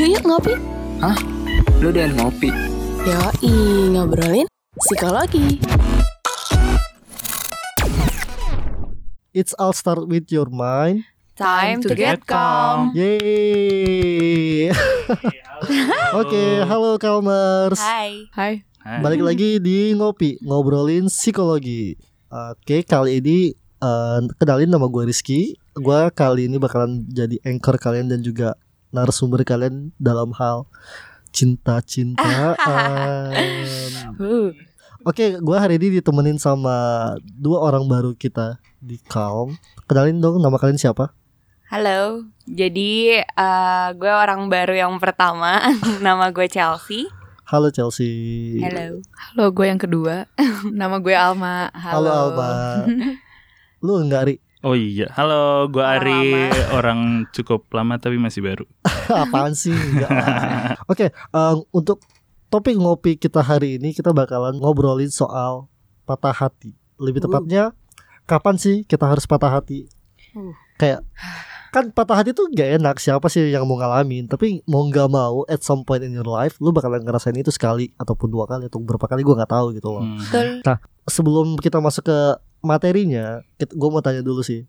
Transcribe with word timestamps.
Yuk 0.00 0.16
yuk 0.16 0.24
ngopi. 0.24 0.54
Lu 1.84 1.92
udah 1.92 2.08
ngopi. 2.16 2.48
Yoi, 3.04 3.52
ngobrolin 3.92 4.48
psikologi. 4.80 5.60
It's 9.36 9.52
all 9.60 9.76
start 9.76 10.08
with 10.08 10.32
your 10.32 10.48
mind. 10.48 11.04
Time 11.36 11.84
to 11.84 11.92
get 11.92 12.24
calm. 12.24 12.96
Yeay. 12.96 14.72
Oke, 16.24 16.44
halo 16.64 16.96
Kalmers. 16.96 17.76
Hai. 17.76 18.24
Hai. 18.32 18.64
Balik 19.04 19.20
lagi 19.20 19.60
di 19.60 19.92
ngopi 19.92 20.40
ngobrolin 20.40 21.12
psikologi. 21.12 22.00
Oke, 22.32 22.88
kali 22.88 23.20
ini 23.20 23.52
eh, 23.84 24.18
kenalin 24.40 24.72
nama 24.72 24.88
gue 24.88 25.12
Rizky. 25.12 25.60
Gue 25.76 26.08
kali 26.16 26.48
ini 26.48 26.56
bakalan 26.56 27.04
jadi 27.04 27.36
anchor 27.44 27.76
kalian 27.76 28.08
dan 28.08 28.24
juga 28.24 28.56
narasumber 28.90 29.42
kalian 29.46 29.94
dalam 29.96 30.34
hal 30.36 30.66
cinta-cintaan. 31.30 32.56
Uh. 34.20 34.52
Oke, 35.08 35.40
gue 35.40 35.56
hari 35.56 35.80
ini 35.80 35.96
ditemenin 35.96 36.36
sama 36.36 37.16
dua 37.24 37.64
orang 37.64 37.88
baru 37.88 38.12
kita 38.12 38.60
di 38.84 39.00
Calm. 39.08 39.56
Kenalin 39.88 40.20
dong 40.20 40.44
nama 40.44 40.60
kalian 40.60 40.76
siapa? 40.76 41.16
Halo, 41.72 42.28
jadi 42.44 43.24
eh, 43.24 43.88
gue 43.96 44.12
orang 44.12 44.52
baru 44.52 44.76
yang 44.76 45.00
pertama, 45.00 45.72
nama 46.04 46.28
gue 46.28 46.44
Chelsea. 46.52 47.08
Halo 47.48 47.72
Chelsea. 47.72 48.60
Halo. 48.60 49.00
Halo, 49.16 49.44
gue 49.50 49.66
yang 49.66 49.80
kedua. 49.80 50.28
Nama 50.70 51.02
gue 51.02 51.10
Alma. 51.10 51.66
Halo, 51.74 52.06
Halo, 52.06 52.10
Alma. 52.30 52.50
Lu 53.82 53.98
enggak 53.98 54.22
Ri? 54.30 54.34
Oh 54.60 54.76
iya, 54.76 55.08
halo, 55.16 55.72
gue 55.72 55.80
Ari, 55.80 56.20
Mama. 56.36 56.52
orang 56.78 57.00
cukup 57.32 57.64
lama 57.72 57.96
tapi 57.96 58.20
masih 58.20 58.44
baru. 58.44 58.68
Apaan 59.24 59.56
sih? 59.56 59.72
Enggak 59.72 60.12
lah. 60.12 60.76
Oke, 60.84 61.08
em, 61.08 61.56
untuk 61.72 62.04
topik 62.52 62.76
ngopi 62.76 63.16
kita 63.16 63.40
hari 63.40 63.80
ini 63.80 63.96
kita 63.96 64.12
bakalan 64.12 64.60
ngobrolin 64.60 65.08
soal 65.08 65.72
patah 66.04 66.36
hati. 66.36 66.76
Lebih 67.00 67.24
tepatnya 67.24 67.72
kapan 68.28 68.60
sih 68.60 68.84
kita 68.84 69.08
harus 69.08 69.24
patah 69.24 69.48
hati? 69.48 69.88
Uh. 70.36 70.52
Kayak 70.76 71.08
kan 71.70 71.88
patah 71.88 72.20
hati 72.20 72.34
tuh 72.34 72.50
gak 72.50 72.82
enak 72.82 72.98
siapa 72.98 73.30
sih 73.30 73.46
yang 73.46 73.62
mau 73.62 73.78
ngalamin 73.78 74.26
tapi 74.26 74.58
mau 74.66 74.82
nggak 74.82 75.06
mau 75.06 75.46
at 75.46 75.62
some 75.62 75.86
point 75.86 76.02
in 76.02 76.10
your 76.10 76.26
life 76.26 76.58
lu 76.58 76.74
bakalan 76.74 76.98
ngerasain 76.98 77.38
itu 77.38 77.54
sekali 77.54 77.94
ataupun 77.94 78.26
dua 78.26 78.42
kali 78.42 78.66
atau 78.66 78.82
berapa 78.82 79.06
kali 79.06 79.22
gua 79.22 79.38
nggak 79.38 79.52
tahu 79.54 79.66
gitu 79.78 79.88
loh 79.88 80.02
Hmm. 80.02 80.18
Betul. 80.18 80.76
sebelum 81.06 81.54
kita 81.56 81.78
masuk 81.78 82.10
ke 82.10 82.18
materinya, 82.60 83.40
gue 83.56 83.88
mau 83.88 84.00
tanya 84.00 84.20
dulu 84.20 84.40
sih. 84.40 84.64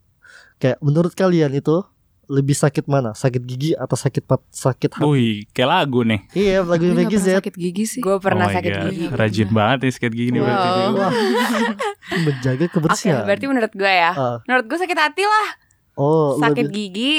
Kayak 0.58 0.80
menurut 0.80 1.12
kalian 1.12 1.52
itu 1.52 1.84
lebih 2.26 2.54
sakit 2.54 2.88
mana? 2.88 3.12
Sakit 3.12 3.44
gigi 3.44 3.72
atau 3.74 3.94
sakit 3.94 4.24
pat 4.24 4.40
sakit 4.48 4.96
hati? 4.96 5.04
Wih, 5.04 5.44
kayak 5.52 5.68
lagu 5.70 6.00
nih. 6.02 6.24
Iya, 6.32 6.64
lagu 6.64 6.80
gak 6.86 6.96
pernah 7.04 7.20
Z. 7.20 7.28
sakit 7.38 7.56
gigi 7.56 7.84
sih. 7.86 8.00
Gue 8.00 8.16
pernah 8.18 8.46
oh 8.46 8.50
my 8.50 8.56
sakit 8.56 8.72
God, 8.72 8.84
gigi. 8.88 9.06
Rajin 9.12 9.50
banget 9.52 9.78
nih 9.82 9.92
sakit 9.92 10.12
gigi 10.12 10.30
nih 10.32 10.42
berarti. 10.42 10.68
Wow. 10.70 10.80
nih. 10.80 10.96
Wah, 10.96 11.14
menjaga 12.22 12.64
Oke, 12.64 12.74
kebersihan. 12.74 13.24
berarti 13.24 13.46
menurut 13.46 13.74
gue 13.74 13.92
ya. 13.92 14.12
Ah, 14.12 14.38
Menurut 14.46 14.66
gue 14.66 14.78
sakit 14.80 14.98
hati 14.98 15.24
lah. 15.24 15.48
oh, 15.94 16.40
sakit 16.40 16.66
lebih- 16.66 16.76
gigi 16.90 17.14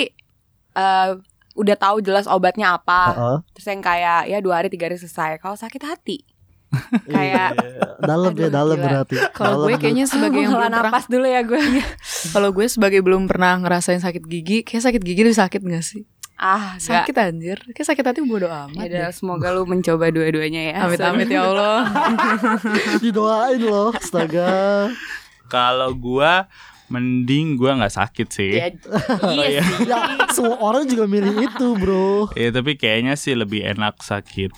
eh, 0.73 1.11
udah 1.53 1.77
tahu 1.77 2.01
jelas 2.01 2.25
obatnya 2.25 2.73
apa. 2.73 3.01
Ah, 3.07 3.21
ah. 3.21 3.39
Terus 3.53 3.69
yang 3.69 3.85
kayak 3.85 4.21
ya 4.27 4.39
dua 4.41 4.55
hari 4.57 4.73
tiga 4.73 4.89
hari 4.89 4.97
selesai. 4.97 5.37
Kalau 5.37 5.53
sakit 5.55 5.83
hati, 5.83 6.25
kayak 7.15 7.53
Iya. 7.53 8.01
dalam 8.01 8.33
ya, 8.33 8.49
dalam 8.49 8.77
berarti. 8.77 9.17
Kalau 9.33 9.65
gue 9.65 9.77
kayaknya 9.77 10.07
sebagai 10.07 10.41
yang 10.41 10.53
belum 10.53 10.65
pernah 10.65 10.83
napas 10.83 11.05
dulu 11.07 11.27
ya 11.27 11.41
gue. 11.43 11.61
Kalau 12.35 12.49
gue 12.51 12.67
sebagai 12.67 13.01
belum 13.01 13.27
pernah 13.27 13.59
ngerasain 13.59 13.99
sakit 13.99 14.25
gigi 14.25 14.59
Kayak 14.63 14.89
sakit 14.89 15.03
gigi 15.03 15.21
lebih 15.23 15.37
sakit 15.37 15.61
gak 15.61 15.85
sih? 15.85 16.03
ah, 16.35 16.75
gak. 16.75 17.07
Sakit 17.07 17.15
anjir 17.15 17.59
Kayak 17.71 17.87
sakit 17.93 18.03
hati 18.03 18.21
bodo 18.23 18.51
amat 18.51 18.89
Ya 18.89 19.13
semoga 19.13 19.53
lu 19.53 19.63
mencoba 19.63 20.09
dua-duanya 20.09 20.73
ya. 20.73 20.77
Amit-amit 20.83 21.29
ya 21.29 21.47
Allah 21.47 21.87
didoain 23.03 23.61
loh, 23.61 23.93
astaga. 23.93 24.91
Kalau 25.47 25.93
gua 25.93 26.49
mending 26.89 27.55
gua 27.55 27.77
nggak 27.79 27.95
sakit 27.95 28.29
sih. 28.29 28.53
Ya, 28.53 28.69
iya 29.31 29.61
sih. 29.61 29.87
ya, 29.87 29.99
semua 30.29 30.57
orang 30.59 30.85
juga 30.85 31.05
milih 31.07 31.47
itu, 31.47 31.67
Bro. 31.77 32.33
Ya 32.35 32.51
tapi 32.51 32.75
kayaknya 32.75 33.15
sih 33.15 33.33
lebih 33.33 33.63
enak 33.63 34.01
sakit 34.01 34.51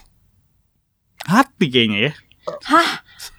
hati 1.25 1.67
kayaknya 1.73 1.99
ya. 2.11 2.13
Hah? 2.69 2.89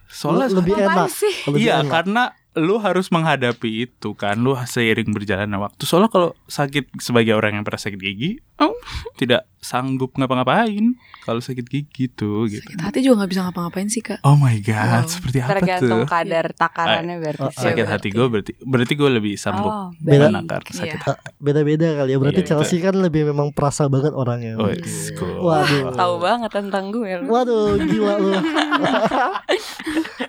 Soalnya 0.09 0.47
lebih 0.61 0.73
enak. 0.79 1.09
sih? 1.11 1.35
Lebih 1.49 1.59
iya 1.59 1.83
enak. 1.83 1.91
karena 1.91 2.23
lu 2.55 2.75
harus 2.77 3.07
menghadapi 3.07 3.83
itu 3.83 4.11
kan 4.13 4.35
lu 4.35 4.55
seiring 4.57 5.09
berjalannya 5.09 5.55
waktu 5.57 5.83
soalnya 5.83 6.07
kalau 6.07 6.29
sakit 6.45 6.87
sebagai 6.97 7.31
orang 7.31 7.53
yang 7.53 7.63
pernah 7.63 7.77
sakit 7.77 7.97
gigi 7.97 8.39
oh, 8.57 8.71
tidak 9.13 9.43
sanggup 9.57 10.13
ngapa-ngapain 10.13 10.95
kalau 11.21 11.37
sakit 11.37 11.63
gigi 11.63 12.07
tuh 12.07 12.45
gitu 12.45 12.63
Sakit 12.63 12.79
hati 12.79 12.99
juga 12.99 13.21
gak 13.21 13.29
bisa 13.29 13.41
ngapa-ngapain 13.43 13.87
sih 13.87 13.99
kak 13.99 14.21
oh 14.21 14.35
my 14.35 14.55
god 14.59 15.03
Wow. 15.03 15.09
seperti 15.09 15.37
apa 15.37 15.51
Tergantung 15.53 15.89
tuh 15.89 16.07
kadar 16.07 16.45
takarannya 16.51 17.15
berarti. 17.17 17.41
Oh, 17.41 17.51
sih. 17.51 17.65
sakit 17.65 17.85
hati 17.85 18.07
gue 18.09 18.25
berarti 18.25 18.51
berarti 18.57 18.93
gue 18.93 19.09
lebih 19.11 19.33
sanggup 19.35 19.67
Oh, 19.67 19.87
Beda- 19.97 20.29
menakar 20.29 20.61
sakit 20.63 20.95
Iya. 20.95 21.03
hati 21.03 21.29
Beda-beda 21.37 21.87
kali 21.95 22.09
ya. 22.09 22.17
Berarti 22.17 22.41
Iya, 22.41 22.49
Chelsea 22.49 22.79
kan 22.79 22.95
lebih 22.95 23.21
memang 23.25 23.51
perasa 23.51 23.85
banget 23.85 24.11
orangnya. 24.11 24.55
oh, 24.55 24.65
it's 24.65 25.11
cool. 25.13 25.43
Waduh. 25.43 25.91
Tahu 25.91 26.13
banget 26.17 26.49
tentang 26.49 26.89
gue 26.89 27.11
lu. 27.17 27.27
Waduh, 27.27 27.75
gila 27.77 28.13
lu. 28.15 28.31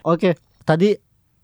Oke, 0.04 0.34
tadi 0.62 0.94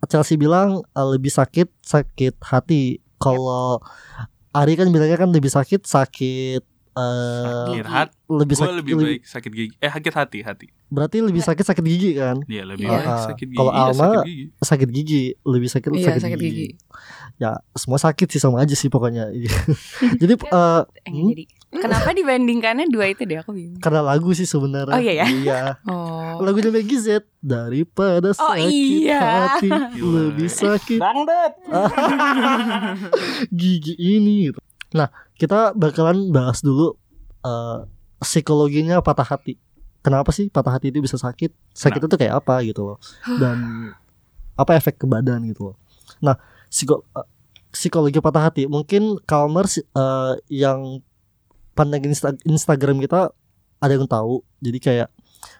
Chelsea 0.04 0.34
bilang 0.34 0.82
uh, 0.88 1.06
lebih 1.08 1.30
sakit 1.30 1.70
sakit 1.78 2.34
hati. 2.40 2.98
Kalau 3.16 3.78
Ari 4.50 4.74
kan 4.74 4.88
bilangnya 4.88 5.16
kan 5.16 5.30
lebih 5.30 5.48
sakit 5.48 5.82
sakit 5.82 6.62
uh, 6.92 7.70
sakit 7.70 7.86
hati 7.86 8.14
lebih 8.28 8.54
sakit 8.54 8.74
lebih 8.74 8.92
baik 8.98 9.22
sakit 9.24 9.50
gigi 9.50 9.72
eh 9.78 9.88
sakit 9.88 10.12
hati 10.12 10.38
hati 10.42 10.66
berarti 10.88 11.24
lebih 11.24 11.40
sakit 11.40 11.64
sakit 11.64 11.80
gigi 11.80 12.10
kan? 12.14 12.44
Iya 12.44 12.68
lebih 12.68 12.84
Iya. 12.84 12.92
baik 12.92 13.24
sakit 13.32 13.46
gigi 13.46 13.56
Kalau 13.56 13.72
ya, 13.72 13.80
Alma, 13.80 13.96
sakit 13.96 14.26
gigi 14.26 14.44
Sakit 14.60 14.88
gigi, 14.90 15.24
lebih 15.42 15.68
sakit 15.70 15.88
Iya 15.88 16.04
sakit, 16.04 16.20
sakit 16.20 16.38
gigi. 16.38 16.52
gigi 16.52 16.68
Ya, 17.38 17.50
semua 17.72 17.96
sakit 17.96 18.28
sih 18.28 18.38
sama 18.38 18.60
aja 18.60 18.76
sih 18.76 18.86
pokoknya. 18.86 19.32
Jadi 20.20 20.34
uh, 20.52 20.84
Eh, 21.06 21.10
hmm, 21.10 21.32
jadi 21.32 21.44
kenapa 21.72 22.12
dibandingkannya 22.18 22.86
dua 22.86 23.08
itu 23.08 23.24
deh 23.24 23.40
aku 23.40 23.50
bingung. 23.50 23.80
karena 23.80 24.00
lagu 24.00 24.28
sih 24.32 24.44
sebenarnya. 24.44 24.92
Oh, 24.92 25.00
iya 25.00 25.12
ya? 25.14 25.26
Iya. 25.26 25.60
Oh 25.90 26.40
Lagunya 26.42 26.68
Maggie 26.68 26.98
Z 26.98 27.08
daripada 27.38 28.32
Oh, 28.32 28.52
sakit 28.52 28.66
iya. 28.66 29.20
hati 29.54 29.68
lebih 30.16 30.48
sakit 30.48 30.98
Dangdut. 30.98 31.52
gigi 33.50 33.94
ini 33.96 34.50
gitu. 34.50 34.58
Nah, 34.92 35.08
kita 35.34 35.72
bakalan 35.72 36.28
bahas 36.30 36.60
dulu 36.60 36.96
eh, 37.42 37.78
psikologinya 38.18 39.00
patah 39.00 39.26
hati. 39.26 39.56
Kenapa 40.02 40.34
sih 40.34 40.50
patah 40.50 40.74
hati 40.74 40.90
itu 40.90 40.98
bisa 40.98 41.14
sakit? 41.14 41.54
Sakit 41.72 42.00
itu 42.02 42.16
kayak 42.16 42.42
apa 42.42 42.60
gitu 42.62 42.82
loh. 42.84 42.98
Dan 43.40 43.90
apa 44.52 44.72
efek 44.74 44.98
ke 44.98 45.06
badan 45.06 45.46
gitu 45.46 45.72
loh. 45.72 45.76
Nah, 46.20 46.36
psiko- 46.66 47.06
eh, 47.12 47.26
psikologi 47.70 48.18
patah 48.18 48.50
hati 48.50 48.66
mungkin 48.66 49.16
Kalmer 49.22 49.64
eh, 49.70 50.32
yang 50.50 51.00
pandang 51.72 52.04
Insta- 52.04 52.38
Instagram 52.46 53.00
kita 53.02 53.32
ada 53.82 53.92
yang 53.92 54.06
tahu. 54.06 54.46
Jadi 54.62 54.78
kayak 54.78 55.08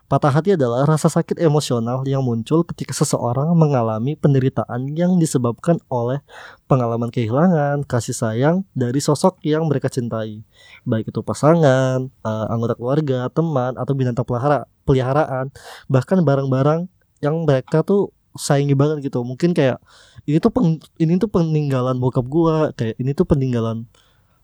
patah 0.06 0.30
hati 0.30 0.54
adalah 0.54 0.86
rasa 0.86 1.10
sakit 1.10 1.42
emosional 1.42 2.06
yang 2.06 2.22
muncul 2.22 2.62
ketika 2.62 2.94
seseorang 2.94 3.50
mengalami 3.58 4.14
penderitaan 4.14 4.94
yang 4.94 5.18
disebabkan 5.18 5.82
oleh 5.90 6.22
pengalaman 6.70 7.10
kehilangan, 7.10 7.82
kasih 7.82 8.14
sayang 8.14 8.56
dari 8.78 9.02
sosok 9.02 9.42
yang 9.42 9.66
mereka 9.66 9.90
cintai, 9.90 10.46
baik 10.86 11.10
itu 11.10 11.18
pasangan, 11.26 12.06
eh, 12.06 12.46
anggota 12.46 12.78
keluarga, 12.78 13.26
teman, 13.34 13.74
atau 13.74 13.92
binatang 13.98 14.22
pelihara, 14.22 14.70
peliharaan, 14.86 15.50
bahkan 15.90 16.22
barang-barang 16.22 16.86
yang 17.18 17.42
mereka 17.42 17.82
tuh 17.82 18.14
sayangi 18.38 18.78
banget 18.78 19.10
gitu. 19.10 19.20
Mungkin 19.26 19.52
kayak 19.52 19.82
ini 20.24 20.38
tuh 20.38 20.52
peng- 20.54 20.82
ini 21.02 21.18
tuh 21.18 21.28
peninggalan 21.28 21.98
bokap 21.98 22.24
gua, 22.30 22.70
kayak 22.72 22.96
ini 23.02 23.12
tuh 23.12 23.26
peninggalan 23.26 23.90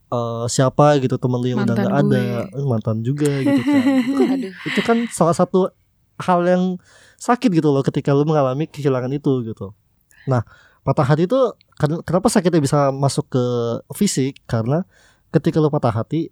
eh, 0.09 0.45
siapa 0.49 0.97
gitu 0.99 1.17
temen 1.21 1.39
lu 1.41 1.49
yang 1.53 1.61
udah 1.63 1.77
Mantan 1.77 1.85
nggak 1.85 2.01
ada. 2.03 2.23
Eh, 2.53 2.67
mantan 2.67 2.97
juga 3.05 3.31
gitu 3.45 3.63
kan. 3.63 3.83
Aduh 4.35 4.53
itu 4.53 4.81
kan 4.85 4.99
salah 5.13 5.37
satu 5.37 5.71
hal 6.19 6.41
yang 6.45 6.63
sakit 7.19 7.51
gitu 7.51 7.71
loh 7.71 7.83
ketika 7.87 8.11
lu 8.15 8.27
mengalami 8.27 8.67
kehilangan 8.67 9.11
itu 9.15 9.47
gitu. 9.47 9.75
Nah, 10.27 10.43
patah 10.83 11.07
hati 11.07 11.31
itu 11.31 11.39
ken- 11.79 12.03
kenapa 12.03 12.27
sakitnya 12.31 12.61
bisa 12.63 12.91
masuk 12.91 13.31
ke 13.31 13.45
fisik? 13.95 14.39
Karena 14.51 14.83
ketika 15.31 15.63
lu 15.63 15.71
patah 15.71 15.95
hati, 15.95 16.31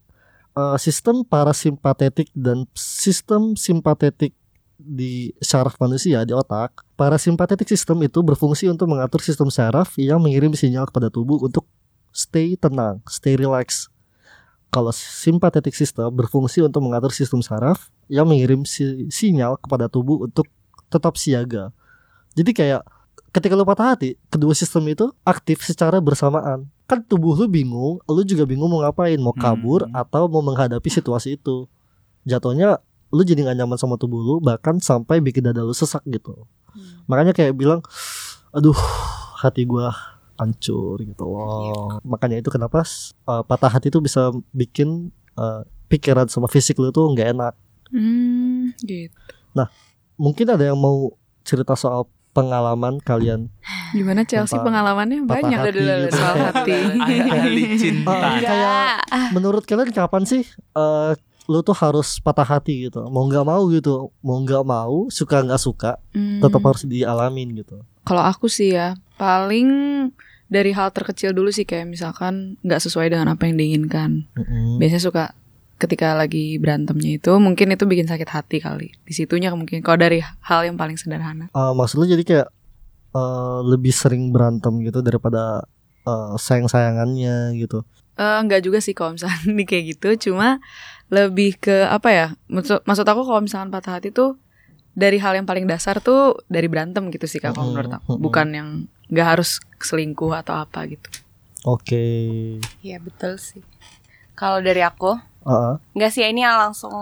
eh, 0.56 0.78
sistem 0.80 1.22
parasimpatetik 1.22 2.32
dan 2.34 2.66
sistem 2.74 3.54
simpatetik 3.54 4.34
di 4.76 5.32
syaraf 5.40 5.80
manusia 5.80 6.22
di 6.28 6.36
otak, 6.36 6.84
parasimpatetik 7.00 7.64
sistem 7.64 8.04
itu 8.04 8.20
berfungsi 8.20 8.68
untuk 8.68 8.92
mengatur 8.92 9.24
sistem 9.24 9.48
syaraf 9.48 9.96
yang 9.96 10.20
mengirim 10.20 10.52
sinyal 10.52 10.84
kepada 10.84 11.08
tubuh 11.08 11.40
untuk 11.40 11.64
stay 12.16 12.56
tenang, 12.56 13.04
stay 13.04 13.36
relax. 13.36 13.92
Kalau 14.72 14.88
simpatetik 14.90 15.72
system 15.72 16.08
berfungsi 16.10 16.60
untuk 16.60 16.80
mengatur 16.80 17.12
sistem 17.12 17.40
saraf 17.40 17.92
yang 18.08 18.24
mengirim 18.24 18.64
si- 18.64 19.08
sinyal 19.08 19.56
kepada 19.56 19.86
tubuh 19.86 20.24
untuk 20.24 20.48
tetap 20.88 21.14
siaga. 21.14 21.72
Jadi 22.32 22.52
kayak 22.52 22.82
ketika 23.30 23.52
lu 23.52 23.64
patah 23.64 23.92
hati, 23.92 24.16
kedua 24.26 24.52
sistem 24.52 24.84
itu 24.86 25.12
aktif 25.22 25.60
secara 25.60 26.00
bersamaan. 26.00 26.68
Kan 26.84 27.02
tubuh 27.02 27.34
lu 27.34 27.46
bingung, 27.46 28.00
lu 28.02 28.22
juga 28.22 28.44
bingung 28.44 28.68
mau 28.68 28.80
ngapain, 28.80 29.16
mau 29.16 29.32
kabur 29.32 29.84
Hmm. 29.84 29.92
atau 29.94 30.24
mau 30.26 30.40
menghadapi 30.40 30.88
situasi 30.88 31.36
itu. 31.36 31.68
jatuhnya 32.24 32.82
lu 33.08 33.22
jadi 33.22 33.46
gak 33.46 33.54
nyaman 33.54 33.78
sama 33.78 33.94
tubuh 33.94 34.18
lu 34.18 34.42
bahkan 34.42 34.82
sampai 34.82 35.22
bikin 35.22 35.46
dada 35.46 35.62
lu 35.62 35.70
sesak 35.70 36.02
gitu 36.04 36.34
Hmm. 36.74 37.06
makanya 37.06 37.30
kayak 37.30 37.54
bilang 37.54 37.78
aduh 38.50 38.74
hati 39.38 39.62
gua 39.62 39.94
hancur 40.36 41.00
gitu. 41.02 41.24
Loh 41.24 42.00
makanya 42.04 42.40
itu 42.40 42.48
kenapa 42.52 42.84
uh, 43.26 43.42
patah 43.42 43.72
hati 43.72 43.88
itu 43.88 44.00
bisa 44.00 44.32
bikin 44.52 45.10
uh, 45.36 45.64
pikiran 45.88 46.28
sama 46.28 46.46
fisik 46.46 46.76
lu 46.78 46.92
tuh 46.92 47.10
nggak 47.12 47.36
enak. 47.36 47.54
Hmm, 47.90 48.74
gitu. 48.82 49.14
mungkin 50.18 50.46
ada 50.48 50.64
yang 50.66 50.80
mau 50.80 51.14
cerita 51.46 51.78
soal 51.78 52.10
pengalaman 52.36 53.00
kalian. 53.00 53.48
Gimana 53.96 54.28
Chelsea? 54.28 54.60
Pengalamannya 54.60 55.24
patah 55.24 55.48
banyak. 55.48 55.58
hati. 55.60 55.80
Gitu. 55.80 56.12
soal 56.12 56.36
hati. 56.52 56.78
cinta. 57.82 58.12
Oh, 58.12 58.36
kayak 58.44 58.92
menurut 59.32 59.64
kalian 59.64 59.88
kapan 59.94 60.28
sih 60.28 60.44
uh, 60.76 61.16
lu 61.46 61.62
tuh 61.62 61.72
harus 61.78 62.20
patah 62.20 62.44
hati 62.44 62.90
gitu? 62.90 63.06
Mau 63.08 63.24
nggak 63.24 63.46
mau 63.46 63.62
gitu. 63.72 64.12
Mau 64.20 64.36
nggak 64.44 64.64
mau 64.66 65.08
suka 65.08 65.40
nggak 65.40 65.62
suka 65.62 65.96
Hmm. 66.12 66.42
tetap 66.44 66.60
harus 66.60 66.84
dialamin 66.84 67.56
gitu. 67.56 67.80
Kalau 68.04 68.22
aku 68.24 68.50
sih 68.52 68.76
ya 68.76 68.98
paling 69.16 69.68
dari 70.46 70.70
hal 70.70 70.94
terkecil 70.94 71.34
dulu 71.34 71.50
sih 71.50 71.66
kayak 71.66 71.90
misalkan 71.90 72.60
nggak 72.62 72.80
sesuai 72.82 73.10
dengan 73.10 73.34
apa 73.34 73.50
yang 73.50 73.58
diinginkan. 73.58 74.30
Mm-mm. 74.34 74.78
Biasanya 74.78 75.02
suka 75.02 75.24
ketika 75.76 76.16
lagi 76.16 76.56
berantemnya 76.56 77.20
itu 77.20 77.32
mungkin 77.36 77.74
itu 77.74 77.84
bikin 77.84 78.08
sakit 78.08 78.28
hati 78.30 78.58
kali. 78.62 78.94
Di 79.04 79.12
situnya 79.12 79.52
mungkin 79.52 79.82
kalau 79.82 79.98
dari 80.00 80.22
hal 80.22 80.64
yang 80.64 80.78
paling 80.78 80.96
sederhana. 80.96 81.50
Uh, 81.52 81.74
maksud 81.76 82.00
lu 82.00 82.06
jadi 82.08 82.22
kayak 82.22 82.48
uh, 83.12 83.60
lebih 83.66 83.92
sering 83.92 84.30
berantem 84.30 84.72
gitu 84.86 85.02
daripada 85.02 85.66
uh, 86.08 86.38
sayang 86.38 86.70
sayangannya 86.70 87.58
gitu 87.60 87.84
Eh 88.16 88.36
enggak 88.40 88.64
juga 88.64 88.80
sih 88.80 88.96
kalau 88.96 89.14
misalnya 89.14 89.44
kayak 89.70 89.84
gitu, 89.96 90.32
cuma 90.32 90.58
lebih 91.12 91.60
ke 91.60 91.84
apa 91.86 92.08
ya? 92.10 92.26
Maksud, 92.48 92.82
maksud 92.88 93.04
aku 93.04 93.22
kalau 93.28 93.40
misalkan 93.44 93.68
patah 93.68 94.00
hati 94.00 94.08
tuh 94.10 94.40
dari 94.96 95.20
hal 95.20 95.36
yang 95.36 95.44
paling 95.44 95.68
dasar 95.68 96.00
tuh 96.00 96.40
dari 96.48 96.72
berantem 96.72 97.12
gitu 97.12 97.28
sih 97.28 97.36
Kak, 97.36 97.52
kalau 97.52 97.76
menurut 97.76 97.92
aku. 97.92 98.16
Bukan 98.16 98.48
yang 98.56 98.68
nggak 99.06 99.26
harus 99.36 99.58
selingkuh 99.78 100.32
atau 100.34 100.56
apa 100.56 100.86
gitu. 100.88 101.08
oke 101.64 102.04
Iya 102.82 102.98
betul 102.98 103.38
sih. 103.38 103.62
Kalau 104.34 104.60
dari 104.60 104.84
aku, 104.84 105.16
Uh-uh. 105.46 105.78
nggak 105.94 106.10
sih 106.12 106.26
ini 106.26 106.42
yang 106.42 106.58
langsung 106.58 106.92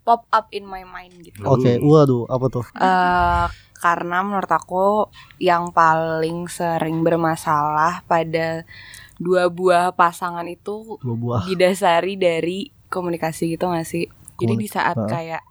pop 0.00 0.22
up 0.30 0.46
in 0.54 0.62
my 0.62 0.86
mind 0.86 1.18
gitu. 1.18 1.42
oke 1.42 1.66
waduh 1.82 2.30
apa 2.30 2.46
tuh 2.46 2.64
Eh, 2.78 3.46
karena 3.76 4.22
menurut 4.22 4.46
aku 4.46 5.10
yang 5.36 5.74
paling 5.74 6.46
sering 6.46 7.02
bermasalah 7.02 8.06
pada 8.06 8.62
dua 9.18 9.48
buah 9.50 9.90
pasangan 9.90 10.46
itu 10.46 11.00
dua 11.02 11.16
buah 11.16 11.40
didasari 11.44 12.14
dari 12.14 12.70
komunikasi 12.86 13.56
gitu 13.56 13.66
gak 13.66 13.88
sih? 13.88 14.06
Jadi 14.36 14.54
di 14.54 14.68
saat 14.68 14.94
kayak 14.94 15.42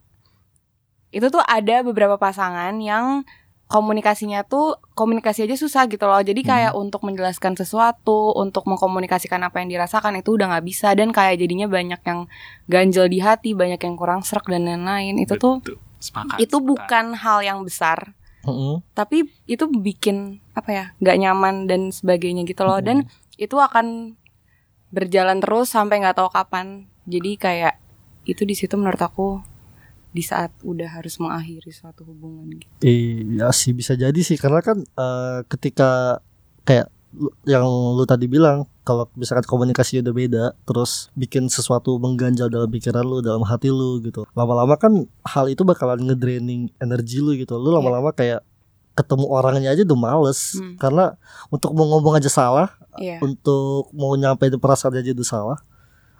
itu 1.09 1.27
tuh 1.27 1.41
ada 1.41 1.81
beberapa 1.83 2.15
pasangan 2.15 2.75
yang 2.79 3.25
komunikasinya 3.65 4.45
tuh 4.45 4.77
komunikasi 4.93 5.49
aja 5.49 5.57
susah 5.57 5.89
gitu 5.89 6.05
loh. 6.05 6.21
Jadi 6.21 6.45
kayak 6.45 6.77
untuk 6.77 7.01
menjelaskan 7.01 7.57
sesuatu, 7.57 8.33
untuk 8.37 8.69
mengkomunikasikan 8.69 9.41
apa 9.41 9.61
yang 9.61 9.73
dirasakan 9.73 10.21
itu 10.21 10.37
udah 10.37 10.53
nggak 10.53 10.65
bisa 10.65 10.93
dan 10.93 11.09
kayak 11.09 11.41
jadinya 11.41 11.65
banyak 11.65 12.01
yang 12.05 12.29
ganjel 12.69 13.09
di 13.09 13.19
hati, 13.21 13.57
banyak 13.57 13.81
yang 13.81 13.95
kurang 13.97 14.21
serak 14.21 14.45
dan 14.45 14.69
lain-lain. 14.69 15.17
Itu 15.17 15.41
tuh 15.41 15.65
sepakat 15.97 16.37
itu 16.37 16.57
sepakat. 16.61 16.69
bukan 16.69 17.05
hal 17.17 17.39
yang 17.41 17.59
besar, 17.65 18.13
Mm-mm. 18.45 18.85
tapi 18.93 19.25
itu 19.49 19.65
bikin 19.65 20.37
apa 20.53 20.69
ya 20.69 20.85
nggak 21.01 21.17
nyaman 21.17 21.55
dan 21.65 21.89
sebagainya 21.89 22.45
gitu 22.45 22.61
loh. 22.61 22.77
Dan 22.77 23.09
itu 23.41 23.57
akan 23.57 24.13
berjalan 24.93 25.41
terus 25.41 25.73
sampai 25.73 26.05
nggak 26.05 26.21
tahu 26.21 26.29
kapan. 26.29 26.85
Jadi 27.09 27.41
kayak 27.41 27.81
itu 28.29 28.45
di 28.45 28.53
situ 28.53 28.77
menurut 28.77 29.01
aku 29.01 29.41
di 30.15 30.23
saat 30.23 30.55
udah 30.61 30.87
harus 30.89 31.19
mengakhiri 31.19 31.67
suatu 31.69 32.07
hubungan 32.07 32.55
gitu. 32.55 32.71
Iya 32.79 33.51
sih 33.51 33.71
bisa 33.71 33.93
jadi 33.93 34.15
sih 34.17 34.39
karena 34.39 34.63
kan 34.63 34.79
eh, 34.79 35.39
ketika 35.45 36.23
kayak 36.63 36.87
yang 37.43 37.63
lu 37.95 38.03
tadi 38.03 38.25
bilang 38.25 38.63
kalau 38.81 39.07
misalkan 39.13 39.43
komunikasi 39.43 39.99
udah 39.99 40.11
beda 40.11 40.43
terus 40.61 41.07
bikin 41.13 41.47
sesuatu 41.47 41.95
mengganjal 41.95 42.47
dalam 42.47 42.67
pikiran 42.67 43.03
lu 43.03 43.19
dalam 43.19 43.39
hati 43.41 43.67
lu 43.67 43.99
gitu 43.99 44.27
lama-lama 44.31 44.75
kan 44.75 44.91
hal 45.23 45.47
itu 45.47 45.63
bakalan 45.63 45.99
ngedraining 46.01 46.71
energi 46.77 47.19
lu 47.19 47.31
gitu 47.33 47.55
lu 47.55 47.71
lama-lama 47.71 48.11
kayak 48.11 48.43
ketemu 48.93 49.25
orangnya 49.27 49.71
aja 49.71 49.83
udah 49.83 49.95
males 49.97 50.55
Hmm. 50.55 50.75
karena 50.75 51.15
untuk 51.47 51.71
mau 51.71 51.87
ngomong 51.89 52.15
aja 52.15 52.27
salah 52.27 52.71
Iya. 52.95 53.19
untuk 53.19 53.91
mau 53.91 54.15
nyampein 54.15 54.55
perasaan 54.55 54.95
aja 54.95 55.11
udah 55.11 55.27
salah 55.27 55.59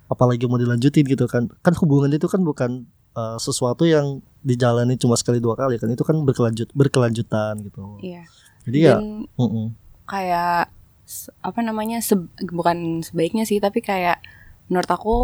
apalagi 0.06 0.44
mau 0.44 0.56
dilanjutin 0.56 1.04
gitu 1.04 1.24
kan 1.26 1.48
kan 1.60 1.74
hubungan 1.76 2.12
itu 2.12 2.28
kan 2.28 2.40
bukan 2.40 2.84
uh, 3.16 3.38
sesuatu 3.38 3.84
yang 3.84 4.20
dijalani 4.40 4.94
cuma 4.96 5.16
sekali 5.16 5.40
dua 5.40 5.56
kali 5.56 5.76
kan 5.76 5.88
itu 5.88 6.04
kan 6.04 6.20
berkelanjut 6.20 6.70
berkelanjutan 6.72 7.58
gitu 7.60 7.98
Iya. 8.00 8.24
jadi 8.64 8.78
ya 8.80 8.96
Dan 8.96 9.26
mm-mm. 9.34 9.66
kayak 10.06 10.70
se- 11.04 11.34
apa 11.40 11.60
namanya 11.60 11.98
se- 12.00 12.30
bukan 12.46 13.02
sebaiknya 13.02 13.44
sih 13.44 13.58
tapi 13.58 13.82
kayak 13.82 14.22
menurut 14.66 14.88
aku 14.88 15.16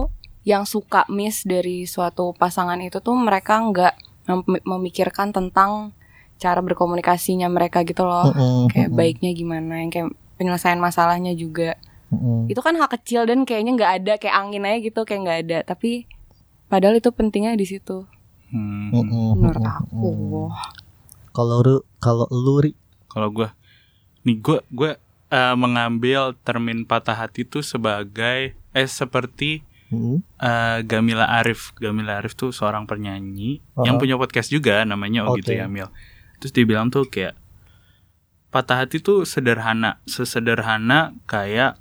yang 0.42 0.66
suka 0.66 1.06
miss 1.08 1.44
dari 1.44 1.86
suatu 1.86 2.34
pasangan 2.34 2.80
itu 2.80 2.98
tuh 2.98 3.14
mereka 3.14 3.62
nggak 3.62 3.94
mem- 4.28 4.64
memikirkan 4.64 5.30
tentang 5.30 5.94
cara 6.36 6.58
berkomunikasinya 6.60 7.46
mereka 7.48 7.84
gitu 7.84 8.02
loh 8.02 8.26
Mm-mm, 8.28 8.66
kayak 8.68 8.90
mm-mm, 8.90 8.98
baiknya 8.98 9.32
gimana 9.32 9.74
yang 9.78 9.90
kayak 9.90 10.10
penyelesaian 10.36 10.78
masalahnya 10.78 11.34
juga 11.34 11.78
mm-mm. 12.10 12.50
itu 12.50 12.58
kan 12.58 12.74
hal 12.74 12.90
kecil 12.90 13.30
dan 13.30 13.46
kayaknya 13.46 13.78
nggak 13.78 13.94
ada 14.02 14.14
kayak 14.18 14.34
angin 14.36 14.66
aja 14.66 14.78
gitu 14.82 15.00
kayak 15.04 15.22
nggak 15.22 15.40
ada 15.46 15.58
tapi 15.64 16.10
padahal 16.72 16.96
itu 16.96 17.12
pentingnya 17.12 17.54
di 17.54 17.68
situ 17.68 18.08
Hmm. 18.48 18.92
Mm-mm, 18.92 19.40
menurut 19.40 19.64
mm-mm, 19.64 19.80
aku 19.80 20.12
mm-mm. 20.12 20.48
kalau 21.32 21.64
lu 21.64 21.78
kalau 22.00 22.28
lu 22.28 22.60
Ri, 22.60 22.72
Kalau 23.08 23.28
gue, 23.28 23.48
nih 24.24 24.40
gue 24.40 24.60
gue 24.68 24.92
eh, 25.28 25.56
mengambil 25.56 26.36
termin 26.38 26.84
patah 26.84 27.16
hati 27.16 27.44
itu 27.44 27.60
sebagai 27.60 28.52
eh 28.72 28.88
seperti 28.88 29.64
mm, 29.88 30.20
eh, 30.36 30.80
Gamila 30.84 31.32
Arif. 31.32 31.72
Gamila 31.76 32.20
Arif 32.20 32.36
tuh 32.36 32.52
seorang 32.52 32.84
penyanyi 32.84 33.64
Uh-huh. 33.72 33.88
yang 33.88 33.96
punya 33.96 34.16
podcast 34.16 34.48
juga 34.48 34.84
namanya 34.84 35.24
Oh 35.24 35.36
gitu 35.36 35.52
Oke. 35.52 35.60
ya 35.60 35.68
Mil. 35.68 35.88
Terus 36.40 36.52
dia 36.52 36.68
bilang 36.68 36.88
tuh 36.88 37.08
kayak 37.08 37.40
patah 38.48 38.84
hati 38.84 39.00
tuh 39.00 39.24
sederhana, 39.24 40.04
sesederhana 40.04 41.16
kayak 41.24 41.80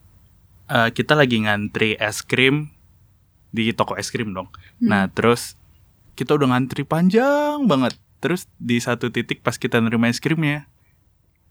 eh, 0.66 0.90
kita 0.94 1.18
lagi 1.18 1.42
ngantri 1.42 1.98
es 1.98 2.22
krim 2.22 2.70
di 3.50 3.70
toko 3.74 3.98
es 3.98 4.10
krim 4.10 4.30
dong. 4.34 4.48
Nah 4.78 5.10
terus 5.10 5.58
kita 6.14 6.34
udah 6.34 6.54
ngantri 6.56 6.86
panjang 6.86 7.66
banget. 7.66 7.98
Terus 8.20 8.46
di 8.60 8.76
satu 8.78 9.08
titik 9.08 9.40
pas 9.40 9.56
kita 9.56 9.80
nerima 9.80 10.10
es 10.10 10.20
krimnya 10.20 10.68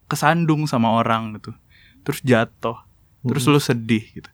kesandung 0.10 0.66
sama 0.66 0.96
orang 0.96 1.38
gitu. 1.38 1.54
Terus 2.04 2.20
jatuh. 2.26 2.78
Terus 3.24 3.44
lu 3.46 3.60
sedih 3.60 4.04
gitu. 4.16 4.30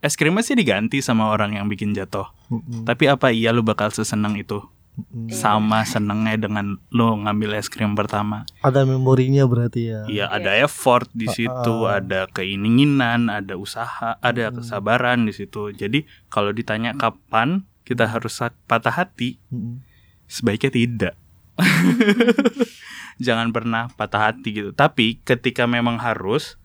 Es 0.00 0.16
krimnya 0.16 0.40
sih 0.40 0.56
diganti 0.56 1.04
sama 1.04 1.28
orang 1.28 1.60
yang 1.60 1.68
bikin 1.68 1.92
jatuh. 1.92 2.28
mm-mm, 2.48 2.88
Tapi 2.88 3.04
apa 3.08 3.32
iya 3.32 3.52
lu 3.52 3.60
bakal 3.60 3.92
sesenang 3.92 4.36
itu? 4.40 4.64
Sama 5.28 5.82
senengnya 5.82 6.36
dengan 6.38 6.66
lu 6.88 7.16
ngambil 7.18 7.54
es 7.54 7.66
krim 7.66 7.92
pertama. 7.92 8.44
ada 8.60 8.82
memorinya 8.82 9.44
berarti 9.44 9.80
ya 9.84 10.00
Iya, 10.06 10.24
ada 10.28 10.50
effort 10.58 11.08
di 11.10 11.26
situ, 11.26 11.50
ah. 11.82 11.98
ada 11.98 12.26
keinginan, 12.26 13.26
ada 13.26 13.54
usaha, 13.54 14.16
ada 14.16 14.44
Hmm. 14.46 14.56
kesabaran 14.56 15.18
di 15.22 15.32
situ. 15.32 15.70
Jadi 15.70 16.02
kalau 16.26 16.50
ditanya 16.50 16.92
kapan 16.92 17.62
kita 17.82 18.06
harus 18.06 18.34
sa- 18.34 18.54
patah 18.64 18.94
hati, 18.94 19.36
Mm-mm. 19.48 19.82
sebaiknya 20.24 20.70
tidak. 20.70 21.14
Jangan 23.18 23.50
pernah 23.50 23.90
patah 23.90 24.30
hati 24.30 24.48
gitu. 24.54 24.70
Tapi 24.70 25.20
ketika 25.20 25.66
memang 25.66 25.98
harus, 25.98 26.56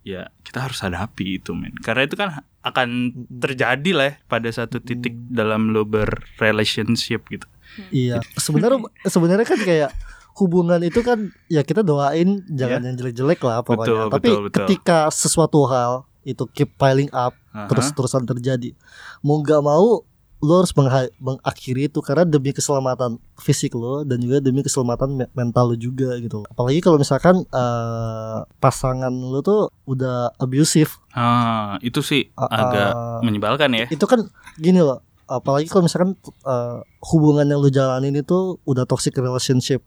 ya 0.00 0.32
kita 0.40 0.62
harus 0.62 0.80
hadapi 0.80 1.38
itu, 1.38 1.52
men. 1.52 1.76
Karena 1.76 2.02
itu 2.02 2.14
kan 2.14 2.28
akan 2.62 3.12
terjadi 3.30 3.90
lah 3.92 4.06
ya 4.06 4.14
pada 4.24 4.48
satu 4.48 4.80
titik 4.80 5.12
dalam 5.28 5.68
lo 5.68 5.84
berrelationship 5.84 7.28
gitu. 7.28 7.44
Iya, 7.90 8.18
sebenarnya 8.34 8.78
sebenarnya 9.04 9.44
kan 9.44 9.58
kayak 9.58 9.90
hubungan 10.34 10.82
itu 10.82 10.98
kan 11.00 11.18
ya 11.46 11.62
kita 11.62 11.80
doain 11.80 12.42
jangan 12.48 12.80
Iya. 12.80 12.86
yang 12.88 12.96
jelek-jelek 12.96 13.40
lah 13.40 13.62
pokoknya. 13.62 13.86
Betul, 13.86 14.10
Tapi 14.10 14.28
betul, 14.28 14.40
betul. 14.42 14.58
ketika 14.60 14.98
sesuatu 15.08 15.62
hal 15.64 15.92
itu 16.22 16.42
keep 16.48 16.74
piling 16.74 17.10
up 17.10 17.36
Aha. 17.48 17.68
terus-terusan 17.68 18.24
terjadi, 18.24 18.74
mau 19.20 19.38
nggak 19.38 19.60
mau 19.60 20.02
lo 20.40 20.60
harus 20.60 20.76
mengakhiri 21.16 21.88
itu 21.88 22.00
karena 22.00 22.20
demi 22.22 22.52
keselamatan 22.52 23.16
fisik 23.34 23.72
lo 23.72 24.04
dan 24.04 24.20
juga 24.20 24.38
demi 24.38 24.60
keselamatan 24.60 25.16
me- 25.16 25.30
mental 25.32 25.72
lo 25.72 25.76
juga 25.78 26.12
gitu. 26.16 26.44
Apalagi 26.46 26.80
kalau 26.80 26.98
misalkan 26.98 27.40
eh, 27.44 28.38
pasangan 28.58 29.08
lo 29.08 29.40
tuh 29.40 29.72
udah 29.84 30.36
abusive, 30.36 31.00
Ah, 31.10 31.80
itu 31.80 32.02
sih 32.02 32.28
Ah, 32.34 32.50
agak 32.50 32.90
ah. 32.90 33.20
menyebalkan 33.20 33.72
ya. 33.72 33.86
itu 33.86 34.04
kan 34.04 34.20
gini 34.56 34.78
loh 34.78 35.00
apalagi 35.24 35.66
kalau 35.66 35.88
misalkan 35.88 36.12
uh, 36.44 36.84
hubungan 37.12 37.48
yang 37.48 37.60
lu 37.60 37.68
jalanin 37.68 38.12
itu 38.14 38.60
udah 38.64 38.84
toxic 38.84 39.16
relationship 39.16 39.80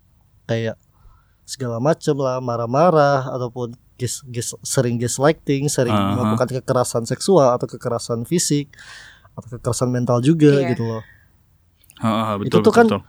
kayak 0.46 0.76
segala 1.46 1.78
macem 1.80 2.18
lah 2.18 2.42
marah-marah 2.42 3.30
ataupun 3.32 3.78
gas, 3.96 4.22
gas, 4.28 4.52
sering 4.66 4.98
gaslighting 4.98 5.70
sering 5.70 5.94
Aha. 5.94 6.14
melakukan 6.18 6.60
kekerasan 6.62 7.06
seksual 7.06 7.56
atau 7.56 7.70
kekerasan 7.70 8.26
fisik 8.26 8.74
atau 9.38 9.58
kekerasan 9.58 9.90
mental 9.90 10.20
juga 10.20 10.60
Iya. 10.62 10.74
gitu 10.76 10.84
loh 10.86 11.04
Heeh, 11.98 12.34
Itu 12.36 12.42
betul, 12.46 12.50
tuh 12.50 12.62
betul, 12.62 12.74
kan 12.74 12.86
betul. 12.88 13.02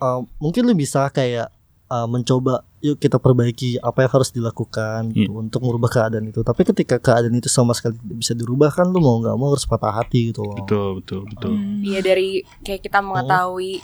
Uh, 0.00 0.20
mungkin 0.40 0.64
lu 0.64 0.72
bisa 0.72 1.12
kayak 1.12 1.52
uh, 1.90 2.06
mencoba 2.06 2.62
yuk 2.78 2.96
kita 2.96 3.16
perbaiki 3.16 3.76
apa 3.78 4.00
yang 4.00 4.12
harus 4.12 4.30
dilakukan 4.30 5.12
gitu 5.12 5.34
untuk 5.34 5.60
merubah 5.60 5.90
keadaan 5.90 6.24
itu 6.24 6.40
tapi 6.40 6.64
ketika 6.64 6.96
keadaan 6.96 7.34
itu 7.34 7.46
sama 7.46 7.70
sekali 7.72 7.98
tidak 7.98 8.16
bisa 8.18 8.32
dirubah 8.32 8.70
kan 8.70 8.86
lu 8.86 8.98
mau 8.98 9.18
nggak 9.18 9.34
mau 9.34 9.50
harus 9.50 9.64
patah 9.64 9.92
hati 9.92 10.30
gitu 10.30 10.40
loh 10.40 10.56
betul 10.56 10.88
betul 10.96 11.20
betul 11.26 11.52
Hmm. 11.52 11.82
Iya 11.82 12.00
dari 12.00 12.30
kayak 12.60 12.80
kita 12.80 12.98
mengetahui 13.00 13.82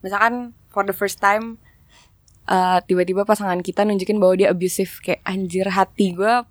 misalkan 0.00 0.34
for 0.68 0.82
the 0.82 0.92
first 0.92 1.18
time 1.18 1.56
eh, 2.44 2.78
tiba-tiba 2.82 3.24
pasangan 3.24 3.58
kita 3.58 3.82
nunjukin 3.82 4.16
bahwa 4.16 4.36
dia 4.36 4.48
abusive 4.48 5.00
kayak 5.00 5.24
anjir 5.24 5.66
hati 5.66 6.12
gue 6.12 6.44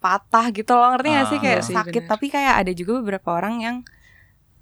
patah 0.00 0.50
gitu 0.50 0.72
loh 0.72 0.88
ngerti 0.90 1.08
gak 1.10 1.26
sih 1.26 1.38
Ah. 1.38 1.42
kayak 1.42 1.58
Iya 1.58 1.64
sih, 1.64 1.74
sakit 1.74 2.02
bener. 2.02 2.10
tapi 2.10 2.26
kayak 2.28 2.54
ada 2.58 2.72
juga 2.72 2.92
beberapa 2.98 3.28
orang 3.30 3.54
yang 3.58 3.76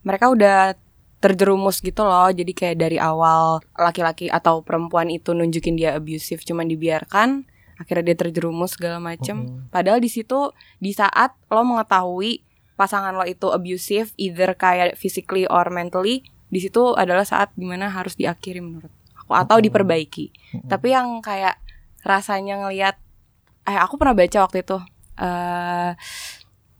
mereka 0.02 0.26
udah 0.28 0.74
terjerumus 1.22 1.78
gitu 1.78 2.02
loh 2.02 2.28
jadi 2.34 2.50
kayak 2.50 2.76
dari 2.82 2.98
awal 2.98 3.62
laki-laki 3.78 4.26
atau 4.26 4.66
perempuan 4.66 5.06
itu 5.06 5.30
nunjukin 5.30 5.78
dia 5.78 5.94
abusive 5.94 6.42
cuman 6.42 6.66
dibiarkan 6.66 7.46
akhirnya 7.78 8.14
dia 8.14 8.16
terjerumus 8.26 8.78
segala 8.78 9.02
macem 9.02 9.46
Mm-mm. 9.46 9.70
Padahal 9.74 9.98
di 9.98 10.10
situ 10.10 10.54
di 10.78 10.94
saat 10.94 11.34
lo 11.50 11.66
mengetahui 11.66 12.42
pasangan 12.78 13.14
lo 13.14 13.26
itu 13.26 13.50
abusive, 13.50 14.10
either 14.16 14.54
kayak 14.56 14.98
physically 14.98 15.46
or 15.46 15.68
mentally, 15.68 16.26
di 16.48 16.58
situ 16.58 16.94
adalah 16.98 17.22
saat 17.22 17.52
di 17.54 17.62
mana 17.62 17.90
harus 17.90 18.18
diakhiri 18.18 18.58
menurut 18.58 18.90
aku 19.14 19.32
atau 19.34 19.56
Mm-mm. 19.58 19.66
diperbaiki. 19.70 20.26
Mm-mm. 20.30 20.68
Tapi 20.70 20.88
yang 20.94 21.22
kayak 21.22 21.58
rasanya 22.02 22.66
ngelihat, 22.66 22.98
eh 23.68 23.78
aku 23.78 23.98
pernah 24.00 24.16
baca 24.16 24.38
waktu 24.42 24.66
itu, 24.66 24.78
eh 25.20 25.92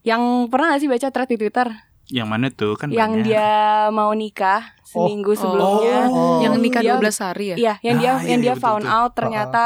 yang 0.03 0.51
pernah 0.51 0.75
gak 0.75 0.83
sih 0.83 0.91
baca 0.91 1.09
thread 1.15 1.31
di 1.31 1.39
Twitter, 1.39 1.69
yang 2.13 2.29
mana 2.29 2.47
tuh 2.49 2.77
kan 2.77 2.87
yang 2.89 3.09
banyak. 3.15 3.25
dia 3.27 3.49
mau 3.89 4.13
nikah 4.13 4.77
seminggu 4.85 5.33
sebelumnya, 5.33 6.07
Oh. 6.07 6.39
Yang 6.39 6.55
nikah 6.61 6.83
Dia- 6.83 6.95
12 6.95 7.17
hari 7.19 7.45
ya? 7.47 7.57
Iya, 7.57 7.75
yang 7.83 7.97
dia 7.97 8.11
Ah, 8.11 8.19
iya, 8.19 8.29
yang 8.29 8.39
iya, 8.39 8.45
dia 8.45 8.55
betul, 8.55 8.63
found 8.63 8.85
betul. 8.85 8.95
out 8.95 9.13
ternyata 9.13 9.65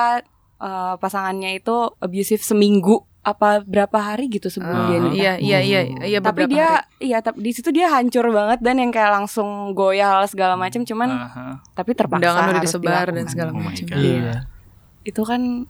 eh, 0.57 0.95
pasangannya 0.97 1.50
itu 1.55 1.75
abusive 1.97 2.41
seminggu 2.41 2.97
apa 3.21 3.61
berapa 3.61 3.99
hari 3.99 4.31
gitu 4.31 4.47
sebelum 4.47 4.73
Ah, 4.73 4.87
dia 4.87 4.99
nikah. 5.00 5.12
iya 5.12 5.33
iya 5.37 5.59
iya 5.61 5.81
iya 6.07 6.19
Tapi 6.19 6.47
dia 6.47 6.81
hari. 6.81 7.05
iya 7.05 7.19
tapi 7.19 7.43
di 7.43 7.50
situ 7.50 7.69
dia 7.69 7.91
hancur 7.91 8.31
banget 8.31 8.62
dan 8.62 8.79
yang 8.79 8.88
kayak 8.88 9.11
langsung 9.12 9.47
goyah 9.73 10.23
segala 10.25 10.55
macam 10.55 10.81
cuman 10.81 11.11
Aha. 11.11 11.45
tapi 11.73 11.91
terpaksa 11.93 12.23
undangan 12.23 12.38
udah 12.41 12.55
harus 12.55 12.71
disebar 12.71 13.07
dan 13.11 13.26
segala 13.26 13.50
Oh 13.50 13.59
macam. 13.59 13.85
Iya 13.91 14.47
Itu 15.03 15.23
kan 15.23 15.67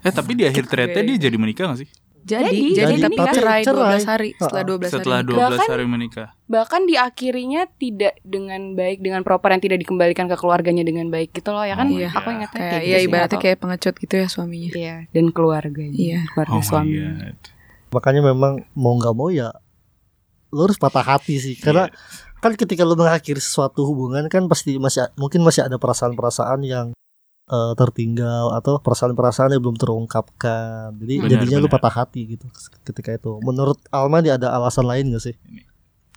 eh 0.00 0.12
tapi 0.12 0.32
di 0.34 0.44
akhir 0.44 0.64
threadnya 0.66 1.02
dia 1.02 1.16
jadi 1.22 1.36
menikah 1.36 1.68
gak 1.68 1.80
sih 1.80 1.88
Jadi, 2.20 2.76
Jadi, 2.76 2.94
jadi, 2.94 2.94
tapi 3.02 3.16
cerai 3.32 3.62
Cerai. 3.62 3.96
12 3.96 4.04
hari 4.04 4.28
setelah 4.34 4.60
Ha-ha. 4.60 4.70
12 4.76 4.90
setelah 4.90 5.18
hari. 5.18 5.26
12 5.26 5.40
Bahkan- 5.40 5.70
hari 5.70 5.84
menikah 5.84 6.28
bahkan 6.44 6.82
diakhirinya 6.84 7.62
tidak 7.72 8.18
dengan 8.20 8.74
baik 8.74 8.98
dengan 8.98 9.22
proper 9.22 9.50
yang 9.50 9.62
tidak 9.62 9.78
dikembalikan 9.78 10.26
ke 10.26 10.34
keluarganya 10.34 10.82
dengan 10.82 11.06
baik 11.06 11.30
gitu 11.32 11.48
loh 11.48 11.62
ya 11.62 11.74
kan 11.74 11.86
Oh, 11.86 11.94
iya. 11.94 12.10
aku 12.10 12.28
ingatnya 12.28 12.58
Kayak 12.58 12.72
kayak 12.72 12.82
ya 12.82 12.96
gitu 12.96 13.06
ibaratnya 13.06 13.38
kayak 13.40 13.58
pengecut 13.58 13.94
gitu 13.96 14.14
ya 14.14 14.26
suaminya. 14.26 14.70
iya 14.72 14.96
dan 15.08 15.24
keluarganya 15.28 15.94
Iya. 15.94 16.20
keluarga 16.28 16.50
oh 16.50 16.58
my 16.58 16.66
suami 16.66 16.92
god 16.98 17.38
makanya 17.90 18.20
memang 18.24 18.52
mau 18.72 18.94
nggak 18.94 19.14
mau 19.14 19.28
ya 19.28 19.48
lu 20.48 20.60
harus 20.60 20.76
patah 20.76 21.06
hati 21.08 21.36
sih 21.36 21.54
karena 21.56 21.86
Iya. 21.86 21.94
kan 22.38 22.52
ketika 22.54 22.82
lu 22.82 22.94
mengakhiri 22.94 23.38
suatu 23.38 23.84
hubungan 23.84 24.26
kan 24.26 24.44
pasti 24.44 24.76
masih 24.76 25.06
mungkin 25.14 25.40
masih 25.40 25.62
ada 25.62 25.76
perasaan-perasaan 25.76 26.60
yang 26.62 26.86
eh, 27.50 27.72
tertinggal 27.74 28.54
atau 28.54 28.78
perasaan-perasaan 28.78 29.50
yang 29.50 29.60
belum 29.60 29.76
terungkapkan 29.76 30.94
jadi 30.96 31.14
Benar, 31.18 31.30
jadinya 31.42 31.58
lu 31.58 31.66
benar. 31.66 31.74
patah 31.76 31.94
hati 32.00 32.20
gitu 32.30 32.46
ketika 32.82 33.10
itu 33.12 33.42
menurut 33.42 33.78
Alma 33.90 34.22
dia 34.22 34.38
ada 34.38 34.54
alasan 34.54 34.86
lain 34.86 35.10
gak 35.10 35.24
sih 35.24 35.36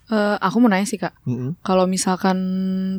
Eh, 0.04 0.36
aku 0.36 0.60
mau 0.60 0.68
nanya 0.68 0.84
sih 0.84 1.00
kak, 1.00 1.16
Mm-mm. 1.24 1.56
kalau 1.64 1.88
misalkan 1.88 2.36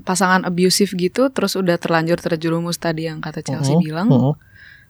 pasangan 0.02 0.42
abusive 0.42 0.90
gitu, 0.98 1.30
terus 1.30 1.54
udah 1.54 1.78
terlanjur 1.78 2.18
terjerumus 2.18 2.82
tadi 2.82 3.06
yang 3.06 3.22
kata 3.22 3.46
Chelsea 3.46 3.78
Mm-mm. 3.78 3.86
bilang, 3.86 4.08
Mm-mm. 4.10 4.34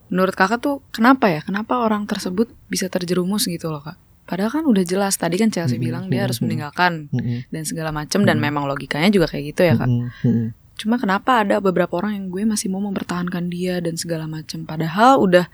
menurut 0.07 0.31
kakak 0.31 0.63
tuh 0.63 0.79
kenapa 0.95 1.27
ya? 1.27 1.43
Kenapa 1.43 1.75
orang 1.83 2.07
tersebut 2.07 2.47
bisa 2.71 2.87
terjerumus 2.87 3.51
gitu 3.51 3.67
loh 3.67 3.83
kak? 3.83 3.99
Padahal 4.31 4.47
kan 4.47 4.63
udah 4.63 4.87
jelas 4.87 5.19
tadi 5.19 5.35
kan 5.35 5.51
Chelsea 5.51 5.75
Mm-mm. 5.75 5.83
bilang 5.91 6.03
dia 6.07 6.23
harus 6.23 6.39
meninggalkan 6.39 7.11
Mm-mm. 7.11 7.51
dan 7.51 7.63
segala 7.67 7.91
macem 7.91 8.23
dan 8.23 8.39
Mm-mm. 8.39 8.47
memang 8.47 8.63
logikanya 8.63 9.11
juga 9.11 9.27
kayak 9.27 9.51
gitu 9.51 9.67
ya 9.67 9.75
kak. 9.75 9.89
Mm-mm. 9.91 10.07
Mm-mm. 10.23 10.47
Cuma 10.75 10.99
kenapa 10.99 11.43
ada 11.43 11.63
beberapa 11.63 11.95
orang 11.99 12.19
yang 12.19 12.25
gue 12.27 12.43
masih 12.43 12.67
mau 12.67 12.83
mempertahankan 12.83 13.47
dia 13.47 13.79
dan 13.79 13.95
segala 13.95 14.27
macam 14.27 14.67
padahal 14.67 15.23
udah 15.23 15.47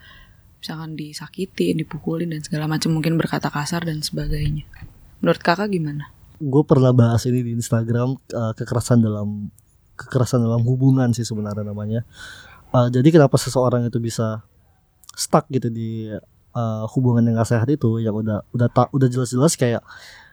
misalkan 0.61 0.93
disakitin, 0.97 1.81
dipukulin 1.81 2.33
dan 2.33 2.41
segala 2.41 2.69
macam 2.69 2.93
mungkin 2.93 3.17
berkata 3.17 3.49
kasar 3.49 3.85
dan 3.85 4.01
sebagainya. 4.01 4.65
Menurut 5.21 5.41
kakak 5.41 5.69
gimana? 5.73 6.09
gue 6.41 6.63
pernah 6.65 6.89
bahas 6.89 7.21
ini 7.29 7.45
di 7.45 7.51
Instagram 7.53 8.17
eh, 8.17 8.53
kekerasan 8.57 9.05
dalam 9.05 9.53
kekerasan 9.93 10.41
dalam 10.41 10.65
hubungan 10.65 11.13
sih 11.13 11.21
sebenarnya 11.21 11.61
namanya. 11.61 12.01
Eh, 12.73 12.87
jadi 12.89 13.07
kenapa 13.13 13.37
seseorang 13.37 13.85
itu 13.85 14.01
bisa 14.01 14.41
stuck 15.13 15.45
gitu 15.53 15.69
di 15.69 16.09
eh, 16.09 16.83
hubungan 16.97 17.29
yang 17.29 17.37
gak 17.37 17.53
sehat 17.53 17.69
itu 17.69 18.01
yang 18.01 18.17
udah 18.17 18.41
udah 18.57 18.67
tak 18.73 18.89
udah 18.89 19.07
jelas-jelas 19.07 19.53
kayak 19.53 19.85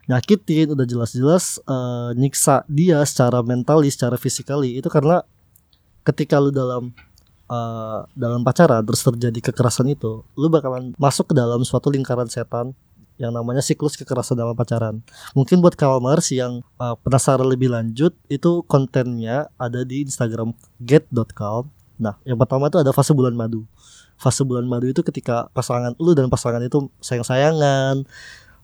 nyakitin, 0.08 0.72
udah 0.72 0.86
jelas-jelas 0.88 1.60
eh, 1.62 2.10
nyiksa 2.16 2.64
dia 2.66 3.04
secara 3.04 3.44
mentali, 3.44 3.92
secara 3.92 4.16
fisikali 4.16 4.80
itu 4.80 4.88
karena 4.88 5.20
ketika 6.02 6.40
lu 6.40 6.48
dalam 6.48 6.90
eh, 7.46 8.00
dalam 8.16 8.40
pacaran 8.40 8.80
terus 8.82 9.04
terjadi 9.04 9.52
kekerasan 9.52 9.92
itu, 9.92 10.24
lu 10.34 10.48
bakalan 10.48 10.96
masuk 10.96 11.30
ke 11.30 11.34
dalam 11.36 11.60
suatu 11.62 11.92
lingkaran 11.92 12.26
setan 12.26 12.72
yang 13.18 13.34
namanya 13.34 13.60
siklus 13.60 13.98
kekerasan 13.98 14.38
dalam 14.38 14.54
pacaran. 14.54 15.02
Mungkin 15.34 15.58
buat 15.58 15.74
Kalmars 15.74 16.30
yang 16.30 16.62
uh, 16.78 16.94
penasaran 17.02 17.50
lebih 17.50 17.66
lanjut 17.66 18.14
itu 18.30 18.62
kontennya 18.70 19.50
ada 19.58 19.82
di 19.82 20.06
Instagram 20.06 20.54
get.calm. 20.78 21.66
Nah, 21.98 22.14
yang 22.22 22.38
pertama 22.38 22.70
itu 22.70 22.78
ada 22.78 22.94
fase 22.94 23.10
bulan 23.10 23.34
madu. 23.34 23.66
Fase 24.14 24.46
bulan 24.46 24.70
madu 24.70 24.86
itu 24.86 25.02
ketika 25.02 25.50
pasangan 25.50 25.98
lu 25.98 26.14
dan 26.14 26.30
pasangan 26.30 26.62
itu 26.62 26.86
sayang-sayangan, 27.02 28.06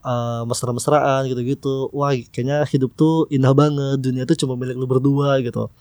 uh, 0.04 0.44
mesra-mesraan 0.44 1.26
gitu-gitu. 1.26 1.88
Wah, 1.90 2.12
kayaknya 2.30 2.62
hidup 2.68 2.92
tuh 2.94 3.26
indah 3.32 3.56
banget, 3.56 3.98
dunia 4.04 4.28
tuh 4.28 4.36
cuma 4.38 4.54
milik 4.54 4.76
lu 4.76 4.86
berdua 4.86 5.40
gitu. 5.40 5.72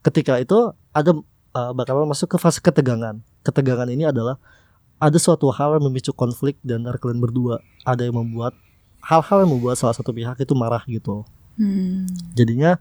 Ketika 0.00 0.36
itu 0.42 0.74
ada 0.90 1.12
uh, 1.54 1.72
bakalan 1.72 2.10
masuk 2.10 2.34
ke 2.34 2.36
fase 2.36 2.58
ketegangan. 2.58 3.22
Ketegangan 3.46 3.88
ini 3.88 4.04
adalah 4.08 4.36
ada 5.00 5.16
suatu 5.16 5.48
hal 5.48 5.80
yang 5.80 5.88
memicu 5.88 6.12
konflik 6.12 6.60
di 6.60 6.76
antara 6.76 7.00
kalian 7.00 7.20
berdua. 7.24 7.64
Ada 7.88 8.10
yang 8.10 8.20
membuat 8.20 8.52
hal-hal 9.00 9.48
yang 9.48 9.56
membuat 9.56 9.80
salah 9.80 9.96
satu 9.96 10.12
pihak 10.12 10.36
itu 10.40 10.52
marah 10.52 10.84
gitu. 10.84 11.24
Hmm. 11.56 12.04
Jadinya 12.36 12.76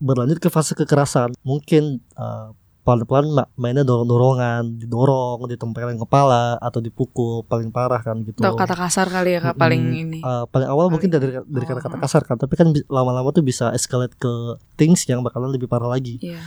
berlanjut 0.00 0.40
ke 0.40 0.48
fase 0.52 0.76
kekerasan. 0.76 1.32
Mungkin 1.44 2.00
uh, 2.16 2.52
pelan-pelan 2.80 3.28
ma- 3.30 3.50
mainnya 3.54 3.84
dorong-dorongan, 3.84 4.80
didorong, 4.80 5.44
ditempelin 5.46 6.00
kepala 6.00 6.56
atau 6.58 6.80
dipukul 6.80 7.44
paling 7.44 7.68
parah 7.68 8.00
kan 8.00 8.24
gitu. 8.24 8.40
Atau 8.40 8.56
kata 8.56 8.72
kasar 8.72 9.06
kali 9.06 9.36
ya 9.36 9.40
kak 9.42 9.56
paling 9.56 9.82
Mm-mm. 9.84 10.02
ini. 10.02 10.18
Uh, 10.20 10.48
paling 10.48 10.66
awal 10.66 10.88
mungkin 10.88 11.08
dari 11.08 11.36
dari 11.36 11.64
Oh. 11.64 11.68
kata-kata 11.68 11.96
kasar 11.98 12.22
kan, 12.24 12.36
tapi 12.36 12.56
kan 12.56 12.72
lama-lama 12.88 13.28
tuh 13.30 13.40
bisa 13.40 13.68
escalate 13.70 14.16
ke 14.16 14.32
things 14.74 15.04
yang 15.04 15.20
bakalan 15.20 15.52
lebih 15.52 15.68
parah 15.68 15.88
lagi. 15.88 16.16
Iya. 16.18 16.40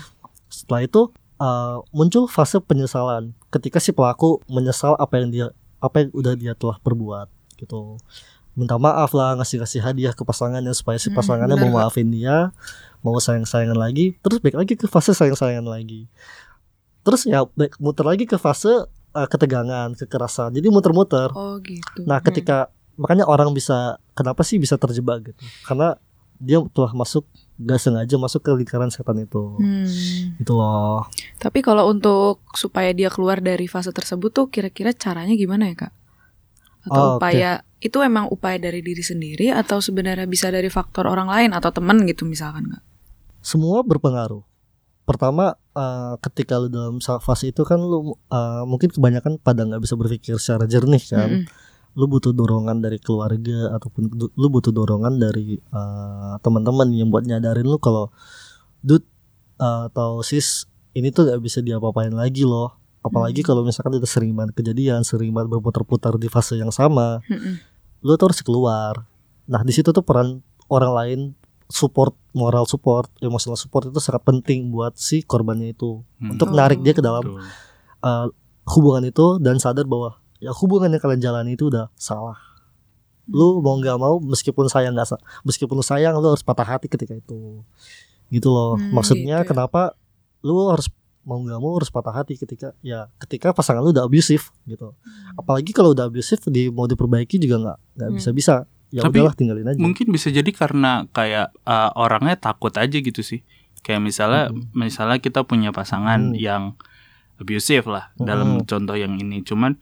Setelah 0.50 0.82
itu 0.84 1.10
uh, 1.38 1.86
muncul 1.90 2.26
fase 2.26 2.58
penyesalan 2.58 3.34
ketika 3.50 3.78
si 3.78 3.94
pelaku 3.94 4.42
menyesal 4.46 4.98
apa 4.98 5.18
yang 5.18 5.30
dia 5.30 5.48
apa 5.78 6.02
yang 6.02 6.10
udah 6.12 6.34
dia 6.34 6.54
telah 6.54 6.80
perbuat 6.80 7.28
gitu 7.60 8.02
minta 8.54 8.78
maaf 8.78 9.12
lah 9.12 9.34
ngasih 9.36 9.60
ngasih 9.60 9.82
hadiah 9.82 10.14
ke 10.14 10.22
pasangannya 10.22 10.72
supaya 10.72 10.96
si 10.96 11.10
Hmm, 11.10 11.18
pasangannya 11.18 11.58
mau 11.58 11.82
maafin 11.82 12.08
dia 12.08 12.54
mau 13.04 13.20
sayang 13.20 13.44
sayangan 13.44 13.78
lagi 13.78 14.16
terus 14.18 14.40
balik 14.40 14.58
lagi 14.58 14.74
ke 14.74 14.88
fase 14.88 15.12
sayang 15.12 15.36
sayangan 15.36 15.68
lagi 15.70 16.08
terus 17.02 17.24
ya 17.24 17.44
balik- 17.50 17.76
muter 17.78 18.04
lagi 18.04 18.24
ke 18.24 18.36
fase 18.36 18.72
uh, 19.14 19.28
ketegangan 19.28 19.92
kekerasan 19.94 20.52
jadi 20.52 20.68
muter-muter 20.68 21.30
Oh 21.32 21.60
gitu. 21.60 22.02
nah 22.04 22.18
ketika 22.20 22.72
makanya 22.96 23.26
orang 23.26 23.52
bisa 23.52 23.96
kenapa 24.14 24.42
sih 24.42 24.56
bisa 24.56 24.76
terjebak 24.76 25.28
gitu 25.28 25.44
karena 25.64 26.00
dia 26.36 26.60
telah 26.70 26.92
masuk 26.94 27.24
gak 27.56 27.78
sengaja 27.78 28.16
masuk 28.16 28.42
ke 28.42 28.52
lingkaran 28.54 28.88
setan 28.88 29.16
itu 29.18 29.56
Hmm. 29.56 29.86
itu 30.36 30.52
loh 30.52 31.06
Tapi 31.38 31.60
kalau 31.60 31.88
untuk 31.88 32.40
supaya 32.54 32.92
dia 32.92 33.08
keluar 33.08 33.40
dari 33.40 33.66
fase 33.66 33.90
tersebut 33.90 34.32
tuh 34.32 34.48
kira-kira 34.48 34.92
caranya 34.92 35.34
gimana 35.34 35.68
ya 35.68 35.76
kak? 35.78 35.94
Atau 36.84 37.00
Oh, 37.00 37.12
upaya 37.16 37.64
itu 37.80 37.96
emang 38.00 38.28
upaya 38.28 38.56
dari 38.58 38.80
diri 38.80 39.00
sendiri 39.00 39.52
atau 39.52 39.80
sebenarnya 39.80 40.24
bisa 40.24 40.48
dari 40.50 40.68
faktor 40.68 41.04
orang 41.06 41.28
lain 41.28 41.52
atau 41.52 41.70
teman 41.70 42.04
gitu 42.04 42.24
misalkan 42.24 42.68
kak? 42.70 42.84
Semua 43.44 43.84
berpengaruh. 43.84 44.42
Pertama, 45.04 45.60
eh, 45.76 46.16
ketika 46.24 46.56
lu 46.64 46.72
dalam 46.72 47.04
fase 47.04 47.52
itu 47.52 47.68
kan 47.68 47.76
lu 47.76 48.16
eh, 48.32 48.64
mungkin 48.64 48.88
kebanyakan 48.88 49.36
pada 49.38 49.68
nggak 49.68 49.84
bisa 49.84 50.00
berpikir 50.00 50.40
secara 50.40 50.64
jernih 50.64 51.04
kan. 51.04 51.44
Mm-mm. 51.44 51.52
Lu 51.94 52.08
butuh 52.10 52.32
dorongan 52.34 52.82
dari 52.82 52.98
keluarga 52.98 53.76
ataupun 53.78 54.10
lu 54.34 54.48
butuh 54.48 54.72
dorongan 54.72 55.20
dari 55.20 55.60
eh, 55.60 56.34
teman-teman 56.40 56.88
yang 56.96 57.12
buat 57.12 57.28
nyadarin 57.28 57.68
lu 57.68 57.76
kalau 57.78 58.10
dude 58.80 59.04
eh, 59.60 59.82
atau 59.92 60.24
sis 60.24 60.66
ini 60.96 61.12
tuh 61.12 61.28
nggak 61.28 61.42
bisa 61.44 61.60
diapa-apain 61.60 62.16
lagi 62.16 62.48
loh. 62.48 62.80
Apalagi 63.04 63.44
Hmm. 63.44 63.52
kalau 63.52 63.62
misalkan 63.68 64.00
udah 64.00 64.08
sering 64.08 64.32
banget 64.32 64.56
kejadian, 64.64 65.04
sering 65.04 65.36
banget 65.36 65.52
berputar-putar 65.52 66.16
di 66.16 66.32
fase 66.32 66.56
yang 66.56 66.72
sama, 66.72 67.20
Mm-mm. 67.28 67.60
lu 68.00 68.16
tuh 68.16 68.32
harus 68.32 68.40
keluar. 68.40 69.04
Nah 69.52 69.60
di 69.68 69.76
situ 69.76 69.92
tuh 69.92 70.00
peran 70.08 70.40
orang 70.72 70.92
lain 70.96 71.20
support 71.74 72.14
moral 72.32 72.64
support 72.64 73.10
emotional 73.20 73.58
support 73.58 73.88
itu 73.88 73.98
sangat 73.98 74.22
penting 74.22 74.70
buat 74.70 74.94
si 74.96 75.22
korbannya 75.22 75.74
itu 75.74 76.06
Hmm. 76.16 76.32
untuk 76.32 76.50
narik 76.50 76.80
dia 76.80 76.94
ke 76.94 77.02
dalam 77.02 77.26
Betul. 77.26 77.42
uh, 78.00 78.28
hubungan 78.70 79.04
itu 79.04 79.26
dan 79.38 79.58
sadar 79.58 79.84
bahwa 79.84 80.14
ya 80.38 80.54
hubungan 80.54 80.88
yang 80.88 81.02
kalian 81.02 81.18
jalani 81.20 81.52
itu 81.52 81.68
udah 81.68 81.90
salah 81.96 82.38
lu 83.26 83.58
mau 83.58 83.74
nggak 83.74 83.98
mau 83.98 84.20
meskipun 84.20 84.68
sayang 84.68 84.94
nggak 84.94 85.08
sa- 85.08 85.22
meskipun 85.42 85.74
lu 85.74 85.82
sayang 85.82 86.14
lu 86.14 86.28
harus 86.28 86.44
patah 86.44 86.68
hati 86.68 86.86
ketika 86.86 87.14
itu 87.14 87.64
gitu 88.30 88.48
loh 88.48 88.76
Hmm, 88.76 88.92
maksudnya 88.94 89.40
gitu 89.40 89.44
ya. 89.44 89.50
kenapa 89.50 89.96
lu 90.42 90.68
harus 90.68 90.92
mau 91.24 91.40
nggak 91.40 91.56
mau 91.56 91.72
harus 91.74 91.88
patah 91.88 92.12
hati 92.14 92.36
ketika 92.36 92.76
ya 92.82 93.08
ketika 93.18 93.50
pasangan 93.50 93.80
lu 93.80 93.90
udah 93.90 94.04
abusive 94.04 94.44
gitu 94.64 94.92
apalagi 95.34 95.72
kalau 95.72 95.92
udah 95.92 96.06
abusive 96.06 96.44
di 96.48 96.68
mau 96.68 96.84
diperbaiki 96.84 97.40
juga 97.40 97.56
nggak 97.58 97.78
nggak 97.96 98.10
Hmm. 98.10 98.18
bisa 98.18 98.30
bisa 98.30 98.54
ya 98.94 99.02
Tapi 99.02 99.18
udahlah 99.18 99.34
tinggalin 99.34 99.66
aja 99.66 99.80
Mungkin 99.82 100.06
bisa 100.08 100.30
jadi 100.30 100.46
karena 100.48 101.10
kayak 101.10 101.50
uh, 101.66 101.90
orangnya 101.98 102.38
takut 102.38 102.70
aja 102.74 102.94
gitu 102.94 103.20
sih. 103.20 103.42
Kayak 103.82 104.06
misalnya 104.06 104.44
Mm-mm. 104.48 104.70
misalnya 104.72 105.18
kita 105.18 105.42
punya 105.42 105.74
pasangan 105.74 106.32
Mm. 106.32 106.38
yang 106.38 106.64
abusive 107.36 107.84
lah 107.86 108.14
dalam 108.16 108.62
Mm-mm. 108.62 108.70
contoh 108.70 108.94
yang 108.94 109.18
ini. 109.18 109.42
Cuman 109.42 109.82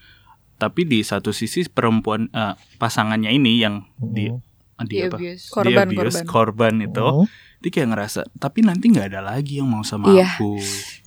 tapi 0.55 0.85
di 0.85 1.01
satu 1.01 1.29
sisi 1.29 1.67
perempuan 1.67 2.31
uh, 2.31 2.55
pasangannya 2.77 3.29
ini 3.29 3.59
yang 3.59 3.83
di 3.99 4.29
Mhm. 4.29 4.39
di 4.81 4.95
Di 4.95 4.97
apa? 5.03 5.17
abuse. 5.17 5.43
Di 5.43 5.51
Korban, 5.51 5.87
abuse, 5.87 6.19
korban. 6.23 6.25
korban 6.25 6.73
itu 6.81 7.03
Mhm. 7.03 7.25
dia 7.59 7.69
kayak 7.69 7.89
ngerasa 7.91 8.19
tapi 8.35 8.59
nanti 8.61 8.85
nggak 8.87 9.07
ada 9.09 9.21
lagi 9.21 9.59
yang 9.59 9.67
mau 9.67 9.83
sama 9.83 10.09
Iya. 10.09 10.25
aku. 10.31 10.57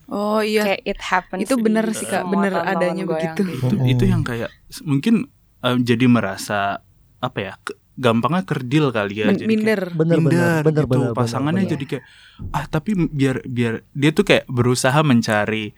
Oh 0.07 0.39
iya. 0.39 0.63
Kayak 0.69 0.83
it 0.85 1.01
happens. 1.01 1.41
Itu 1.43 1.55
bener 1.57 1.87
di 1.87 1.97
sih, 1.97 2.05
Kak. 2.05 2.29
Bener 2.29 2.53
adanya 2.53 3.03
begitu. 3.03 3.43
Itu 3.49 3.75
Mhm. 3.75 3.89
itu 3.89 4.05
yang 4.05 4.23
kayak 4.23 4.53
mungkin 4.83 5.33
uh, 5.61 5.81
jadi 5.81 6.05
merasa 6.05 6.85
apa 7.19 7.39
ya? 7.41 7.55
ke- 7.59 7.79
gampangnya 7.97 8.43
kerdil 8.43 8.91
kali 8.91 9.15
ya. 9.17 9.27
Jadi 9.29 9.39
kayak- 9.39 9.49
minder. 9.49 9.81
bener 9.91 10.17
bener 10.17 10.19
minder 10.21 10.63
bener 10.63 10.85
gitu. 10.85 10.93
bener 10.93 11.11
pasangannya 11.13 11.63
bener, 11.63 11.73
jadi 11.73 11.85
kayak 11.87 12.05
ah 12.51 12.65
tapi 12.67 12.91
biar 13.09 13.37
biar 13.45 13.75
dia 13.89 14.11
tuh 14.11 14.25
kayak 14.25 14.45
berusaha 14.47 14.99
mencari 15.01 15.71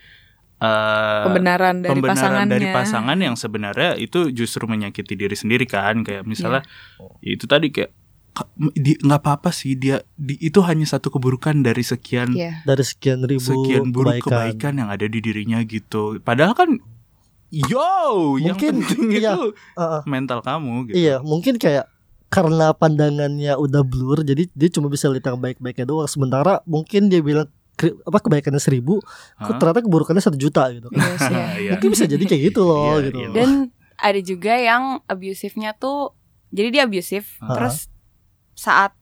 eh 0.56 1.22
Pembenaran 1.22 1.76
dari 1.78 1.92
pembenaran 1.92 2.16
pasangannya. 2.16 2.48
dari 2.50 2.66
pasangan 2.70 3.18
yang 3.18 3.34
sebenarnya 3.34 3.90
itu 3.94 4.30
justru 4.30 4.64
menyakiti 4.64 5.12
diri 5.12 5.34
sendiri 5.34 5.64
kan 5.64 6.00
kayak 6.00 6.24
misalnya 6.24 6.64
Iya. 7.20 7.30
itu 7.30 7.44
tadi 7.44 7.68
kayak 7.68 7.92
"Ka- 8.32 8.48
di- 8.74 8.96
nggak 8.98 9.16
apa-apa 9.18 9.48
sih 9.48 9.72
dia 9.74 9.96
di, 10.10 10.36
itu 10.38 10.60
hanya 10.62 10.84
satu 10.84 11.08
keburukan 11.10 11.56
dari 11.58 11.80
sekian 11.80 12.32
Iya. 12.32 12.64
dari 12.64 12.80
sekian 12.82 13.20
ribu 13.22 13.44
sekian 13.44 13.88
buruk 13.90 14.16
kebaikan, 14.18 14.32
kebaikan. 14.56 14.72
yang 14.78 14.88
ada 14.88 15.04
di 15.04 15.20
dirinya 15.20 15.60
gitu 15.62 16.20
padahal 16.20 16.52
kan 16.52 16.80
yo 17.48 17.84
yang 18.36 18.56
Mungkin, 18.56 18.80
penting 18.82 19.08
iya. 19.14 19.32
itu 19.32 19.52
Uh-uh. 19.74 20.00
mental 20.04 20.40
kamu 20.40 20.88
gitu 20.88 20.96
Iya, 20.98 21.16
mungkin 21.20 21.56
kayak 21.56 21.84
karena 22.28 22.70
pandangannya 22.70 23.54
udah 23.54 23.82
blur, 23.82 24.20
jadi 24.20 24.46
dia 24.48 24.68
cuma 24.68 24.86
bisa 24.86 25.06
lihat 25.06 25.26
yang 25.26 25.38
baik-baiknya 25.38 25.84
doang. 25.84 26.06
Sementara 26.06 26.60
mungkin 26.64 27.06
dia 27.06 27.20
bilang 27.20 27.46
apa 28.02 28.18
kebaikannya 28.18 28.58
seribu, 28.58 28.98
kok 28.98 29.06
Hah? 29.46 29.56
ternyata 29.56 29.80
keburukannya 29.80 30.18
satu 30.18 30.34
juta 30.34 30.66
gitu. 30.70 30.88
kan. 30.88 30.96
Iya 30.96 31.16
sih. 31.18 31.34
Iya. 31.62 31.70
Mungkin 31.72 31.88
bisa 31.92 32.04
jadi 32.04 32.24
kayak 32.24 32.42
gitu 32.46 32.60
loh, 32.62 32.96
Iya, 32.96 33.04
gitu. 33.04 33.18
iya. 33.18 33.28
Dan 33.32 33.50
ada 33.96 34.20
juga 34.20 34.54
yang 34.54 34.82
abusive-nya 35.04 35.72
tuh 35.74 36.12
jadi 36.48 36.68
dia 36.70 36.82
abusive 36.84 37.26
Ah. 37.38 37.52
terus 37.52 37.88
saat 38.52 38.92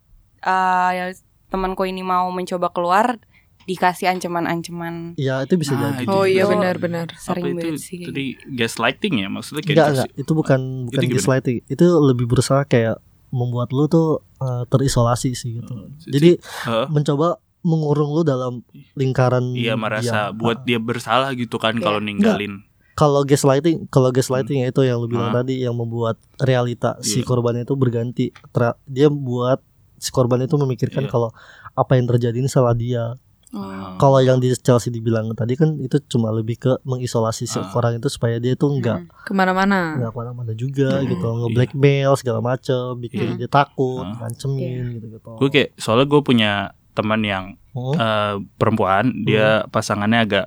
uh, 0.40 0.90
ya, 0.90 1.04
temanku 1.49 1.83
ini 1.83 2.00
mau 2.00 2.26
mencoba 2.28 2.71
keluar 2.71 3.19
dikasih 3.64 4.11
ancaman-ancaman 4.11 5.14
Iya, 5.14 5.43
itu 5.43 5.54
bisa 5.57 5.73
Nah, 5.73 5.95
jadi. 5.95 6.02
itu 6.02 6.11
Oh 6.11 6.25
iya 6.25 6.43
Itu 6.43 6.52
benar-benar. 6.52 7.07
apa 7.09 7.16
sering 7.16 7.45
itu 7.49 7.57
banget 7.57 7.81
sih 7.81 8.00
tadi 8.02 8.25
gaslighting 8.52 9.14
ya 9.19 9.28
maksudnya 9.28 9.62
kayak 9.62 9.73
Enggak, 9.73 9.88
dikasih- 9.88 10.02
enggak, 10.04 10.21
itu 10.21 10.33
bukan 10.33 10.61
bukan 10.85 10.93
Itu 10.93 11.02
gimana? 11.02 11.16
gaslighting. 11.16 11.57
Itu 11.66 11.85
lebih 12.02 12.26
berusaha 12.26 12.62
kayak 12.64 12.97
membuat 13.35 13.69
lu 13.69 13.85
tuh 13.85 14.09
uh, 14.38 14.62
terisolasi 14.64 15.35
sih 15.35 15.59
gitu. 15.59 15.75
Hmm, 15.75 15.91
Jadi 16.00 16.38
Hah? 16.62 16.87
mencoba 16.87 17.43
mengurung 17.61 18.12
lu 18.12 18.23
dalam 18.23 18.62
lingkaran 18.93 19.53
Iya 19.53 19.75
merasa 19.75 20.29
dia. 20.29 20.31
buat 20.31 20.62
dia 20.62 20.79
bersalah 20.79 21.33
gitu 21.33 21.57
kan 21.57 21.75
kalau 21.77 21.99
ninggalin. 21.99 22.62
kalau 22.94 23.25
gaslighting 23.25 23.88
kalau 23.88 24.09
gaslighting 24.09 24.62
ya 24.62 24.70
itu 24.70 24.81
yang 24.81 24.97
lu 24.97 25.09
bilang 25.09 25.35
tadi 25.35 25.59
yang 25.59 25.73
membuat 25.73 26.14
realita 26.38 26.94
si 27.01 27.18
Iya. 27.18 27.27
korban 27.27 27.59
itu 27.59 27.75
berganti 27.75 28.31
Tra- 28.49 28.79
dia 28.85 29.09
buat 29.09 29.59
si 29.97 30.09
korban 30.09 30.38
itu 30.38 30.55
memikirkan 30.55 31.03
Iya. 31.03 31.11
kalau 31.11 31.35
apa 31.73 31.92
yang 31.94 32.07
terjadi 32.07 32.37
ini 32.37 32.47
salah 32.47 32.70
dia 32.70 33.16
Oh. 33.55 33.95
kalau 33.97 34.19
yang 34.19 34.37
di 34.37 34.51
Chelsea 34.53 34.90
dibilang 34.90 35.31
tadi 35.33 35.55
kan 35.55 35.79
itu 35.79 36.03
cuma 36.05 36.29
lebih 36.29 36.59
ke 36.59 36.73
mengisolasi 36.83 37.47
si 37.47 37.55
Ah. 37.55 37.71
orang 37.73 37.97
itu 37.97 38.09
supaya 38.09 38.37
dia 38.37 38.53
tuh 38.53 38.75
nggak 38.75 39.14
Ke 39.23 39.33
mana-mana. 39.33 39.95
nggak 39.97 40.11
ke 40.11 40.19
mana-mana 40.19 40.53
juga 40.53 40.99
Hmm. 40.99 41.07
gitu 41.07 41.23
nge-blackmail 41.25 42.12
segala 42.14 42.40
macem 42.40 42.99
bikin 42.99 43.38
Iya. 43.38 43.38
dia 43.38 43.49
takut 43.49 44.03
Ah. 44.03 44.19
ngancemin 44.21 44.99
gitu 44.99 45.07
gitu 45.12 45.31
Gue 45.37 45.49
kayak 45.49 45.71
soalnya 45.77 46.05
gue 46.05 46.21
punya 46.21 46.53
teman 46.93 47.23
yang 47.23 47.45
Hmm. 47.71 47.95
eh, 47.95 48.35
perempuan, 48.55 49.23
dia 49.23 49.67
pasangannya 49.67 50.21
agak 50.21 50.47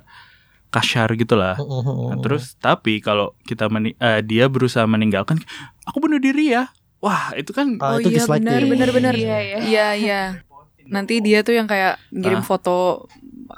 kasyar 0.68 1.08
gitu 1.14 1.32
lah. 1.32 1.56
Hmm. 1.56 2.08
Nah, 2.08 2.16
terus 2.18 2.56
tapi 2.56 3.00
kalau 3.00 3.32
kita 3.42 3.68
meni- 3.68 3.96
eh, 3.96 4.20
dia 4.20 4.46
berusaha 4.46 4.84
meninggalkan, 4.84 5.40
aku 5.82 5.96
bunuh 5.98 6.16
diri 6.16 6.52
ya. 6.52 6.68
Wah 6.98 7.30
itu 7.32 7.52
kan 7.52 7.78
Ah, 7.78 7.94
oh 7.94 8.02
itu 8.02 8.10
iya 8.10 8.26
benar 8.26 8.60
benar 8.64 8.90
benar. 8.90 9.14
Iya, 9.14 9.38
iya. 9.38 9.58
Iya 9.62 9.86
iya. 9.94 10.20
Nanti 10.88 11.20
dia 11.20 11.40
tuh 11.40 11.52
yang 11.52 11.64
kayak 11.64 12.00
ngirim 12.10 12.40
Ah. 12.40 12.46
foto 12.46 13.04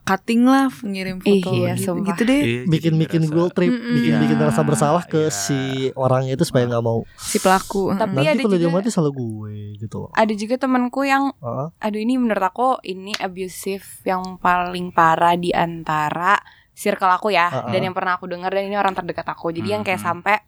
cutting 0.01 0.43
lah, 0.43 0.71
ngirim 0.81 1.19
foto 1.19 1.51
iya, 1.53 1.75
gitu, 1.75 1.91
sumpah. 1.93 2.07
gitu 2.09 2.23
deh. 2.25 2.41
eh, 2.41 2.63
bikin 2.65 2.95
jadi 2.95 3.01
bikin 3.01 3.21
ngerasa- 3.21 3.35
guilt 3.35 3.53
trip 3.53 3.73
Mm-mm. 3.73 3.95
bikin 3.97 4.15
bikin 4.21 4.37
Iya, 4.37 4.47
rasa 4.47 4.63
bersalah 4.63 5.03
ke 5.05 5.23
iya. 5.25 5.35
si 5.35 5.61
orangnya 5.95 6.33
itu 6.33 6.45
supaya 6.45 6.65
nggak 6.65 6.79
mau 6.81 7.03
Si 7.17 7.39
pelaku. 7.39 7.91
Tapi 7.93 8.11
nanti 8.13 8.27
ada 8.29 8.41
kalau 8.41 8.51
dia 8.53 8.63
juga- 8.65 8.77
mati 8.77 8.89
salah 8.89 9.11
gue 9.11 9.53
gitu 9.77 9.97
loh 10.01 10.11
Ada 10.13 10.33
juga 10.33 10.55
temanku 10.57 11.03
yang 11.03 11.35
Ah. 11.39 11.75
aduh 11.77 11.99
ini 11.99 12.15
menurut 12.17 12.45
aku 12.45 12.79
ini 12.85 13.15
abusive 13.17 13.83
yang 14.05 14.39
paling 14.39 14.91
parah 14.91 15.35
di 15.35 15.51
antara 15.51 16.39
circle 16.73 17.11
aku 17.11 17.29
ya 17.31 17.47
Ah, 17.47 17.57
ah. 17.61 17.69
dan 17.69 17.83
yang 17.83 17.93
pernah 17.93 18.15
aku 18.15 18.27
dengar 18.27 18.49
dan 18.49 18.65
ini 18.65 18.75
orang 18.75 18.95
terdekat 18.95 19.27
aku. 19.27 19.51
Jadi 19.51 19.69
yang 19.69 19.83
kayak 19.83 19.99
sampai 19.99 20.39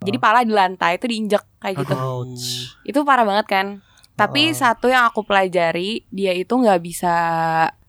jadi 0.00 0.14
pala 0.16 0.42
di 0.42 0.50
lantai 0.50 0.94
itu 0.94 1.06
diinjek 1.06 1.42
kayak 1.56 1.74
gitu. 1.80 1.94
Ouch. 1.94 2.74
Itu 2.82 3.02
parah 3.02 3.22
banget 3.22 3.46
kan. 3.46 3.66
Tapi 4.18 4.50
Ah. 4.50 4.56
satu 4.74 4.90
yang 4.90 5.06
aku 5.06 5.22
pelajari 5.22 6.02
dia 6.10 6.34
itu 6.34 6.50
nggak 6.50 6.82
bisa 6.82 7.14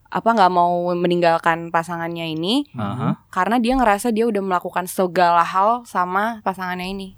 apa 0.09 0.29
nggak 0.29 0.53
mau 0.53 0.89
meninggalkan 0.93 1.69
pasangannya 1.69 2.33
ini 2.33 2.65
Aha. 2.73 3.29
karena 3.29 3.61
dia 3.61 3.77
ngerasa 3.77 4.09
dia 4.09 4.25
udah 4.25 4.41
melakukan 4.41 4.85
segala 4.85 5.41
hal 5.41 5.85
sama 5.85 6.41
pasangannya 6.45 6.93
ini. 6.93 7.09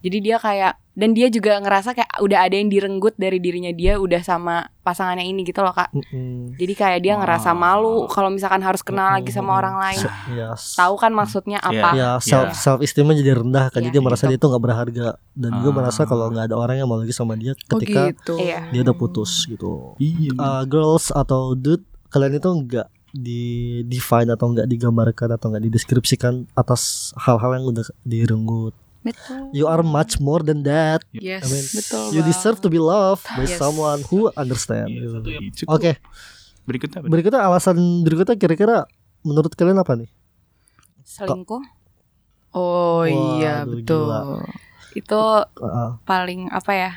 Jadi 0.00 0.18
dia 0.20 0.36
kayak 0.40 0.80
dan 1.00 1.10
dia 1.10 1.26
juga 1.26 1.56
ngerasa 1.56 1.90
kayak 1.90 2.20
udah 2.20 2.38
ada 2.42 2.52
yang 2.52 2.68
direnggut 2.68 3.16
dari 3.16 3.40
dirinya 3.40 3.72
dia 3.72 3.96
udah 3.96 4.20
sama 4.20 4.68
pasangannya 4.80 5.24
ini 5.24 5.40
gitu 5.42 5.60
loh 5.60 5.72
kak. 5.72 5.88
Mm-mm. 5.90 6.52
Jadi 6.54 6.72
kayak 6.74 7.00
dia 7.00 7.16
ngerasa 7.16 7.50
malu 7.50 8.04
kalau 8.06 8.28
misalkan 8.28 8.60
harus 8.60 8.80
kenal 8.80 9.08
lagi 9.10 9.32
sama 9.32 9.56
orang 9.56 9.80
lain. 9.80 9.96
Se- 9.98 10.12
ya, 10.30 10.52
s- 10.52 10.76
Tahu 10.76 10.94
kan 10.94 11.10
maksudnya 11.10 11.56
apa? 11.58 11.88
ya 11.92 12.10
self 12.18 12.52
self 12.52 12.78
esteemnya 12.80 13.16
jadi 13.16 13.32
rendah 13.34 13.66
kan 13.68 13.80
Iya, 13.80 13.86
jadi 13.86 13.94
dia 13.94 14.02
merasa 14.02 14.22
gitu. 14.22 14.30
dia 14.30 14.38
tuh 14.38 14.48
nggak 14.50 14.62
berharga 14.62 15.08
dan 15.32 15.50
juga 15.56 15.70
Ah. 15.70 15.76
merasa 15.80 16.00
kalau 16.04 16.26
nggak 16.28 16.44
ada 16.44 16.54
orang 16.54 16.76
yang 16.76 16.86
mau 16.86 16.98
lagi 16.98 17.12
sama 17.12 17.32
dia 17.34 17.56
Oh 17.56 17.70
ketika 17.72 18.12
gitu. 18.12 18.34
Iya. 18.36 18.68
dia 18.68 18.80
udah 18.82 18.92
putus 18.94 19.46
gitu 19.46 19.96
Iya. 19.96 20.36
Uh, 20.36 20.62
girls 20.64 21.08
atau 21.10 21.54
dude 21.54 21.80
kalian 22.08 22.36
itu 22.36 22.50
nggak 22.50 22.86
di 23.10 23.42
define 23.84 24.28
atau 24.28 24.46
nggak 24.48 24.66
digambarkan 24.66 25.28
atau 25.32 25.48
nggak 25.48 25.64
dideskripsikan 25.64 26.46
atas 26.52 27.10
hal-hal 27.16 27.54
yang 27.54 27.66
udah 27.66 27.82
direnggut 28.04 28.74
Betul. 29.00 29.48
you 29.50 29.64
are 29.64 29.80
much 29.80 30.18
more 30.18 30.40
than 30.40 30.60
that 30.62 31.00
Yes, 31.10 31.40
I 31.40 31.48
mean, 31.48 31.66
betul. 31.66 32.06
you 32.12 32.20
deserve 32.20 32.60
to 32.60 32.68
be 32.68 32.76
loved 32.76 33.24
by 33.30 33.44
Yes. 33.44 33.56
someone 33.56 34.04
who 34.06 34.28
understand 34.34 34.88
Iya, 34.88 35.16
yang- 35.18 35.52
cukup. 35.54 35.72
Oke, 35.74 35.92
Berikutnya 36.62 37.00
apa? 37.00 37.08
berikutnya 37.08 37.40
alasan 37.42 37.76
berikutnya 38.00 38.36
kira-kira 38.36 38.84
menurut 39.20 39.52
kalian 39.52 39.76
apa 39.76 39.96
nih? 39.96 40.10
Selingkuh 41.02 41.64
Oh 42.50 43.02
iya 43.02 43.62
Waduh, 43.62 43.72
betul. 43.78 44.04
gila. 44.04 44.20
itu 44.92 45.22
Uh, 45.56 45.96
paling 46.02 46.50
apa 46.50 46.72
ya? 46.72 46.92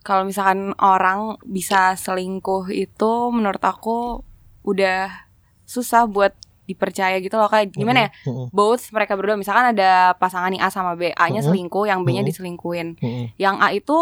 Kalau 0.00 0.24
misalkan 0.24 0.72
orang 0.76 1.36
bisa 1.44 1.92
selingkuh 1.92 2.66
itu 2.68 3.12
menurut 3.28 3.60
aku 3.60 4.24
udah 4.62 5.28
susah 5.62 6.08
buat 6.08 6.32
dipercaya 6.70 7.18
gitu 7.18 7.34
loh 7.34 7.50
kayak 7.50 7.74
gimana 7.74 8.06
ya? 8.06 8.08
Both 8.54 8.94
mereka 8.94 9.18
berdua 9.18 9.34
misalkan 9.34 9.74
ada 9.74 10.14
pasangan 10.14 10.54
nih 10.54 10.62
A 10.62 10.70
sama 10.70 10.94
B, 10.94 11.10
A-nya 11.10 11.42
selingkuh, 11.50 11.84
yang 11.90 12.06
B-nya 12.06 12.22
diselingkuhin. 12.30 12.94
mm-mm, 13.02 13.24
Yang 13.34 13.56
A 13.58 13.68
itu 13.74 13.98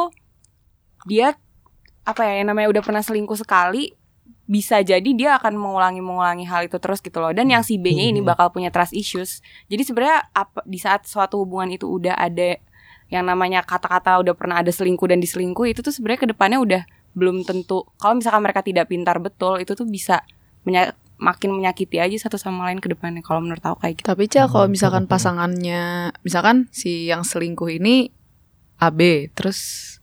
dia 1.08 1.32
apa 2.04 2.20
ya 2.28 2.44
yang 2.44 2.52
namanya 2.52 2.68
udah 2.72 2.82
pernah 2.84 3.00
selingkuh 3.00 3.36
sekali 3.40 3.96
bisa 4.48 4.80
jadi 4.80 5.04
dia 5.12 5.36
akan 5.36 5.60
mengulangi 5.60 6.00
mengulangi 6.00 6.48
hal 6.48 6.64
itu 6.64 6.80
terus 6.80 7.04
gitu 7.04 7.20
loh. 7.20 7.36
Dan 7.36 7.52
yang 7.52 7.60
si 7.60 7.76
B-nya 7.76 8.08
ini 8.08 8.24
bakal 8.24 8.48
punya 8.48 8.72
trust 8.72 8.96
issues. 8.96 9.44
Jadi 9.68 9.84
sebenarnya 9.84 10.24
apa 10.32 10.64
di 10.64 10.80
saat 10.80 11.04
suatu 11.04 11.44
hubungan 11.44 11.68
itu 11.68 11.84
udah 11.84 12.16
ada 12.16 12.56
yang 13.12 13.24
namanya 13.28 13.60
kata-kata 13.64 14.20
udah 14.20 14.32
pernah 14.32 14.60
ada 14.60 14.72
selingkuh 14.72 15.08
dan 15.08 15.20
diselingkuh 15.20 15.68
itu 15.68 15.80
tuh 15.84 15.92
sebenarnya 15.92 16.20
ke 16.24 16.28
depannya 16.32 16.58
udah 16.64 16.82
belum 17.12 17.44
tentu. 17.44 17.84
Kalau 18.00 18.16
misalkan 18.16 18.40
mereka 18.40 18.64
tidak 18.64 18.88
pintar 18.88 19.20
betul 19.20 19.60
itu 19.60 19.76
tuh 19.76 19.84
bisa 19.84 20.24
makin 21.18 21.50
menyakiti 21.52 21.98
aja 21.98 22.14
satu 22.16 22.38
sama 22.38 22.70
lain 22.70 22.78
ke 22.78 22.86
depannya 22.88 23.20
kalau 23.20 23.42
menurut 23.42 23.60
aku 23.60 23.82
kayak 23.82 23.94
gitu 23.98 24.06
Tapi 24.06 24.24
Cak 24.26 24.48
kalau 24.48 24.66
misalkan 24.66 25.04
pasangannya 25.10 26.14
misalkan 26.22 26.70
si 26.70 27.10
yang 27.10 27.26
selingkuh 27.26 27.68
ini 27.68 28.14
AB 28.78 29.30
terus 29.34 29.58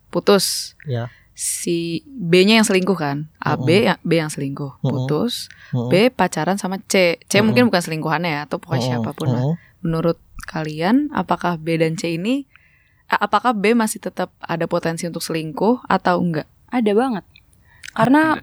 putus. 0.07 0.75
Ya. 0.83 1.07
si 1.35 2.07
B-nya 2.07 2.63
yang 2.63 2.63
selingkuh 2.63 2.95
kan, 2.95 3.27
A 3.43 3.59
B 3.59 3.83
Mm-mm. 3.83 3.87
ya 3.91 3.95
B 4.07 4.23
yang 4.23 4.31
selingkuh, 4.31 4.79
putus, 4.79 5.51
Mm-mm. 5.75 5.91
B 5.91 6.07
pacaran 6.07 6.55
sama 6.55 6.79
C, 6.87 7.19
C 7.19 7.33
Mm-mm. 7.35 7.51
mungkin 7.51 7.67
bukan 7.67 7.83
selingkuhannya 7.83 8.31
ya, 8.31 8.41
atau 8.47 8.55
pokoknya 8.55 8.79
Mm-mm. 8.79 9.03
siapa 9.03 9.11
pun 9.11 9.27
lah. 9.35 9.43
Menurut 9.83 10.15
kalian, 10.47 11.11
apakah 11.11 11.59
B 11.59 11.75
dan 11.75 11.99
C 11.99 12.15
ini, 12.15 12.47
a- 13.11 13.19
apakah 13.19 13.51
B 13.51 13.75
masih 13.75 13.99
tetap 13.99 14.31
ada 14.39 14.63
potensi 14.63 15.03
untuk 15.03 15.19
selingkuh 15.19 15.83
atau 15.91 16.23
enggak? 16.23 16.47
Ada 16.71 16.95
banget. 16.95 17.27
Karena 17.91 18.39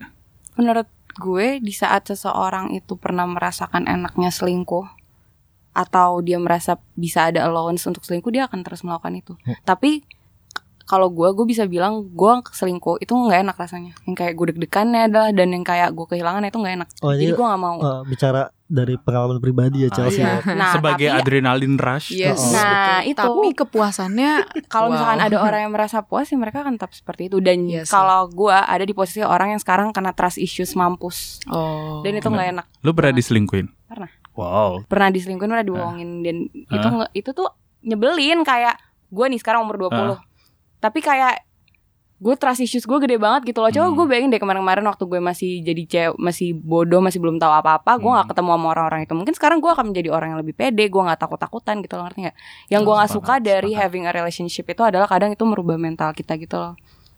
menurut 0.61 0.85
gue 1.18 1.61
di 1.61 1.75
saat 1.75 2.09
seseorang 2.09 2.72
itu 2.72 2.96
pernah 2.96 3.29
merasakan 3.29 3.88
enaknya 3.88 4.33
selingkuh 4.33 4.87
atau 5.72 6.20
dia 6.20 6.37
merasa 6.37 6.77
bisa 6.96 7.33
ada 7.33 7.48
allowance 7.48 7.88
untuk 7.88 8.05
selingkuh 8.05 8.33
dia 8.33 8.44
akan 8.48 8.61
terus 8.61 8.85
melakukan 8.85 9.16
itu. 9.16 9.33
Hmm. 9.44 9.57
Tapi 9.64 10.05
kalau 10.85 11.09
gue 11.09 11.29
gue 11.31 11.45
bisa 11.45 11.64
bilang 11.64 12.07
gue 12.07 12.33
selingkuh 12.49 12.99
itu 12.99 13.11
nggak 13.11 13.40
enak 13.42 13.57
rasanya. 13.57 13.92
Yang 14.03 14.16
kayak 14.16 14.33
gue 14.33 14.47
deg-degannya 14.51 15.01
adalah 15.07 15.29
dan 15.31 15.49
yang 15.51 15.62
kayak 15.62 15.90
gue 15.90 16.07
kehilangan 16.07 16.42
itu 16.42 16.57
nggak 16.57 16.75
enak. 16.77 16.88
Oh, 16.99 17.11
Jadi 17.11 17.31
gue 17.31 17.45
nggak 17.45 17.61
mau. 17.61 17.77
eh, 17.79 18.03
bicara 18.07 18.42
dari 18.64 18.97
pengalaman 18.97 19.37
pribadi 19.37 19.85
ya 19.85 19.88
Ah, 19.88 19.95
Chelsea. 19.95 20.18
iya. 20.18 20.40
ya. 20.40 20.55
Nah, 20.57 20.73
Sebagai 20.73 21.07
tapi 21.07 21.18
adrenalin 21.18 21.75
rush. 21.77 22.09
Yes, 22.11 22.40
Oh. 22.40 22.53
Nah, 22.53 22.73
betul. 22.99 23.11
itu. 23.11 23.21
Tapi 23.21 23.49
kepuasannya 23.55 24.31
kalau 24.73 24.88
Wow. 24.88 24.95
misalkan 24.95 25.21
ada 25.23 25.37
orang 25.38 25.61
yang 25.62 25.73
merasa 25.73 26.01
puas 26.01 26.25
sih 26.25 26.37
mereka 26.37 26.61
akan 26.61 26.77
tetap 26.77 26.92
seperti 26.92 27.29
itu. 27.29 27.38
Dan 27.38 27.64
Iya 27.64 27.83
sih. 27.83 27.90
kalau 27.90 28.27
gue 28.27 28.51
ada 28.51 28.83
di 28.83 28.92
posisi 28.92 29.21
orang 29.21 29.53
yang 29.53 29.61
sekarang 29.61 29.90
kena 29.90 30.11
trust 30.11 30.37
issues 30.37 30.73
mampus 30.73 31.40
oh. 31.47 32.01
dan 32.01 32.14
itu 32.14 32.27
nggak 32.27 32.49
enak. 32.51 32.66
Lu 32.81 32.90
pernah 32.90 33.12
diselingkuhin? 33.12 33.68
Pernah. 33.87 34.11
Wow. 34.33 34.88
pernah 34.88 35.09
diselingkuhin 35.09 35.45
pernah 35.47 35.61
dibohongin 35.62 36.25
dan 36.25 36.37
itu 36.49 36.88
itu 37.12 37.31
tuh 37.33 37.53
nyebelin 37.83 38.40
kayak 38.40 38.81
gue 39.07 39.27
nih 39.29 39.37
sekarang 39.37 39.61
umur 39.61 39.77
20 39.92 40.16
tapi 40.83 40.99
kayak 40.99 41.47
gue 42.18 42.35
trust 42.35 42.61
issues 42.61 42.83
gue 42.83 42.99
gede 43.01 43.16
banget 43.16 43.42
gitu 43.45 43.59
loh 43.59 43.66
coba 43.68 43.83
Hmm. 43.85 43.97
gue 43.97 44.07
bayangin 44.07 44.31
deh 44.31 44.38
kemarin-kemarin 44.38 44.83
waktu 44.85 45.05
gue 45.05 45.18
masih 45.21 45.59
jadi 45.61 45.83
cewek 45.85 46.14
masih 46.16 46.55
bodoh 46.55 46.99
masih 46.99 47.18
belum 47.18 47.35
tahu 47.37 47.51
apa-apa 47.53 47.97
gue 47.97 48.07
nggak 48.09 48.21
Hmm. 48.21 48.31
ketemu 48.31 48.51
sama 48.53 48.66
orang-orang 48.68 49.01
itu 49.03 49.12
mungkin 49.12 49.35
sekarang 49.35 49.59
gue 49.59 49.66
akan 49.68 49.90
menjadi 49.90 50.09
orang 50.09 50.29
yang 50.31 50.40
lebih 50.40 50.55
pede 50.55 50.87
gue 50.87 51.03
nggak 51.03 51.18
takut-takutan 51.18 51.81
gitu 51.81 51.95
loh 51.95 52.07
ngerti 52.07 52.21
nggak 52.23 52.37
yang 52.68 52.81
gue 52.81 52.95
nggak 52.95 53.11
suka 53.12 53.35
dari 53.38 53.71
sepakat. 53.71 53.83
having 53.83 54.05
a 54.05 54.12
relationship 54.12 54.66
itu 54.68 54.83
adalah 54.85 55.07
kadang 55.07 55.31
itu 55.31 55.42
merubah 55.42 55.75
mental 55.75 56.11
kita 56.11 56.35
gitu 56.37 56.57
loh 56.57 56.75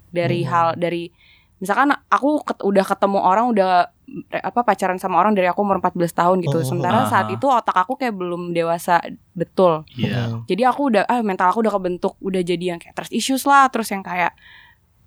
dari 0.08 0.40
Hmm. 0.40 0.50
hal 0.50 0.66
dari 0.74 1.12
misalkan 1.54 1.92
aku 2.08 2.40
ket- 2.42 2.60
udah 2.62 2.84
ketemu 2.86 3.18
orang 3.18 3.46
udah 3.50 3.92
apa 4.30 4.60
pacaran 4.62 4.96
sama 4.96 5.16
orang 5.16 5.32
dari 5.32 5.44
aku 5.44 5.60
umur 5.60 5.78
14 5.78 6.12
tahun 6.12 6.36
gitu 6.40 6.58
Oh. 6.58 6.64
sementara 6.64 7.04
saat 7.06 7.26
Ah. 7.26 7.34
itu 7.34 7.46
otak 7.46 7.74
aku 7.74 7.94
kayak 7.94 8.12
belum 8.12 8.50
dewasa 8.50 9.00
betul 9.32 9.82
Iya. 9.90 10.28
Mm. 10.30 10.38
jadi 10.44 10.62
aku 10.68 10.80
udah 10.88 11.02
ah 11.04 11.20
mental 11.20 11.48
aku 11.48 11.60
udah 11.60 11.72
kebentuk 11.72 12.14
udah 12.18 12.40
jadi 12.40 12.64
yang 12.66 12.78
kayak 12.78 12.94
trust 12.94 13.10
issues 13.10 13.42
lah 13.42 13.66
terus 13.66 13.88
yang 13.88 14.00
kayak 14.00 14.36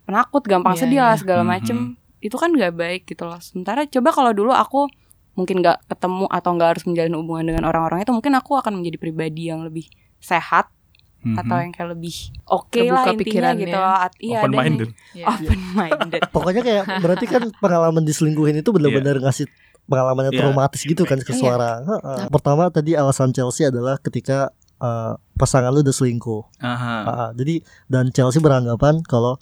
penakut 0.03 0.43
gampang 0.43 0.73
Iya, 0.73 0.81
sedih 0.81 0.99
iya. 0.99 1.05
lah 1.05 1.15
segala 1.15 1.41
Mhm. 1.41 1.49
macem 1.49 1.77
itu 2.17 2.33
kan 2.33 2.49
nggak 2.49 2.73
baik 2.73 3.01
gitu 3.05 3.23
loh 3.23 3.37
sementara 3.37 3.85
coba 3.85 4.09
kalau 4.09 4.31
dulu 4.33 4.51
aku 4.51 4.89
mungkin 5.33 5.61
nggak 5.61 5.85
ketemu 5.87 6.25
atau 6.27 6.49
nggak 6.51 6.69
harus 6.73 6.83
menjalin 6.83 7.13
hubungan 7.13 7.45
dengan 7.45 7.63
orang-orang 7.65 8.01
itu 8.01 8.09
mungkin 8.09 8.33
aku 8.33 8.57
akan 8.57 8.81
menjadi 8.81 8.97
pribadi 8.97 9.47
yang 9.47 9.61
lebih 9.61 9.85
sehat 10.17 10.73
Mhm. 11.17 11.35
atau 11.35 11.55
yang 11.57 11.71
kayak 11.71 11.89
lebih 11.91 12.15
oke 12.45 12.67
lah 12.83 13.03
Terbuka 13.03 13.09
intinya 13.09 13.21
pikirannya. 13.21 13.61
gitu 13.63 13.77
loh 13.77 13.95
At- 13.97 14.19
iya 14.19 14.39
Open 14.39 14.51
minded. 14.53 14.89
Iya. 15.11 15.25
open 15.31 15.61
minded 15.71 16.21
Pokoknya 16.35 16.61
kayak 16.61 16.83
berarti 16.99 17.25
kan 17.25 17.43
pengalaman 17.57 18.03
diselingkuhin 18.03 18.55
itu 18.55 18.69
benar-benar 18.69 19.17
ngasih 19.19 19.45
pengalaman 19.85 20.27
yang 20.27 20.35
Iya. 20.35 20.41
traumatis 20.43 20.81
gitu 20.81 21.03
kan 21.03 21.17
ke 21.17 21.31
Iya. 21.31 21.39
seorang. 21.39 21.79
Heeh. 21.83 22.19
Pertama 22.27 22.67
tadi 22.67 22.91
alasan 22.93 23.31
Chelsea 23.31 23.63
adalah 23.63 23.97
ketika 23.97 24.51
eh, 24.77 25.13
pasangan 25.33 25.69
lu 25.69 25.81
udah 25.81 25.89
selingkuh. 25.91 26.41
Aha. 26.59 26.95
Ah, 27.03 27.29
jadi 27.33 27.59
dan 27.87 28.11
Chelsea 28.11 28.37
beranggapan 28.37 29.01
kalau 29.01 29.41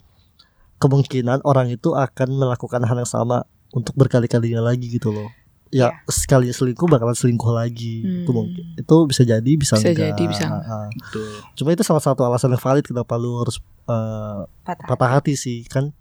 kemungkinan 0.78 1.44
orang 1.44 1.68
itu 1.70 1.92
akan 1.92 2.30
melakukan 2.34 2.80
hal 2.82 2.96
yang 2.96 3.08
sama 3.10 3.44
untuk 3.72 3.92
berkali-kalinya 3.94 4.64
lagi 4.64 4.88
gitu 4.88 5.12
loh. 5.12 5.28
Ya 5.70 5.92
sekali 6.06 6.50
selingkuh 6.50 6.86
bakalan 6.86 7.14
selingkuh 7.14 7.52
lagi 7.52 8.02
itu 8.02 8.30
Hmm. 8.30 8.38
mungkin 8.38 8.64
itu 8.74 8.96
bisa 9.06 9.22
jadi 9.22 9.52
bisa, 9.54 9.76
Bisa 9.76 9.92
enggak. 9.92 10.14
jadi, 10.14 10.24
bisa 10.26 10.44
enggak. 10.46 10.66
Ah. 10.66 10.88
Betul. 10.90 11.28
Cuma 11.54 11.70
itu 11.72 11.82
salah 11.82 12.00
satu 12.00 12.22
alasan 12.22 12.50
yang 12.50 12.60
valid 12.60 12.84
kenapa 12.84 13.14
lu 13.16 13.38
harus 13.38 13.58
eh, 13.84 14.40
patah 14.62 14.86
patah 14.88 15.10
hati 15.14 15.34
sih 15.34 15.66
kan. 15.66 15.92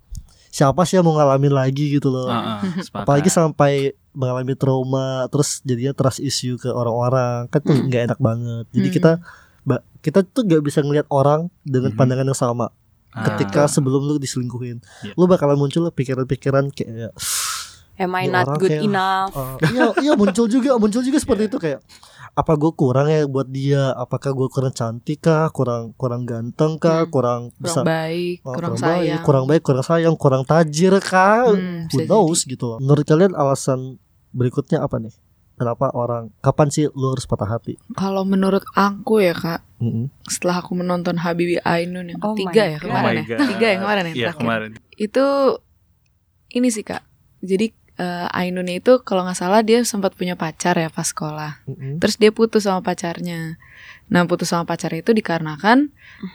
Siapa 0.48 0.84
sih 0.84 0.94
yang 0.94 1.04
mau 1.04 1.14
ngalamin 1.14 1.50
lagi 1.50 1.90
gitu 1.92 2.08
loh. 2.08 2.26
Ah, 2.26 2.62
sepakat. 2.80 3.02
Apalagi 3.02 3.28
sampai 3.28 3.72
mengalami 4.10 4.54
trauma 4.54 5.26
terus 5.26 5.58
jadinya 5.60 5.90
trust 5.90 6.18
issue 6.18 6.54
ke 6.54 6.68
orang-orang 6.68 7.48
kan 7.48 7.58
tuh 7.58 7.74
Mm. 7.74 7.84
nggak 7.88 8.02
enak 8.08 8.18
banget. 8.18 8.64
Jadi 8.70 8.88
Mm. 8.88 8.94
kita 8.94 9.12
kita 9.98 10.20
tuh 10.22 10.44
nggak 10.44 10.60
bisa 10.60 10.78
ngelihat 10.80 11.08
orang 11.08 11.48
dengan 11.62 11.90
Mhm. 11.90 11.98
pandangan 11.98 12.28
yang 12.28 12.36
sama 12.36 12.68
Ah, 13.10 13.24
ketika 13.24 13.64
sebelum 13.64 14.04
lu 14.04 14.18
diselingkuhin. 14.18 14.84
Iya. 15.00 15.14
Lu 15.14 15.24
bakalan 15.24 15.54
muncul 15.54 15.88
pikiran-pikiran 15.88 16.68
kayak 16.68 17.14
am 17.96 18.12
I 18.12 18.26
not 18.26 18.46
good 18.56 18.70
kayak- 18.70 18.84
enough 18.84 19.30
uh, 19.32 19.56
iya 19.64 19.82
iya 20.00 20.12
muncul 20.12 20.46
juga 20.46 20.74
muncul 20.74 21.00
juga 21.00 21.16
seperti 21.16 21.46
itu 21.46 21.58
kayak 21.58 21.80
apa 22.34 22.52
gue 22.52 22.72
kurang 22.72 23.06
ya 23.06 23.22
buat 23.24 23.46
dia 23.46 23.94
apakah 23.94 24.32
gue 24.32 24.48
kurang 24.48 24.70
cantik 24.70 25.22
kah 25.22 25.46
kurang 25.48 25.94
kurang 25.94 26.22
ganteng 26.24 26.76
kah 26.76 27.02
Hmm. 27.02 27.12
kurang 27.12 27.40
kurang 27.52 27.62
bisa 27.62 27.80
baik, 27.80 28.36
oh, 28.42 28.52
kurang, 28.52 28.74
baik, 28.74 28.82
sayang. 28.82 29.22
kurang 29.22 29.44
baik 29.46 29.62
kurang 29.62 29.84
sayang 29.84 30.14
kurang 30.16 30.42
tajir 30.42 30.98
kah 30.98 31.46
Hmm, 31.46 31.86
who 31.86 32.02
knows 32.02 32.42
gitu 32.42 32.64
loh. 32.66 32.78
Menurut 32.78 33.04
kalian 33.04 33.32
alasan 33.32 34.02
berikutnya 34.30 34.80
apa 34.80 34.98
nih? 34.98 35.14
Kenapa 35.54 35.94
orang 35.94 36.34
kapan 36.40 36.66
sih 36.66 36.90
lu 36.90 37.06
harus 37.08 37.22
patah 37.22 37.46
hati? 37.48 37.78
Kalau 37.92 38.26
menurut 38.26 38.66
aku 38.72 39.22
ya 39.22 39.30
kak, 39.30 39.62
Mm-mm. 39.78 40.10
setelah 40.26 40.58
aku 40.58 40.74
menonton 40.74 41.14
Habibie 41.16 41.62
Ainun 41.62 42.10
yang 42.10 42.18
Oh 42.18 42.34
ketiga 42.34 42.66
ya. 42.68 42.78
Oh 42.80 42.90
kemarin 42.90 43.14
ya, 43.14 43.24
God. 43.28 43.38
tiga 43.46 43.66
ya 43.68 43.76
kemarin 43.78 44.02
ya 44.02 44.10
Iya 44.10 44.14
terakhir. 44.26 44.40
kemarin. 44.40 44.70
Itu 44.98 45.24
ini 46.50 46.68
sih 46.68 46.82
kak. 46.82 47.06
Jadi 47.40 47.70
eh, 47.96 48.26
Ainun 48.32 48.66
itu 48.66 49.00
kalau 49.00 49.22
nggak 49.22 49.36
salah 49.36 49.60
dia 49.60 49.82
sempat 49.82 50.12
punya 50.12 50.34
pacar 50.34 50.74
ya 50.74 50.88
pas 50.88 51.06
sekolah. 51.06 51.62
Mm-mm. 51.64 51.98
Terus 51.98 52.16
dia 52.16 52.30
putus 52.30 52.64
sama 52.64 52.80
pacarnya. 52.80 53.56
Nah 54.06 54.24
putus 54.24 54.48
sama 54.48 54.64
pacarnya 54.64 55.00
itu 55.00 55.12
dikarenakan 55.12 55.90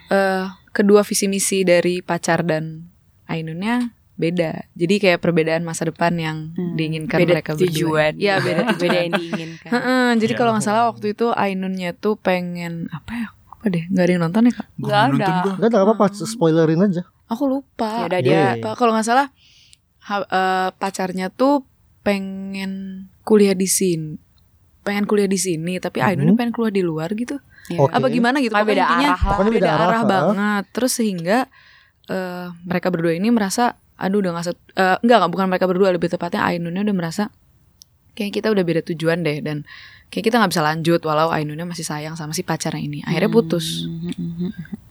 eh, 0.08 0.44
kedua 0.70 1.00
visi 1.00 1.26
misi 1.26 1.62
dari 1.62 2.00
pacar 2.00 2.42
dan 2.42 2.88
Ainunnya 3.26 3.92
beda. 4.16 4.68
Jadi 4.74 4.94
kayak 4.98 5.18
perbedaan 5.18 5.62
masa 5.62 5.86
depan 5.86 6.12
yang 6.14 6.52
Hmm. 6.52 6.74
diinginkan 6.74 7.16
beda 7.16 7.34
mereka 7.34 7.52
berdua. 7.52 7.66
tujuan 7.66 8.12
Iya 8.16 8.34
beda 8.38 8.62
beda 8.74 8.76
tujuan. 8.76 8.96
yang 8.98 9.12
diinginkan 9.14 9.70
Heeh, 9.70 10.06
jadi 10.18 10.28
Iya. 10.28 10.38
kalau 10.38 10.50
nggak 10.52 10.66
salah 10.66 10.84
waktu 10.86 11.06
itu 11.10 11.26
Ainunnya 11.30 11.90
tuh 11.94 12.14
pengen 12.16 12.90
apa 12.90 13.12
ya? 13.14 13.28
Apa 13.50 13.64
deh? 13.68 13.84
Gak 13.86 14.02
ada 14.02 14.10
yang 14.10 14.22
nonton 14.22 14.42
ya 14.42 14.52
kak? 14.54 14.66
Nonton 14.74 14.92
ada. 15.14 15.28
gua. 15.38 15.52
Enggak 15.54 15.68
ada 15.70 15.78
apa-apa, 15.82 16.04
spoilerin 16.18 16.80
aja. 16.82 17.02
Aku 17.28 17.44
lupa. 17.46 17.90
Ya 17.94 18.06
udah, 18.08 18.20
dia 18.20 18.32
dia- 18.32 18.52
apa? 18.58 18.70
Kalau 18.74 18.90
nggak 18.90 19.04
salah 19.04 19.28
ha- 20.10 20.26
eh, 20.26 20.68
pacarnya 20.74 21.30
tuh 21.30 21.62
pengen 22.02 23.06
kuliah 23.22 23.54
di 23.54 23.64
sini. 23.64 24.18
Pengen 24.80 25.04
kuliah 25.04 25.26
di 25.26 25.36
sini, 25.36 25.78
tapi 25.78 26.00
Mhm. 26.00 26.06
Ainunnya 26.08 26.34
pengen 26.34 26.52
keluar 26.52 26.72
di 26.72 26.82
luar 26.82 27.14
gitu. 27.14 27.38
Iya. 27.68 27.78
Oke. 27.78 27.92
Apa 27.94 28.06
gimana 28.08 28.36
gitu? 28.38 28.50
Pokoknya 28.50 28.66
Pokoknya 28.66 28.74
beda 28.74 28.84
intinya 28.84 29.08
arah. 29.08 29.20
Pokoknya 29.22 29.50
beda, 29.50 29.60
beda 29.60 29.70
arah, 29.70 29.86
arah, 29.86 30.02
banget. 30.02 30.64
Terus 30.72 30.92
sehingga 30.92 31.38
eh, 32.06 32.46
mereka 32.66 32.90
berdua 32.90 33.14
ini 33.14 33.30
merasa, 33.30 33.64
aduh 33.94 34.18
udah 34.18 34.34
nggak 34.34 34.44
set- 34.44 34.66
eh, 34.74 34.98
enggak 34.98 35.16
enggak 35.20 35.30
bukan 35.30 35.46
mereka 35.46 35.64
berdua 35.64 35.88
lebih 35.90 36.10
tepatnya 36.10 36.42
Ainunnya 36.42 36.82
udah 36.82 36.96
merasa 36.96 37.24
kayak 38.12 38.34
kita 38.34 38.50
udah 38.50 38.64
beda 38.66 38.82
tujuan 38.82 39.22
deh 39.22 39.38
dan 39.38 39.62
kayak 40.08 40.26
kita 40.26 40.36
nggak 40.36 40.50
bisa 40.50 40.64
lanjut 40.64 40.98
walau 41.00 41.30
Ainunnya 41.30 41.62
masih 41.62 41.86
sayang 41.86 42.18
sama 42.18 42.34
si 42.34 42.42
pacarnya 42.42 42.82
ini. 42.82 42.98
Akhirnya 43.06 43.30
putus 43.30 43.86
Hmm. 43.86 44.50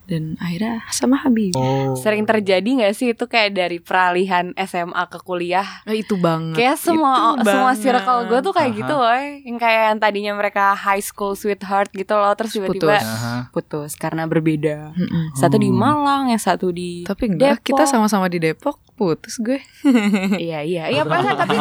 Dan 0.10 0.34
akhirnya 0.36 0.82
sama 0.90 1.16
Habib. 1.18 1.54
Oh. 1.54 1.94
Sering 1.94 2.26
terjadi 2.26 2.66
nggak 2.66 2.92
sih 2.92 3.14
itu 3.14 3.24
kayak 3.24 3.54
dari 3.54 3.78
peralihan 3.78 4.50
SMA 4.58 5.06
ke 5.06 5.20
kuliah? 5.20 5.66
Oh, 5.84 5.94
itu 5.94 6.18
banget. 6.18 6.58
Kayak 6.58 6.78
semua 6.78 7.14
Itu 7.36 7.46
semua 7.46 7.70
banget. 7.70 7.84
circle 7.86 8.20
gue 8.26 8.40
tuh 8.42 8.52
kayak 8.52 8.72
Aha. 8.72 8.78
gitu 8.78 8.96
woy 8.96 9.26
Yang 9.44 9.58
kayak 9.60 9.82
yang 9.86 9.98
tadinya 10.00 10.34
mereka 10.34 10.66
high 10.74 11.00
school 11.00 11.32
sweetheart 11.32 11.88
gitu 11.92 12.12
loh 12.12 12.34
Terus 12.34 12.52
tiba-tiba 12.52 12.98
Putus. 12.98 13.06
Aha. 13.06 13.36
putus 13.50 13.92
karena 13.94 14.26
berbeda 14.26 14.92
Mm-mm. 14.92 15.32
Satu 15.34 15.56
di 15.56 15.68
Hmm. 15.68 15.78
Malang, 15.78 16.24
yang 16.28 16.40
satu 16.40 16.70
di 16.70 17.04
Tapi 17.04 17.30
enggak, 17.30 17.62
Depok. 17.62 17.66
kita 17.70 17.84
sama-sama 17.86 18.26
di 18.26 18.38
Depok, 18.38 18.82
putus 19.00 19.40
gue. 19.40 19.64
Iya 20.44 20.60
iya 20.60 20.84
Iya 20.92 21.08
pernah 21.08 21.40
tapi 21.40 21.56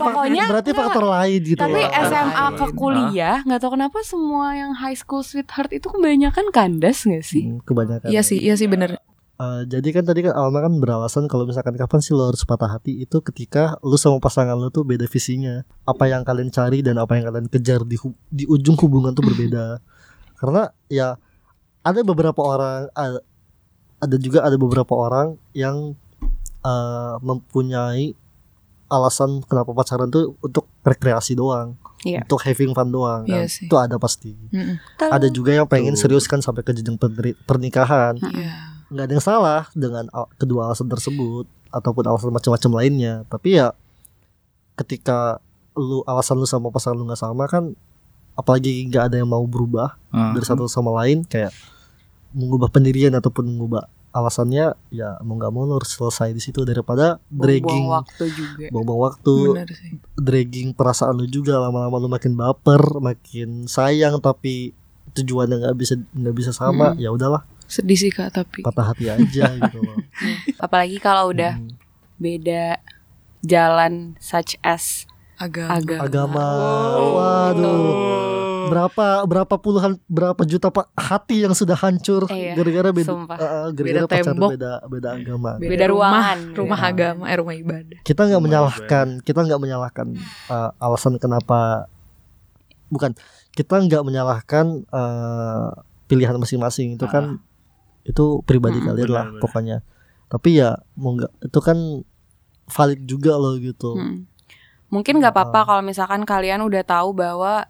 pokoknya 0.00 0.44
berarti 0.48 0.70
enggak, 0.72 0.80
faktor 0.88 1.04
lain 1.04 1.40
gitu. 1.44 1.60
Tapi 1.60 1.80
loh. 1.84 1.92
SMA 2.08 2.46
ke 2.56 2.66
kuliah 2.72 3.36
nggak 3.44 3.60
tahu 3.60 3.70
kenapa 3.76 3.98
semua 4.00 4.56
yang 4.56 4.72
high 4.72 4.96
school 4.96 5.20
sweetheart 5.20 5.68
itu 5.68 5.92
kebanyakan 5.92 6.48
kandas 6.48 7.04
nggak 7.04 7.20
sih? 7.20 7.44
Hmm, 7.44 7.60
kebanyakan. 7.60 8.08
Iya 8.08 8.24
sih, 8.24 8.40
iya 8.40 8.56
sih 8.56 8.64
bener. 8.64 8.96
Eh, 9.38 9.62
jadi 9.70 9.88
kan 9.94 10.02
tadi 10.02 10.26
kan 10.26 10.34
Alma 10.34 10.66
kan 10.66 10.82
beralasan 10.82 11.30
kalau 11.30 11.46
misalkan 11.46 11.78
kapan 11.78 12.02
sih 12.02 12.10
lo 12.10 12.26
harus 12.26 12.42
patah 12.42 12.74
hati 12.74 13.06
itu 13.06 13.22
ketika 13.22 13.78
lu 13.86 13.94
sama 13.94 14.18
pasangan 14.18 14.58
lu 14.58 14.66
tuh 14.72 14.82
beda 14.82 15.06
visinya. 15.06 15.62
Apa 15.86 16.10
yang 16.10 16.26
kalian 16.26 16.50
cari 16.50 16.82
dan 16.82 16.98
apa 16.98 17.14
yang 17.14 17.30
kalian 17.30 17.46
kejar 17.46 17.86
di 17.86 17.94
hu- 17.94 18.18
di 18.32 18.50
ujung 18.50 18.74
hubungan 18.80 19.14
tuh 19.14 19.22
berbeda. 19.22 19.78
Karena 20.42 20.66
ya 20.90 21.14
ada 21.86 22.00
beberapa 22.02 22.42
orang 22.42 22.90
ada 23.98 24.16
juga 24.18 24.42
ada 24.42 24.58
beberapa 24.58 24.90
orang 24.94 25.38
yang 25.54 25.94
eh, 26.60 27.14
mempunyai 27.20 28.14
alasan 28.88 29.44
kenapa 29.44 29.70
pacaran 29.70 30.08
tuh 30.08 30.32
untuk 30.40 30.64
rekreasi 30.80 31.34
doang. 31.34 31.76
Iya. 32.00 32.24
Untuk 32.24 32.40
having 32.40 32.72
fun 32.72 32.88
doang. 32.88 33.22
Iya 33.24 33.44
kan. 33.44 33.48
sih. 33.48 33.66
Itu 33.66 33.76
ada 33.76 33.96
pasti. 33.96 34.32
Mm-mm. 34.48 34.80
Ada 34.98 35.28
juga 35.28 35.52
yang 35.52 35.66
pengen 35.66 35.92
Tuh. 35.92 36.02
serius 36.02 36.24
kan 36.24 36.38
sampai 36.38 36.62
ke 36.62 36.72
jenjang 36.72 36.96
pernikahan. 37.42 38.16
Iya. 38.16 38.80
nggak 38.88 39.04
ada 39.04 39.12
yang 39.12 39.20
salah 39.22 39.62
dengan 39.74 40.08
al- 40.10 40.32
kedua 40.34 40.64
alasan 40.66 40.88
tersebut 40.88 41.44
ataupun 41.68 42.00
alasan 42.02 42.32
macam-macam 42.32 42.80
lainnya 42.80 43.20
tapi 43.28 43.60
ya 43.60 43.76
ketika 44.74 45.44
lu 45.74 46.00
alasan 46.04 46.40
lu 46.40 46.48
sama 46.48 46.72
pasangan 46.72 46.96
lu 46.96 47.04
nggak 47.04 47.20
sama 47.20 47.44
kan 47.46 47.76
apalagi 48.32 48.88
nggak 48.88 49.12
ada 49.12 49.20
yang 49.20 49.28
mau 49.28 49.44
berubah 49.44 49.92
Ah. 50.08 50.32
dari 50.32 50.40
satu 50.40 50.64
sama 50.64 50.88
lain 51.04 51.20
kayak 51.22 51.52
mengubah 52.32 52.72
pendirian 52.72 53.12
ataupun 53.12 53.44
mengubah 53.44 53.84
alasannya 54.18 54.64
ya 54.88 55.16
mau 55.20 55.34
nggak 55.34 55.48
mau 55.48 55.62
lu 55.62 55.74
harus 55.74 55.90
selesai 55.90 56.30
di 56.30 56.40
situ 56.40 56.62
daripada 56.62 57.18
dragging 57.28 57.84
Buang 57.84 58.02
waktu 58.02 58.24
juga. 58.28 58.66
buang-buang 58.68 59.00
waktu 59.04 59.34
dragging 60.14 60.68
perasaan 60.70 61.14
lu 61.14 61.26
juga 61.26 61.58
lama-lama 61.58 61.96
lu 61.96 62.06
makin 62.06 62.32
baper 62.32 62.80
makin 62.98 63.64
sayang 63.64 64.18
tapi 64.18 64.74
tujuannya 65.10 65.56
nggak 65.60 65.76
bisa 65.76 65.94
nggak 66.10 66.34
bisa 66.34 66.50
sama 66.50 66.92
Hmm. 66.92 66.98
ya 66.98 67.08
udahlah 67.08 67.42
Sedih 67.64 67.96
sih 67.96 68.08
kak 68.08 68.32
tapi. 68.32 68.60
patah 68.60 68.86
hati 68.86 69.06
aja 69.06 69.44
gitu 69.60 69.78
loh 69.78 69.96
Apalagi 70.56 70.96
kalau 70.96 71.28
udah 71.28 71.54
Hmm. 71.54 71.72
beda 72.16 72.80
jalan 73.40 74.18
such 74.18 74.58
as 74.60 75.04
Agama. 75.36 75.76
agama. 75.76 76.02
agama 76.02 76.46
Oh. 76.96 77.10
waduh 77.14 78.47
berapa 78.68 79.06
berapa 79.24 79.54
puluhan 79.56 79.92
berapa 80.04 80.42
juta 80.42 80.68
pak 80.68 80.88
hati 80.92 81.42
yang 81.42 81.52
sudah 81.52 81.74
hancur 81.74 82.24
Iya, 82.26 82.52
gara-gara 82.54 82.90
beda 82.90 83.08
uh, 83.08 83.18
uh, 83.18 83.66
gara-gara 83.70 84.04
Beda 84.04 84.04
tembok. 84.06 84.50
beda 84.52 84.72
beda 84.84 85.08
agama 85.14 85.50
Beda 85.56 85.86
ruangan. 85.86 86.38
Rumah 86.52 86.78
Iya. 86.78 86.90
agama, 86.90 87.22
eh 87.24 87.36
rumah 87.36 87.54
ibadah. 87.54 87.98
kita 88.00 88.20
nggak 88.24 88.40
menyalahkan 88.40 89.06
kita 89.20 89.40
nggak 89.42 89.60
menyalahkan 89.60 90.06
uh, 90.46 90.70
alasan 90.78 91.16
kenapa 91.16 91.88
bukan 92.88 93.12
kita 93.50 93.74
nggak 93.78 94.00
menyalahkan 94.00 94.86
uh, 94.88 95.72
pilihan 96.04 96.34
masing-masing 96.34 96.94
itu 96.94 97.04
kan 97.04 97.36
itu 98.02 98.40
pribadi 98.42 98.78
Mm-mm. 98.78 98.88
kalian 98.88 99.08
lah 99.08 99.24
Benar, 99.24 99.30
benar. 99.30 99.42
pokoknya 99.42 99.76
tapi 100.26 100.48
ya 100.54 100.70
mau 100.94 101.12
nggak 101.12 101.32
itu 101.42 101.58
kan 101.58 101.78
valid 102.66 103.00
juga 103.02 103.32
loh 103.34 103.56
gitu 103.56 103.92
Hmm. 103.94 104.24
Mungkin 104.88 105.20
nggak 105.20 105.36
apa-apa 105.36 105.58
Ah. 105.58 105.66
kalau 105.66 105.82
misalkan 105.82 106.24
kalian 106.24 106.64
udah 106.64 106.80
tahu 106.80 107.12
bahwa 107.12 107.68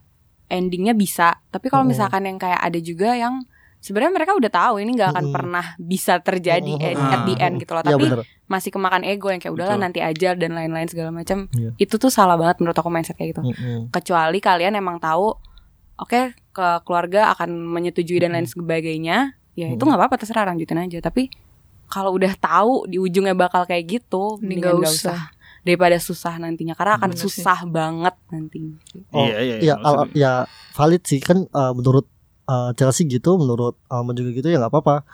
endingnya 0.49 0.93
bisa. 0.93 1.39
Tapi 1.49 1.69
kalau 1.69 1.85
misalkan 1.85 2.25
yang 2.25 2.37
kayak 2.37 2.59
ada 2.59 2.79
juga 2.81 3.15
yang 3.15 3.45
sebenarnya 3.79 4.11
mereka 4.11 4.33
udah 4.35 4.51
tahu 4.51 4.83
ini 4.83 4.91
nggak 4.99 5.11
akan 5.15 5.27
pernah 5.31 5.67
bisa 5.79 6.19
terjadi 6.19 6.73
at, 6.83 6.99
at 6.99 7.21
the 7.25 7.35
end 7.39 7.63
gitu 7.63 7.73
loh. 7.73 7.85
ya 7.85 7.95
Tapi 7.95 8.05
bener 8.11 8.21
masih 8.49 8.73
kemakan 8.73 9.05
ego 9.05 9.29
yang 9.29 9.39
kayak 9.39 9.53
udahlah 9.53 9.77
Betul. 9.77 9.85
nanti 9.85 10.01
aja 10.01 10.33
dan 10.33 10.57
lain-lain 10.57 10.89
segala 10.89 11.13
macam. 11.13 11.53
Iya. 11.53 11.77
Itu 11.77 12.01
tuh 12.01 12.09
salah 12.09 12.35
banget 12.41 12.65
menurut 12.65 12.75
aku 12.75 12.89
mindset 12.89 13.15
kayak 13.15 13.37
gitu. 13.37 13.43
Mm-mm. 13.45 13.93
Kecuali 13.93 14.41
kalian 14.41 14.73
emang 14.73 14.97
tahu 14.97 15.37
oke 16.01 16.21
ke 16.33 16.67
keluarga 16.89 17.29
akan 17.37 17.53
menyetujui 17.53 18.19
dan 18.19 18.33
lain 18.33 18.49
sebagainya, 18.49 19.37
ya 19.53 19.69
itu 19.69 19.79
Mm. 19.79 19.89
nggak 19.93 20.01
apa-apa 20.01 20.17
terserah 20.17 20.49
lanjutin 20.49 20.81
aja. 20.81 20.99
Tapi 21.05 21.29
kalau 21.93 22.17
udah 22.17 22.33
tahu 22.41 22.89
di 22.89 22.97
ujungnya 22.97 23.37
bakal 23.37 23.69
kayak 23.69 23.85
gitu, 24.01 24.41
mendingan 24.41 24.81
nggak 24.81 24.81
nggak 24.81 24.97
usah. 24.97 25.21
Daripada 25.69 25.97
susah 25.99 26.35
nantinya 26.37 26.73
karena 26.73 26.97
akan 26.97 27.13
Bener 27.13 27.21
sih. 27.21 27.29
susah 27.39 27.59
banget 27.63 28.15
nanti. 28.29 28.73
Oh, 29.11 29.23
Iya, 29.23 29.37
iya, 29.39 29.57
ya, 29.63 29.75
maksudnya. 29.77 30.01
al- 30.01 30.13
ya 30.15 30.33
valid 30.73 31.03
sih 31.05 31.21
kan 31.21 31.45
uh, 31.47 31.71
menurut 31.71 32.09
uh, 32.47 32.73
Chelsea 32.73 33.05
gitu 33.05 33.37
menurut 33.37 33.77
Alman 33.87 34.15
juga 34.15 34.33
gitu 34.33 34.49
ya 34.49 34.57
nggak 34.57 34.73
apa-apa 34.73 35.05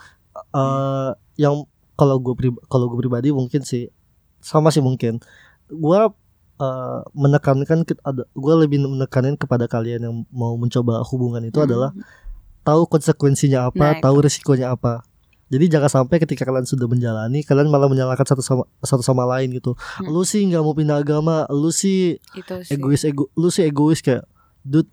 uh, 0.51 1.11
yang 1.35 1.67
kalau 1.93 2.19
gue 2.19 2.35
kalau 2.65 2.87
gue 2.87 2.99
pribadi 3.01 3.31
mungkin 3.31 3.63
sih 3.63 3.91
sama 4.39 4.69
sih 4.69 4.81
mungkin 4.81 5.19
gue 5.67 6.01
uh, 6.57 7.01
menekankan 7.13 7.83
ke- 7.83 7.99
ada 8.01 8.27
gue 8.29 8.55
lebih 8.57 8.79
menekanin 8.81 9.35
kepada 9.35 9.65
kalian 9.65 10.01
yang 10.03 10.15
mau 10.31 10.55
mencoba 10.55 11.03
hubungan 11.05 11.43
itu 11.43 11.57
Hmm. 11.57 11.67
adalah 11.67 11.91
tahu 12.61 12.87
konsekuensinya 12.89 13.69
apa 13.69 13.87
Nah, 13.89 14.01
tahu 14.01 14.17
risikonya 14.21 14.73
apa 14.73 15.05
jadi 15.47 15.65
jangan 15.71 15.91
sampai 16.01 16.17
ketika 16.19 16.43
kalian 16.43 16.65
sudah 16.65 16.85
menjalani 16.85 17.41
kalian 17.41 17.69
malah 17.69 17.87
menyalahkan 17.87 18.25
satu 18.25 18.41
sama 18.41 18.63
satu 18.81 19.01
sama 19.01 19.25
lain 19.27 19.53
gitu 19.53 19.77
Hmm. 19.97 20.09
lu 20.09 20.23
sih 20.23 20.43
nggak 20.43 20.61
mau 20.61 20.73
pindah 20.73 20.97
agama 20.97 21.45
lu 21.49 21.71
sih 21.71 22.17
itu 22.31 22.55
sih. 22.63 22.75
egois 22.75 23.03
ego 23.03 23.29
lu 23.33 23.49
sih 23.49 23.63
egois 23.63 23.99
kayak 23.99 24.25
dude 24.63 24.89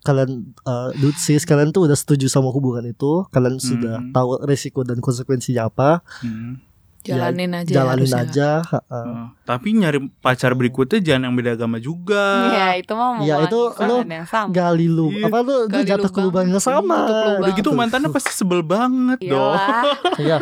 kalian 0.00 0.30
uh, 0.62 0.92
dude 0.94 1.16
sis 1.16 1.42
kalian 1.42 1.70
tuh 1.70 1.84
udah 1.84 1.94
setuju 1.94 2.28
sama 2.28 2.48
hubungan 2.48 2.84
itu 2.84 3.24
kalian 3.28 3.56
sudah 3.58 3.98
Hmm. 3.98 4.12
tahu 4.12 4.36
resiko 4.42 4.82
dan 4.82 4.98
konsekuensinya 4.98 5.66
apa 5.66 6.04
Hmm. 6.20 6.60
Jalanin 7.06 7.52
aja. 7.54 7.72
jalanin 7.74 8.06
harusnya. 8.06 8.24
aja. 8.24 8.50
Uh, 8.86 9.28
tapi 9.42 9.68
nyari 9.72 9.98
pacar 10.18 10.52
berikutnya 10.52 10.98
jangan 10.98 11.22
yang 11.24 11.34
beda 11.34 11.50
agama 11.54 11.76
juga. 11.76 12.48
Ya 12.50 12.66
itu 12.74 12.92
mah 12.92 13.08
mau 13.14 13.22
Ya, 13.22 13.36
itu 13.40 13.60
lu 13.78 13.96
yang 14.02 14.24
sama. 14.24 14.48
gali 14.50 14.86
lu 14.86 15.08
Iya. 15.10 15.26
apa 15.26 15.38
lu 15.38 15.52
lu 15.54 15.58
Gali 15.68 15.84
jatuh 15.84 16.08
ke 16.08 16.18
lubang 16.18 16.24
lubang. 16.24 16.46
yang 16.50 16.58
sama 16.58 16.98
lubang. 17.02 17.36
Udah 17.38 17.52
gitu 17.52 17.60
Gitu. 17.66 17.70
mantannya 17.74 18.08
pasti 18.08 18.32
sebel 18.32 18.60
banget 18.60 19.20
dong. 19.20 19.52
Iyalah. 19.52 20.00
iya 20.22 20.36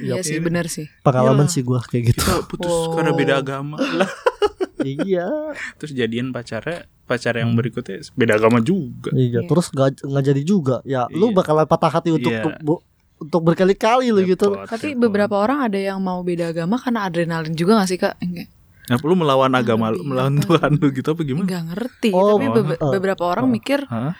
Iya 0.00 0.22
sih 0.22 0.38
bener 0.38 0.64
sih. 0.66 0.88
pengalaman 1.00 1.44
Iya. 1.44 1.52
sih 1.52 1.62
gua 1.62 1.82
kayak 1.82 2.14
gitu 2.14 2.22
Kita 2.22 2.46
putus 2.46 2.70
Wow. 2.70 2.94
karena 2.94 3.12
beda 3.12 3.34
agama 3.36 3.76
lah. 3.76 4.08
iya 4.86 5.28
Terus 5.76 5.92
jadian 5.92 6.30
pacarnya 6.30 6.88
pacar 7.04 7.34
yang 7.34 7.52
berikutnya 7.52 8.00
beda 8.14 8.38
agama 8.38 8.58
juga. 8.60 9.10
iya 9.10 9.28
Iya. 9.36 9.40
terus 9.44 9.68
nggak 9.68 10.00
nggak 10.00 10.24
jadi 10.24 10.42
juga 10.42 10.78
ya 10.84 11.10
lu 11.10 11.28
Iya. 11.28 11.36
bakalan 11.36 11.66
patah 11.66 11.90
hati 11.90 12.10
untuk 12.10 12.30
Iya. 12.30 12.46
bu- 12.60 12.80
untuk 13.20 13.40
berkali-kali 13.44 14.08
lu 14.08 14.24
gitu 14.24 14.48
Repot, 14.50 14.64
Tapi 14.66 14.96
beberapa 14.96 15.36
orang 15.36 15.62
ada 15.62 15.76
yang 15.76 16.00
mau 16.00 16.20
beda 16.20 16.50
agama 16.50 16.74
karena 16.74 17.04
adrenalin 17.04 17.52
juga 17.52 17.76
gak 17.76 17.88
sih 17.88 17.96
kak? 17.96 18.16
Enggak, 18.18 18.48
Nah, 18.88 18.96
lu 18.98 19.14
melawan 19.14 19.52
agama 19.52 19.86
lu, 19.86 20.00
Lebih 20.00 20.08
melawan 20.08 20.32
apa? 20.34 20.42
Tuhan 20.42 20.70
lu 20.74 20.86
gitu 20.90 21.08
apa 21.08 21.20
gimana? 21.22 21.44
nggak 21.46 21.62
ngerti. 21.68 22.08
Oh, 22.10 22.34
Tapi 22.34 22.44
oh, 22.44 22.54
bebe- 22.56 22.80
oh, 22.80 22.90
beberapa 22.90 23.22
orang 23.24 23.46
oh. 23.46 23.50
mikir 23.50 23.80
Hah? 23.86 24.16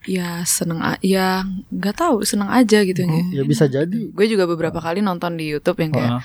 ya 0.00 0.40
seneng 0.42 0.80
ya 0.98 1.44
nggak 1.68 1.92
tahu 1.92 2.24
seneng 2.24 2.48
aja 2.48 2.80
gitu 2.80 3.04
Oh, 3.04 3.28
ya 3.28 3.42
bisa 3.42 3.66
jadi. 3.66 4.08
Gue 4.08 4.24
juga 4.24 4.46
beberapa 4.46 4.78
kali 4.78 5.02
nonton 5.02 5.34
di 5.34 5.50
YouTube 5.50 5.76
yang 5.78 5.92
kayak 5.92 6.12
Hah? 6.14 6.22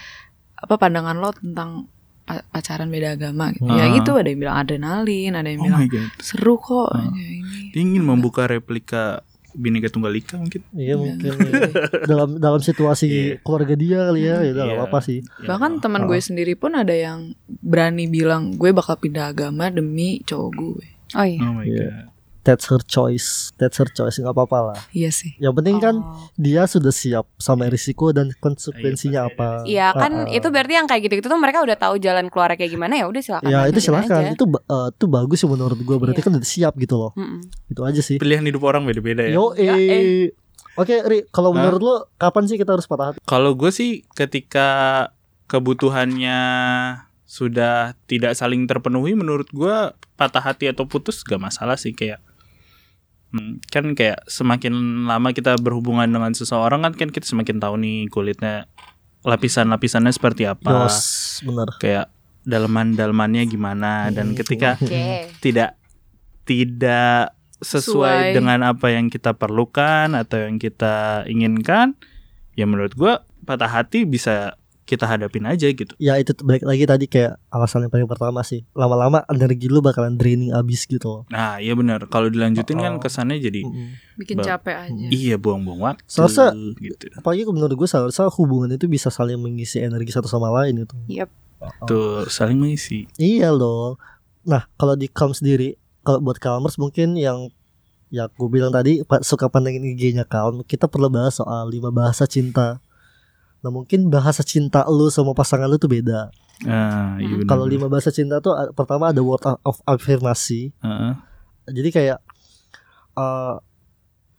apa 0.55 0.75
pandangan 0.77 1.17
lo 1.17 1.33
tentang 1.33 1.91
pa- 2.23 2.45
pacaran 2.47 2.87
beda 2.87 3.17
agama 3.17 3.51
gitu. 3.51 3.67
Ah. 3.67 3.83
Ya 3.83 3.91
gitu 3.91 4.15
ada 4.15 4.29
yang 4.29 4.39
bilang 4.39 4.55
adrenalin, 4.55 5.33
ada 5.33 5.43
yang 5.43 5.59
Oh 5.59 5.65
bilang 5.67 5.81
seru 6.17 6.55
kok. 6.55 6.95
Ya, 6.95 7.03
ini. 7.27 7.73
Dia 7.73 7.81
ingin 7.83 8.03
membuka 8.05 8.47
replika 8.47 9.25
Bhinneka 9.53 9.87
Tunggal 9.87 10.13
Ika 10.13 10.35
mungkin. 10.35 10.61
Iya 10.71 10.95
mungkin 10.95 11.29
dalam 12.03 12.29
dalam 12.37 12.59
situasi 12.59 13.05
Iya. 13.05 13.33
keluarga 13.39 13.73
dia 13.73 13.97
kali 14.03 14.21
ya, 14.23 14.35
ya 14.39 14.51
udah 14.51 14.63
nggak 14.63 14.75
Iya. 14.75 14.83
apa-apa 14.83 14.99
sih. 14.99 15.19
Bahkan 15.41 15.71
teman 15.79 16.05
gue 16.05 16.19
sendiri 16.19 16.53
pun 16.53 16.73
ada 16.73 16.91
yang 16.91 17.33
berani 17.47 18.05
bilang 18.05 18.53
gue 18.53 18.69
bakal 18.69 18.97
pindah 18.97 19.29
agama 19.29 19.69
demi 19.69 20.21
cowok 20.21 20.51
gue. 20.51 20.85
Oh 21.13 21.23
iya. 21.23 21.39
Oh 21.41 21.53
my 21.53 21.65
Iya. 21.65 21.89
god. 21.89 22.12
That's 22.43 22.67
her 22.67 22.79
choice, 22.79 23.55
that's 23.55 23.79
her 23.79 23.87
choice 23.87 24.19
nggak 24.19 24.29
apa-apa 24.29 24.57
lah. 24.61 24.79
Iya 24.91 25.09
sih. 25.09 25.31
Yang 25.37 25.63
penting 25.63 25.77
kan 25.79 25.95
Oh. 25.95 26.27
dia 26.35 26.63
sudah 26.65 26.91
siap 26.91 27.23
sama 27.39 27.67
risiko 27.67 28.11
dan 28.11 28.35
konsekuensinya 28.35 29.23
Iya, 29.23 29.31
apa. 29.31 29.47
Iya 29.63 29.87
kan 29.93 30.11
Ah, 30.13 30.23
ah. 30.23 30.35
itu 30.35 30.47
berarti 30.47 30.73
yang 30.75 30.83
kayak 30.83 31.01
gitu-gitu 31.03 31.25
tuh 31.25 31.39
mereka 31.39 31.63
udah 31.63 31.73
tahu 31.73 31.95
jalan 31.97 32.27
keluar 32.27 32.51
kayak 32.53 32.67
gimana 32.69 32.99
ya 32.99 33.07
udah 33.07 33.21
silakan. 33.21 33.47
Ya 33.47 33.63
itu 33.65 33.79
silakan, 33.79 34.23
aja. 34.27 34.35
itu 34.35 34.43
eh, 34.45 34.87
itu 34.91 35.05
bagus 35.07 35.37
sih 35.39 35.47
menurut 35.47 35.79
gue. 35.79 35.95
Berarti 35.95 36.19
Iya. 36.19 36.27
kan 36.27 36.33
udah 36.35 36.49
siap 36.49 36.73
gitu 36.75 36.95
loh. 36.97 37.11
Mm-mm. 37.15 37.39
Itu 37.67 37.81
aja 37.81 38.01
sih. 38.01 38.19
Pilihan 38.19 38.43
hidup 38.43 38.61
orang 38.61 38.83
beda-beda 38.83 39.23
ya. 39.23 39.33
Yo 39.33 39.55
Ya, 39.55 39.79
eh. 39.79 40.35
Oke, 40.73 40.99
Ri, 40.99 41.23
kalau 41.29 41.53
menurut 41.53 41.79
lo 41.79 41.95
kapan 42.17 42.43
sih 42.43 42.57
kita 42.57 42.73
harus 42.73 42.83
patah 42.83 43.13
hati? 43.13 43.21
Kalau 43.23 43.53
gue 43.53 43.69
sih 43.69 44.03
ketika 44.11 45.07
kebutuhannya 45.47 46.39
sudah 47.23 47.93
tidak 48.03 48.33
saling 48.33 48.65
terpenuhi 48.65 49.13
menurut 49.13 49.49
gue 49.49 49.75
patah 50.13 50.43
hati 50.43 50.69
atau 50.69 50.85
putus 50.85 51.21
gak 51.21 51.37
masalah 51.39 51.73
sih 51.75 51.89
kayak 51.89 52.21
kan 53.73 53.97
kayak 53.97 54.21
semakin 54.29 55.05
lama 55.09 55.33
kita 55.33 55.57
berhubungan 55.57 56.05
dengan 56.05 56.31
seseorang 56.37 56.85
kan 56.85 56.93
kan 56.93 57.09
kita 57.09 57.25
semakin 57.25 57.57
tahu 57.57 57.81
nih 57.81 58.05
kulitnya 58.13 58.69
lapisan-lapisannya 59.25 60.13
seperti 60.13 60.45
apa 60.45 60.85
Yos, 60.85 61.41
bener. 61.47 61.69
kayak 61.79 62.07
daleman-dalemannya 62.43 63.47
gimana 63.47 64.11
dan 64.11 64.35
ketika 64.35 64.75
Oke. 64.77 65.31
tidak 65.39 65.79
tidak 66.43 67.33
Sesuai. 67.63 67.79
sesuai 67.79 68.35
dengan 68.35 68.59
apa 68.67 68.91
yang 68.91 69.07
kita 69.07 69.31
perlukan 69.39 70.11
atau 70.19 70.43
yang 70.43 70.59
kita 70.59 71.23
inginkan 71.31 71.95
ya 72.59 72.67
menurut 72.67 72.91
gua 72.99 73.23
patah 73.47 73.71
hati 73.71 74.03
bisa 74.03 74.59
kita 74.83 75.05
hadapin 75.05 75.43
aja 75.43 75.65
gitu 75.65 75.95
Ya 75.95 76.15
itu 76.15 76.35
balik 76.39 76.61
lagi 76.61 76.83
tadi 76.83 77.05
kayak 77.05 77.39
alasan 77.47 77.83
yang 77.83 77.89
paling 77.89 78.03
pertama 78.05 78.41
sih. 78.41 78.67
Lama-lama 78.71 79.23
energi 79.25 79.65
lu 79.65 79.79
bakalan 79.79 80.13
draining 80.13 80.51
abis 80.51 80.83
gitu 80.83 81.03
loh. 81.03 81.21
nah 81.27 81.55
iya 81.57 81.71
benar 81.71 82.03
kalau 82.05 82.27
dilanjutin 82.27 82.75
Oh. 82.75 82.81
kan 82.81 82.93
kesannya 82.99 83.39
jadi 83.39 83.63
Mm-mm. 83.63 83.95
Bikin 84.15 84.37
capek 84.39 84.75
aja. 84.83 85.07
iya 85.09 85.35
buang-buang 85.35 85.79
waktu 85.81 86.03
Seharusnya- 86.05 86.51
gitu 86.77 87.07
Apalagi 87.15 87.47
menurut 87.47 87.73
gue 87.73 87.85
seharusnya 87.85 88.27
hubungan 88.29 88.69
itu 88.71 88.85
bisa 88.85 89.07
saling 89.07 89.35
mengisi 89.35 89.79
energi 89.79 90.11
satu 90.11 90.27
sama 90.27 90.51
lain 90.53 90.83
gitu. 90.83 90.95
Yep. 91.07 91.29
tuh 91.83 92.27
saling 92.27 92.59
mengisi 92.59 93.07
Iya 93.15 93.49
loh. 93.49 93.95
Nah 94.43 94.67
kalau 94.73 94.93
di 94.93 95.07
Calm 95.07 95.31
sendiri, 95.31 95.79
kalau 96.01 96.19
buat 96.19 96.35
Calmers 96.35 96.75
mungkin 96.75 97.15
yang 97.15 97.47
ya 98.09 98.27
aku 98.27 98.45
bilang 98.45 98.69
tadi 98.69 98.99
suka 99.21 99.47
pandangin 99.47 99.87
IG-nya 99.87 100.21
Calm, 100.23 100.61
kita 100.61 100.85
perlu 100.85 101.07
bahas 101.07 101.33
soal 101.33 101.65
lima 101.65 101.87
bahasa 101.87 102.27
cinta. 102.27 102.82
Nah 103.63 103.71
mungkin 103.71 104.07
bahasa 104.07 104.43
cinta 104.43 104.83
lu 104.85 105.07
sama 105.07 105.31
pasangan 105.31 105.65
lu 105.65 105.77
tuh 105.77 105.87
beda. 105.87 106.27
ah 106.63 107.15
iya 107.17 107.33
benar 107.33 107.47
Kalau 107.49 107.65
lima 107.65 107.87
bahasa 107.87 108.07
cinta 108.07 108.37
tuh 108.37 108.51
pertama 108.71 109.09
ada 109.09 109.19
word 109.19 109.39
of 109.61 109.79
affirmasi. 109.85 110.75
Heeh. 110.77 111.13
Jadi 111.65 111.89
kayak 111.89 112.19
eh, 113.13 113.55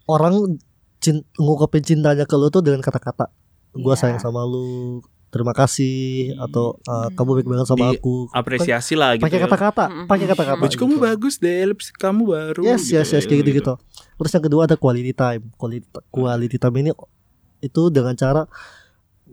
orang 0.06 0.60
cin 0.98 1.20
ngungkapin 1.34 1.82
cintanya 1.82 2.24
ke 2.24 2.34
lu 2.34 2.48
tuh 2.48 2.60
dengan 2.60 2.80
kata-kata. 2.80 3.28
Gua 3.72 3.92
Iya. 3.92 4.00
sayang 4.06 4.20
sama 4.20 4.40
lu, 4.42 5.02
terima 5.28 5.50
kasih 5.50 6.32
atau 6.38 6.78
uh, 6.80 7.08
Hmm. 7.08 7.12
kamu 7.12 7.30
baik 7.34 7.48
banget 7.48 7.66
sama 7.66 7.90
Di- 7.90 7.98
aku. 7.98 8.30
apresiasi 8.30 8.94
lah 8.94 9.18
gitu 9.18 9.26
Pakai 9.26 9.36
ya. 9.36 9.44
kata-kata, 9.44 9.84
Mm-mm. 9.84 10.06
pakai 10.06 10.26
kata-kata. 10.26 10.60
baju 10.62 10.76
kamu 10.78 10.94
gitu. 10.94 11.02
bagus 11.02 11.34
deh 11.38 11.58
lipstick 11.66 11.96
kamu 11.98 12.22
baru 12.24 12.62
Yes, 12.62 12.86
gitu 12.86 12.94
yes, 12.94 13.08
yes, 13.10 13.24
kayak 13.24 13.40
gitu-gitu. 13.42 13.74
Terus 14.14 14.30
yang 14.30 14.44
kedua 14.44 14.60
ada 14.64 14.76
quality 14.76 15.10
time. 15.12 15.42
Quality, 15.52 15.82
quality 16.08 16.56
time 16.56 16.76
ini 16.78 16.90
itu 17.60 17.82
dengan 17.90 18.14
cara 18.14 18.46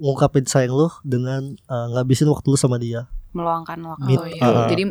ngungkapin 0.02 0.44
sayang 0.44 0.74
lu 0.74 0.90
dengan 1.02 1.54
uh, 1.66 1.88
ngabisin 1.94 2.26
waktu 2.28 2.48
lu 2.48 2.58
sama 2.58 2.76
dia. 2.76 3.06
meluangkan 3.32 3.80
waktu 3.80 4.04
Meet, 4.04 4.20
Oh 4.20 4.28
iya. 4.28 4.44
uh, 4.44 4.68
Jadi 4.68 4.84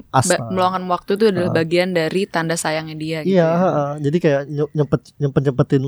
meluangkan 0.48 0.88
waktu 0.88 1.10
itu 1.12 1.24
adalah 1.28 1.50
Uh. 1.50 1.56
bagian 1.56 1.92
dari 1.92 2.24
tanda 2.24 2.56
sayangnya 2.56 2.94
dia 2.94 3.18
gitu. 3.20 3.36
Iya, 3.36 3.42
ya. 3.42 3.48
heeh. 3.52 3.90
jadi 4.00 4.16
kayak 4.16 4.42
nye- 4.48 4.72
nyempet 4.72 5.00
nyempet 5.14 5.42
nyempetin 5.44 5.84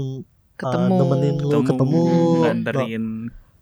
Ketemu. 0.53 0.95
nemenin 0.95 1.37
lu 1.41 1.59
ketemu. 1.65 2.01
nganterin 2.45 3.05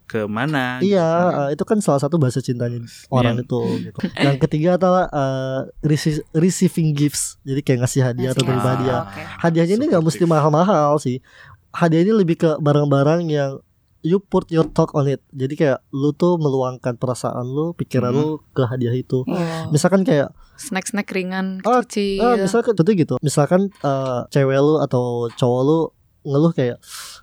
ke 0.03 0.27
mana 0.27 0.83
Iya, 0.83 1.07
gitu. 1.07 1.39
uh, 1.39 1.49
itu 1.49 1.63
kan 1.63 1.77
salah 1.79 1.97
satu 1.97 2.19
bahasa 2.19 2.43
cintanya 2.43 2.83
orang 3.07 3.39
Iya. 3.39 3.47
itu. 3.47 3.61
Gitu. 3.81 3.99
Yang 4.19 4.37
ketiga 4.43 4.69
adalah 4.75 5.07
uh, 5.07 5.59
rece- 5.79 6.27
receiving 6.33 6.91
gifts. 6.91 7.39
Jadi 7.41 7.63
kayak 7.63 7.79
ngasih 7.81 8.03
hadiah 8.03 8.29
atau 8.29 8.43
terima 8.43 8.59
Ah. 8.61 8.71
hadiah. 8.75 9.01
Oke. 9.07 9.21
Hadiahnya 9.39 9.75
ini 9.77 9.85
nggak 9.87 10.03
mesti 10.03 10.23
mahal-mahal 10.25 10.99
sih. 10.99 11.23
Hadiahnya 11.71 12.11
lebih 12.11 12.35
ke 12.37 12.59
barang-barang 12.59 13.23
yang 13.25 13.63
you 14.01 14.17
put 14.19 14.49
your 14.49 14.65
thought 14.65 14.89
on 14.91 15.05
it. 15.05 15.21
Jadi 15.29 15.53
kayak 15.55 15.79
lu 15.89 16.11
tuh 16.11 16.35
meluangkan 16.35 16.95
perasaan 16.95 17.45
lu, 17.45 17.73
pikiran 17.73 18.09
Hmm. 18.09 18.19
lu 18.19 18.27
ke 18.51 18.63
hadiah 18.63 18.91
itu. 18.91 19.21
Oh, 19.21 19.37
Misalkan 19.69 20.01
kayak 20.01 20.33
snack-snack 20.55 21.07
ringan 21.07 21.61
Ah, 21.63 21.81
kecil. 21.81 22.19
Ah, 22.19 22.35
misalkan 22.35 22.73
contoh 22.73 22.93
gitu. 22.93 23.15
Misalkan 23.19 23.69
eh, 23.71 24.19
cewek 24.29 24.57
lu 24.57 24.77
atau 24.77 25.03
cowok 25.31 25.61
lu 25.61 25.79
ngeluh 26.21 26.51
kayak, 26.51 26.77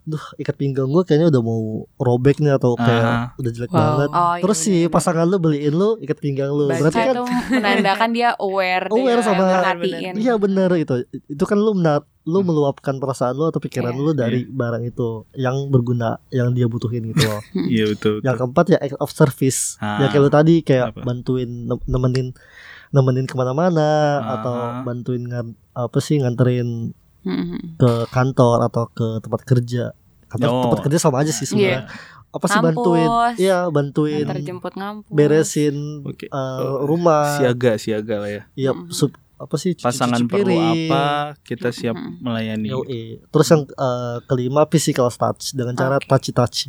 duh 0.08 0.24
ikat 0.34 0.56
pinggang 0.56 0.86
gue 0.86 1.02
kayaknya 1.02 1.28
udah 1.28 1.42
mau 1.42 1.60
robek 1.94 2.38
nih 2.38 2.50
atau 2.50 2.72
kayak 2.74 3.04
Ah. 3.04 3.26
udah 3.36 3.50
jelek 3.50 3.68
Wow. 3.68 3.76
banget. 3.78 4.08
Oh, 4.10 4.32
iya, 4.32 4.40
Terus 4.40 4.58
si 4.58 4.68
bener-bener. 4.80 4.90
pasangan 4.90 5.26
lu 5.26 5.36
beliin 5.36 5.74
lu 5.74 5.90
ikat 5.98 6.18
pinggang 6.18 6.48
lu. 6.48 6.64
Baca 6.64 6.80
Berarti 6.80 6.96
kan 6.98 7.08
itu 7.10 7.24
menandakan 7.52 8.10
dia 8.10 8.28
aware 8.34 8.86
Aware 8.94 9.20
sama- 9.20 9.60
iya 10.18 10.34
bener 10.34 10.70
itu. 10.74 10.94
Itu 11.26 11.44
kan 11.44 11.56
lu 11.56 11.72
menar 11.72 12.02
lu 12.24 12.38
Hmm. 12.38 12.48
meluapkan 12.48 12.96
perasaan 12.96 13.34
lu 13.34 13.44
atau 13.44 13.56
pikiran 13.58 13.90
Iya. 13.90 14.00
lu 14.00 14.12
dari 14.12 14.40
barang 14.44 14.82
itu 14.82 15.08
yang 15.34 15.68
berguna 15.68 16.16
yang 16.28 16.50
dia 16.50 16.64
butuhin 16.66 17.04
gitu 17.06 17.22
loh. 17.22 17.40
iya 17.70 17.84
betul, 17.86 18.18
yang 18.18 18.32
betul. 18.32 18.48
keempat 18.48 18.64
ya 18.66 18.78
act 18.78 18.96
of 18.96 19.10
service. 19.10 19.76
Ah. 19.78 20.00
ya 20.00 20.08
kayak 20.08 20.22
lu 20.22 20.30
tadi 20.30 20.54
kayak 20.60 20.86
Apa? 20.90 21.04
bantuin 21.04 21.48
nem- 21.64 21.84
nemenin 21.84 22.32
nemenin 22.88 23.24
ke 23.24 23.34
mana-mana 23.34 23.90
Ah. 24.18 24.34
atau 24.34 24.54
bantuin 24.82 25.20
ngan, 25.20 25.52
apa 25.74 25.98
sih 25.98 26.16
nganterin 26.16 26.96
Mm-mm. 27.28 27.76
ke 27.76 27.90
kantor 28.08 28.64
atau 28.64 28.88
ke 28.88 29.20
tempat 29.20 29.40
kerja 29.42 29.92
kantor 30.26 30.48
Oh. 30.48 30.62
tempat 30.64 30.80
kerja 30.82 30.98
sama 30.98 31.20
aja 31.20 31.30
sih 31.30 31.44
sebenarnya 31.44 31.84
apa 32.28 32.44
sih 32.46 32.58
bantuin 32.58 33.04
Ngampus. 33.04 33.36
iya 33.38 33.58
bantuin 33.66 34.22
Antar 34.22 34.40
jemput 34.42 34.74
ngampus. 34.74 35.08
beresin 35.10 35.76
Oke. 36.02 36.26
uh, 36.26 36.36
Oh, 36.58 36.84
rumah 36.84 37.36
siaga 37.36 37.72
siaga 37.74 38.14
lah 38.18 38.30
ya 38.30 38.42
iya 38.54 38.70
Mm-mm. 38.70 38.88
sup 38.90 39.12
apa 39.36 39.54
sih 39.54 39.72
cuci- 39.72 39.86
pasangan 39.86 40.18
cuci 40.18 40.28
perlu 40.28 40.52
apa 40.52 41.04
kita 41.40 41.70
siap 41.70 41.94
Mm-mm. 41.94 42.20
melayani 42.20 42.68
Yoi. 42.68 43.24
terus 43.24 43.48
yang 43.48 43.64
uh, 43.72 44.20
kelima 44.24 44.66
physical 44.66 45.08
touch 45.08 45.52
dengan 45.52 45.72
cara 45.72 45.96
Oke. 45.96 46.04
touchy 46.06 46.30
touchy 46.30 46.68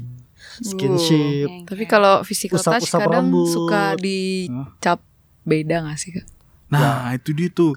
skinship 0.60 1.50
Oke, 1.50 1.68
Tapi 1.68 1.84
oke. 1.84 1.90
kalau 1.90 2.14
physical 2.22 2.58
Usap- 2.58 2.74
touch 2.74 2.88
usap 2.88 3.00
kadang 3.02 3.28
rambut. 3.28 3.48
suka 3.50 3.84
dicap 3.96 5.00
beda 5.42 5.84
gak 5.84 5.98
sih 5.98 6.12
kak? 6.14 6.26
Nah 6.70 7.12
itu 7.12 7.34
dia 7.34 7.50
tuh 7.50 7.74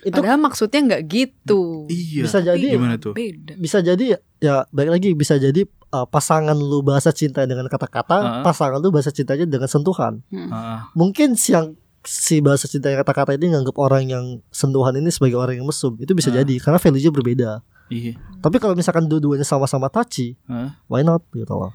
itu 0.00 0.12
Padahal 0.12 0.36
maksudnya 0.36 0.80
nggak 0.84 1.02
gitu. 1.06 1.88
iya 1.88 2.22
bisa 2.22 2.38
jadi 2.38 2.66
gimana 2.70 2.96
tuh 2.96 3.12
Beda. 3.12 3.56
bisa 3.56 3.80
jadi 3.80 4.20
ya 4.38 4.68
baik 4.68 4.90
lagi 4.90 5.08
bisa 5.12 5.34
jadi 5.34 5.64
uh, 5.90 6.04
pasangan 6.04 6.52
lu 6.52 6.80
bahasa 6.80 7.08
cinta 7.08 7.42
dengan 7.42 7.64
kata-kata 7.66 8.16
Ah. 8.16 8.42
pasangan 8.42 8.76
lu 8.78 8.88
bahasa 8.88 9.08
cintanya 9.08 9.44
dengan 9.44 9.64
sentuhan 9.64 10.20
Mm. 10.28 10.48
Ah, 10.48 10.92
mungkin 10.92 11.32
si 11.34 11.50
yang 11.50 11.72
si 12.00 12.38
bahasa 12.38 12.68
cinta 12.68 12.86
yang 12.86 13.00
kata-kata 13.00 13.32
ini 13.32 13.48
nganggap 13.48 13.76
orang 13.76 14.04
yang 14.04 14.24
sentuhan 14.48 14.92
ini 14.92 15.08
sebagai 15.08 15.36
orang 15.36 15.56
yang 15.56 15.64
mesum 15.64 15.96
itu 15.96 16.12
bisa 16.12 16.28
Ah. 16.28 16.40
jadi 16.40 16.54
karena 16.58 16.76
value-nya 16.76 17.08
berbeda 17.10 17.50
iya 17.88 18.12
tapi 18.38 18.60
kalau 18.60 18.76
misalkan 18.76 19.08
dua-duanya 19.08 19.42
sama-sama 19.42 19.88
touchy 19.88 20.36
Ah. 20.44 20.76
why 20.84 21.00
not 21.00 21.24
gitu 21.30 21.48
loh 21.48 21.72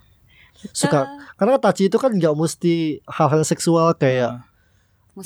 suka 0.70 1.08
karena 1.34 1.56
touchy 1.56 1.88
itu 1.88 1.96
kan 1.96 2.12
nggak 2.12 2.36
mesti 2.36 3.00
hal-hal 3.08 3.42
seksual 3.42 3.96
kayak. 3.96 4.28
Musap-musap 4.28 4.49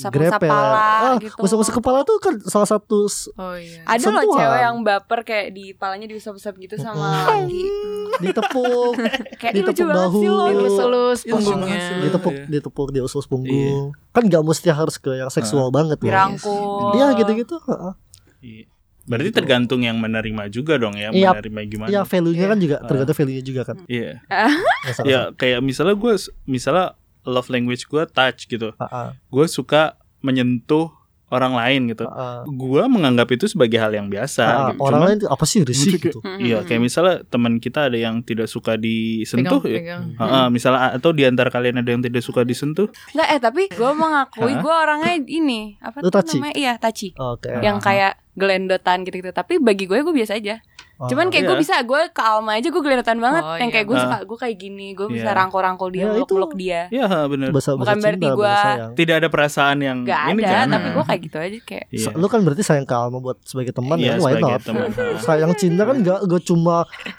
grepe 0.09 0.41
kepala 0.41 0.73
ah, 0.73 1.13
gitu. 1.17 1.37
musap-musap 1.37 1.73
kepala 1.77 1.99
tuh 2.01 2.17
kan 2.17 2.33
salah 2.41 2.65
satu 2.65 3.05
Oh 3.35 3.53
iya. 3.53 3.83
Ada 3.85 4.09
loh 4.09 4.23
cewek 4.25 4.59
yang 4.59 4.77
baper 4.81 5.19
kayak 5.21 5.47
di 5.51 5.71
palanya 5.71 6.07
diusap-usap 6.07 6.53
gitu 6.57 6.75
sama 6.77 7.23
laki. 7.27 7.61
ditepuk 8.23 8.93
Kayak 9.41 9.53
Ditepuk 9.53 9.73
lucu 9.73 9.83
banget 9.85 10.09
sih 10.11 10.23
bahu. 10.23 10.33
lo 10.33 10.45
gitu. 10.45 10.57
Elus-elus 10.59 11.19
Iya, 11.21 11.31
punggungnya. 11.33 11.77
ditepuk 12.01 12.33
Iya. 12.33 12.45
ditepuk 12.49 12.87
di 12.89 12.99
usus 12.99 13.25
punggung 13.25 13.83
kan 14.09 14.23
nggak 14.23 14.41
mesti 14.41 14.69
harus 14.69 14.95
ke 14.95 15.11
yang 15.13 15.29
seksual 15.29 15.69
banget 15.69 15.97
ya 15.99 16.09
Dirangkul. 16.09 16.93
Iya 16.93 17.05
gitu-gitu 17.15 17.55
heeh. 17.59 17.93
Iya. 18.41 18.65
Berarti 19.03 19.29
tergantung 19.31 19.83
yang 19.83 19.99
menerima 19.99 20.47
juga 20.47 20.79
dong 20.79 20.95
ya, 20.95 21.11
Iya. 21.11 21.35
menerima 21.35 21.59
gimana. 21.67 21.89
Iya 21.89 22.01
value-nya 22.01 22.45
kan 22.47 22.57
juga 22.57 22.75
Ah. 22.77 22.87
tergantung 22.87 23.15
value-nya 23.15 23.43
juga 23.43 23.61
kan. 23.63 23.77
Iya. 23.85 24.23
Ya, 24.83 24.91
salah 24.91 25.05
Ya 25.05 25.19
kayak 25.33 25.59
misalnya 25.59 25.93
gue 25.93 26.13
misalnya 26.45 26.87
love 27.25 27.47
language 27.47 27.85
gue 27.85 28.03
touch 28.07 28.45
gitu. 28.45 28.71
satu. 28.73 28.85
Ah, 28.85 29.11
Gue 29.27 29.45
suka 29.45 29.95
menyentuh 30.19 30.91
orang 31.27 31.53
lain 31.53 31.89
gitu. 31.89 32.05
ah. 32.05 32.45
Gue 32.45 32.85
menganggap 32.85 33.25
itu 33.27 33.47
sebagai 33.47 33.75
hal 33.75 33.89
yang 33.89 34.05
biasa 34.05 34.43
Ah, 34.43 34.53
gitu. 34.69 34.79
orang 34.79 34.99
Cuman- 35.01 35.09
lain 35.17 35.31
apa 35.31 35.43
sih 35.43 35.59
risih 35.61 35.97
gitu. 35.97 36.21
Iya, 36.37 36.61
kayak 36.61 36.77
misalnya 36.79 37.25
teman 37.25 37.57
kita 37.57 37.89
ada 37.89 37.97
yang 37.97 38.21
tidak 38.21 38.45
suka 38.45 38.77
disentuh 38.77 39.57
ya. 39.63 39.81
Pegang-pegang. 39.81 40.03
Heeh, 40.15 40.45
misalnya 40.47 40.93
atau 40.93 41.09
di 41.09 41.23
antara 41.23 41.49
kalian 41.49 41.81
ada 41.81 41.89
yang 41.89 41.99
tidak 41.99 42.21
suka 42.21 42.45
disentuh. 42.45 42.85
Enggak 43.11 43.27
eh 43.27 43.39
tapi 43.41 43.61
gue 43.65 43.91
mengakui 43.93 44.53
gue 44.53 44.73
orangnya 44.75 45.13
ini 45.17 45.73
apa 45.79 45.99
tuh 45.99 46.13
namanya 46.13 46.53
iya 46.53 46.73
taci 46.77 47.17
Oke. 47.17 47.49
yang 47.59 47.81
kayak 47.81 48.21
gelendotan 48.33 49.01
gitu-gitu 49.01 49.29
tapi 49.29 49.57
bagi 49.57 49.85
gue 49.85 50.01
gue 50.01 50.13
biasa 50.13 50.37
aja 50.37 50.61
Ah. 51.03 51.09
cuman 51.09 51.27
kayak 51.27 51.43
gue 51.43 51.53
Iya. 51.53 51.61
bisa 51.61 51.75
gue 51.79 52.01
ke 52.09 52.21
Alma 52.21 52.51
aja 52.55 52.67
gue 52.67 52.79
gelendotan 52.79 53.17
banget 53.17 53.43
Oh, 53.43 53.55
yang 53.55 53.67
iya. 53.67 53.75
kayak 53.75 53.85
gue 53.85 53.95
Ah. 53.95 54.01
suka 54.01 54.17
gue 54.23 54.37
kayak 54.39 54.55
gini 54.57 54.87
gue 54.91 55.07
bisa 55.09 55.27
Iya. 55.27 55.35
rangkul-rangkul 55.35 55.89
dia 55.89 55.99
Ya, 55.99 56.05
itu. 56.05 56.13
meluk-meluk 56.15 56.53
dia 56.55 56.79
Iya, 56.87 57.07
benar. 57.25 57.49
Bukan 57.51 57.97
berarti 57.99 58.25
sayang. 58.25 58.91
Tidak 58.93 59.15
ada 59.17 59.27
perasaan 59.27 59.77
yang 59.79 59.97
Gak 60.01 60.21
ini 60.29 60.41
ada 60.41 60.53
kan. 60.53 60.67
tapi 60.69 60.87
gue 60.89 61.03
kayak 61.03 61.21
gitu 61.21 61.37
aja 61.37 61.57
kayak 61.61 61.85
Iya. 61.89 62.09
Lu 62.13 62.25
kan 62.25 62.39
berarti 62.41 62.63
sayang 62.63 62.85
ke 62.85 62.95
Alma 62.95 63.17
buat 63.19 63.37
sebagai 63.43 63.71
teman 63.71 63.97
Iya, 63.99 64.15
ya, 64.15 64.15
why 64.17 64.31
sebagai 64.33 64.47
not? 64.49 64.61
teman. 64.63 64.87
Sayang 65.25 65.53
cinta 65.53 65.81
kan 65.83 65.97
gak, 65.99 66.19
gak 66.23 66.43
cuma 66.43 66.75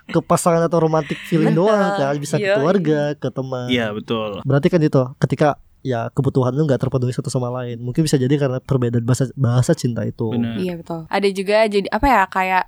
ke 0.06 0.18
pasangan 0.18 0.62
atau 0.62 0.78
romantic 0.78 1.20
feeling 1.20 1.52
Betul. 1.52 1.68
doang 1.68 1.90
kan, 1.94 2.14
bisa 2.16 2.36
ke 2.36 2.46
keluarga, 2.46 3.00
ke 3.14 3.28
teman. 3.28 3.66
Iya, 3.68 3.92
betul. 3.92 4.40
Berarti 4.42 4.68
kan 4.68 4.80
itu 4.80 5.02
ketika 5.18 5.48
ya 5.80 6.08
kebutuhan 6.08 6.48
lu 6.50 6.64
nggak 6.64 6.80
terpenuhi 6.80 7.12
satu 7.12 7.28
sama 7.28 7.52
lain. 7.52 7.76
Mungkin 7.76 8.00
bisa 8.00 8.16
jadi 8.16 8.32
karena 8.34 8.56
perbedaan 8.56 9.04
bahasa 9.04 9.28
bahasa 9.34 9.72
cinta 9.72 10.00
itu. 10.02 10.32
Benar. 10.32 10.56
Iya 10.56 10.80
betul. 10.80 11.04
Ada 11.06 11.28
juga 11.28 11.56
jadi 11.66 11.84
apa 11.88 12.06
ya 12.06 12.22
kayak 12.24 12.64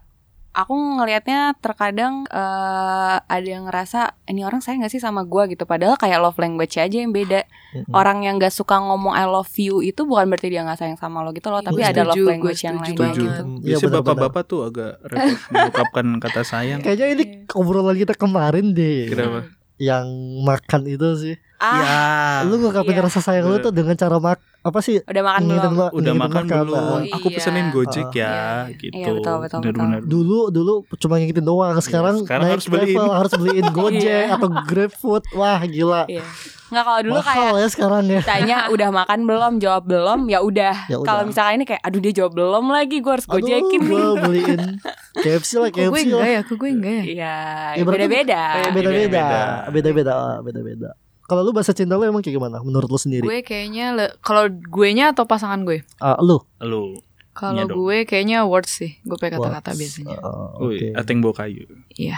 aku 0.56 0.72
ngelihatnya 0.72 1.52
terkadang 1.60 2.24
eh, 2.32 3.16
ada 3.20 3.44
yang 3.44 3.68
ngerasa 3.68 4.16
ini 4.32 4.40
orang 4.40 4.64
sayang 4.64 4.80
gak 4.80 4.92
sih 4.96 5.02
sama 5.04 5.28
gua 5.28 5.44
gitu. 5.52 5.68
Padahal 5.68 6.00
kayak 6.00 6.16
love 6.16 6.40
language 6.40 6.80
aja 6.80 6.96
yang 6.96 7.12
beda. 7.12 7.44
Orang 7.92 8.24
yang 8.24 8.40
gak 8.40 8.56
suka 8.56 8.80
ngomong 8.80 9.12
I 9.12 9.28
love 9.28 9.52
you 9.60 9.84
itu 9.84 10.08
bukan 10.08 10.32
berarti 10.32 10.48
dia 10.48 10.64
gak 10.64 10.80
sayang 10.80 10.96
sama 10.96 11.20
lo 11.20 11.36
gitu 11.36 11.52
loh. 11.52 11.60
Tapi 11.60 11.76
Gua 11.76 11.92
ada 11.92 12.02
love 12.08 12.24
language 12.24 12.64
gua 12.64 12.68
yang 12.72 12.76
lain 12.80 12.88
gitu. 12.88 13.02
Iya, 13.04 13.76
Biasanya 13.76 13.92
bapak-bapak 14.00 14.42
tuh 14.48 14.60
agak 14.64 14.92
repot 15.04 15.36
mengungkapkan 15.52 16.06
kata 16.24 16.42
sayang. 16.42 16.80
Kayaknya 16.80 17.06
ini 17.12 17.24
obrolan 17.52 17.96
kita 18.00 18.16
kemarin 18.16 18.72
deh. 18.72 19.12
Kenapa? 19.12 19.52
Yang 19.76 20.06
makan 20.40 20.82
itu 20.88 21.08
sih. 21.20 21.36
Ah, 21.68 22.38
lu 22.42 22.54
ngungkapin 22.58 22.92
iya. 22.92 23.02
rasa 23.02 23.18
sayang 23.18 23.46
lu 23.46 23.58
tuh 23.58 23.70
dengan 23.70 23.94
cara 23.94 24.16
mak 24.16 24.38
apa 24.60 24.78
sih? 24.80 24.98
udah 25.00 25.22
makan 25.24 25.42
belum? 25.46 25.72
ma- 25.72 25.92
Udah 25.92 26.14
makan 26.16 26.42
belum? 26.44 26.74
Oh, 26.74 26.98
Aku 27.12 27.26
iya. 27.28 27.34
pesenin 27.34 27.66
Gojek 27.70 28.08
Ah. 28.08 28.10
ya, 28.12 28.26
Iya, 28.66 28.74
gitu. 28.76 28.94
Iya, 28.96 29.10
betul, 29.14 29.34
betul, 29.38 29.58
Benar-benar. 29.62 30.00
Dulu 30.02 30.38
dulu 30.48 30.72
cuma 30.96 31.14
ngikutin 31.16 31.44
doang. 31.44 31.78
Sekarang, 31.78 32.16
sekarang 32.20 32.44
naik 32.44 32.54
harus 32.56 32.66
beliin. 32.66 32.86
level 32.92 33.08
harus 33.12 33.32
beliin 33.32 33.66
Gojek 33.78 34.02
Iya. 34.24 34.34
atau 34.34 34.48
GrabFood. 34.60 35.22
Wah, 35.32 35.60
gila. 35.62 36.02
Iya. 36.06 36.26
Nggak 36.66 36.82
kalau 36.82 37.00
dulu 37.00 37.18
kayak 37.20 37.38
Mahal 37.38 37.56
ya 37.56 37.68
sekarang 37.68 38.02
ya. 38.04 38.20
tanya 38.26 38.58
udah 38.74 38.88
makan 38.90 39.18
belum 39.22 39.52
jawab 39.56 39.86
belum 39.86 40.20
ya 40.26 40.42
udah 40.42 40.74
Ya 40.84 40.98
udah. 40.98 41.06
kalau 41.06 41.22
misalkan 41.24 41.54
ini 41.54 41.64
kayak 41.64 41.78
aduh 41.80 42.00
dia 42.00 42.12
jawab 42.12 42.32
belum 42.34 42.64
lagi 42.68 42.98
gue 42.98 43.12
harus 43.12 43.22
gojekin 43.24 43.80
Aduh, 43.80 43.86
nih 43.86 44.02
gua 44.02 44.18
beliin 44.18 44.60
KFC 45.22 45.50
lah, 45.56 45.70
Kok 45.70 45.78
gue 45.78 45.86
KFC 45.94 46.04
enggak 46.04 46.26
ya? 46.26 46.40
Gue 46.42 46.68
enggak 46.68 46.90
ya? 46.92 47.02
Iya 47.06 47.34
Ya, 47.70 47.82
beda-beda 47.86 48.42
Beda-beda. 48.74 49.24
Beda-beda. 49.70 50.16
Beda-beda. 50.42 50.90
Kalau 51.26 51.42
lu 51.42 51.50
bahasa 51.50 51.74
cinta 51.74 51.98
lu 51.98 52.06
emang 52.06 52.22
kayak 52.22 52.38
gimana 52.38 52.62
menurut 52.62 52.86
lu 52.86 52.98
sendiri? 52.98 53.26
Gue 53.26 53.42
kayaknya 53.42 53.86
le- 53.92 54.14
kalau 54.22 54.46
gue 54.46 54.88
nya 54.94 55.10
atau 55.10 55.26
pasangan 55.26 55.58
gue? 55.66 55.82
Ah, 55.98 56.14
lu. 56.22 56.38
Lu. 56.62 57.02
Kalau 57.36 57.58
Iya 57.58 57.64
gue 57.68 57.96
kayaknya 58.06 58.46
words 58.46 58.70
sih. 58.70 58.96
Gue 59.02 59.18
pakai 59.18 59.36
kata-kata 59.36 59.74
biasanya. 59.74 60.16
Woi, 60.56 60.78
Oke. 60.78 60.86
ateng 60.94 61.18
kayu. 61.20 61.66
Iya. 61.92 62.16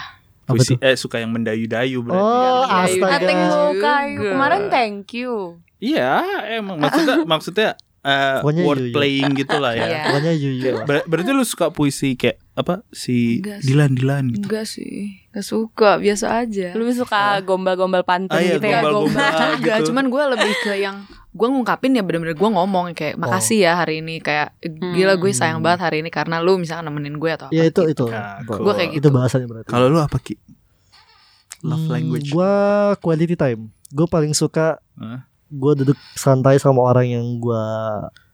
Puisi, 0.49 0.81
eh 0.81 0.97
suka 0.97 1.21
yang 1.21 1.29
mendayu-dayu 1.29 2.01
berarti. 2.01 2.25
Oh, 2.25 2.65
Iya, 2.65 2.77
astaga. 2.89 3.17
Ateng 3.21 3.41
kayu 3.77 4.21
kemarin 4.33 4.63
thank 4.73 5.13
you 5.13 5.61
Iya, 5.79 6.25
emang 6.59 6.81
maksudnya 6.83 7.17
maksudnya 7.23 7.69
eh, 8.09 8.41
Pokoknya 8.41 8.63
word 8.65 8.81
yuyu. 8.81 8.95
playing 8.95 9.31
gitu 9.37 9.57
lah 9.57 9.73
ya. 9.73 9.85
Iya. 9.85 10.01
Pokoknya 10.07 10.33
Yuyu 10.35 10.73
ber- 10.83 11.05
berarti 11.05 11.31
lu 11.31 11.45
suka 11.45 11.69
puisi 11.69 12.15
kayak 12.15 12.41
apa 12.55 12.81
si 12.89 13.39
Enggak 13.39 13.59
sih. 13.61 13.67
Dilan 13.69 13.91
Dilan 13.93 14.25
gitu. 14.33 14.45
Enggak 14.45 14.65
sih. 14.65 14.97
Gak 15.29 15.45
suka, 15.45 15.91
biasa 15.97 16.27
aja. 16.41 16.73
Lu 16.73 16.89
suka 16.91 17.39
gombal-gombal 17.41 18.03
pantun 18.03 18.33
Ah, 18.33 18.41
iya, 18.41 18.57
gitu 18.57 18.65
ya? 18.65 18.81
gombal-gombal. 18.81 19.29
Enggak, 19.55 19.77
gitu. 19.79 19.87
cuman 19.87 20.05
gue 20.09 20.23
lebih 20.33 20.53
ke 20.59 20.73
yang 20.75 20.97
gue 21.29 21.47
ngungkapin 21.47 21.93
ya 21.93 22.03
bener-bener 22.03 22.35
gue 22.35 22.51
ngomong 22.51 22.91
kayak 22.93 23.15
makasih 23.15 23.63
ya 23.63 23.77
hari 23.77 24.01
ini 24.01 24.19
kayak 24.19 24.59
gila 24.65 25.15
gue 25.15 25.31
sayang 25.31 25.61
banget 25.61 25.85
hari 25.85 26.01
ini 26.01 26.09
karena 26.09 26.41
lu 26.41 26.57
misalnya 26.57 26.89
nemenin 26.89 27.15
gue 27.15 27.31
atau 27.31 27.47
apa 27.47 27.55
Ya 27.55 27.63
itu 27.63 27.85
gitu. 27.85 28.09
itu. 28.09 28.19
Itu- 28.43 28.59
Gua 28.59 28.75
kayak 28.75 28.91
Itu 28.91 28.99
gitu. 28.99 29.09
bahasanya 29.13 29.47
berarti. 29.47 29.69
Kalau 29.69 29.87
lu 29.87 30.01
apa 30.01 30.17
Ki? 30.17 30.35
Love 31.61 31.79
Hmm, 31.81 31.93
language. 31.93 32.31
Gua 32.31 32.51
quality 32.97 33.35
time. 33.35 33.61
Gue 33.89 34.07
paling 34.07 34.33
suka 34.33 34.81
Hah? 34.95 35.28
Gue 35.51 35.73
duduk 35.75 35.97
santai 36.13 36.57
sama 36.57 36.85
orang 36.85 37.09
yang 37.09 37.27
gua 37.39 37.65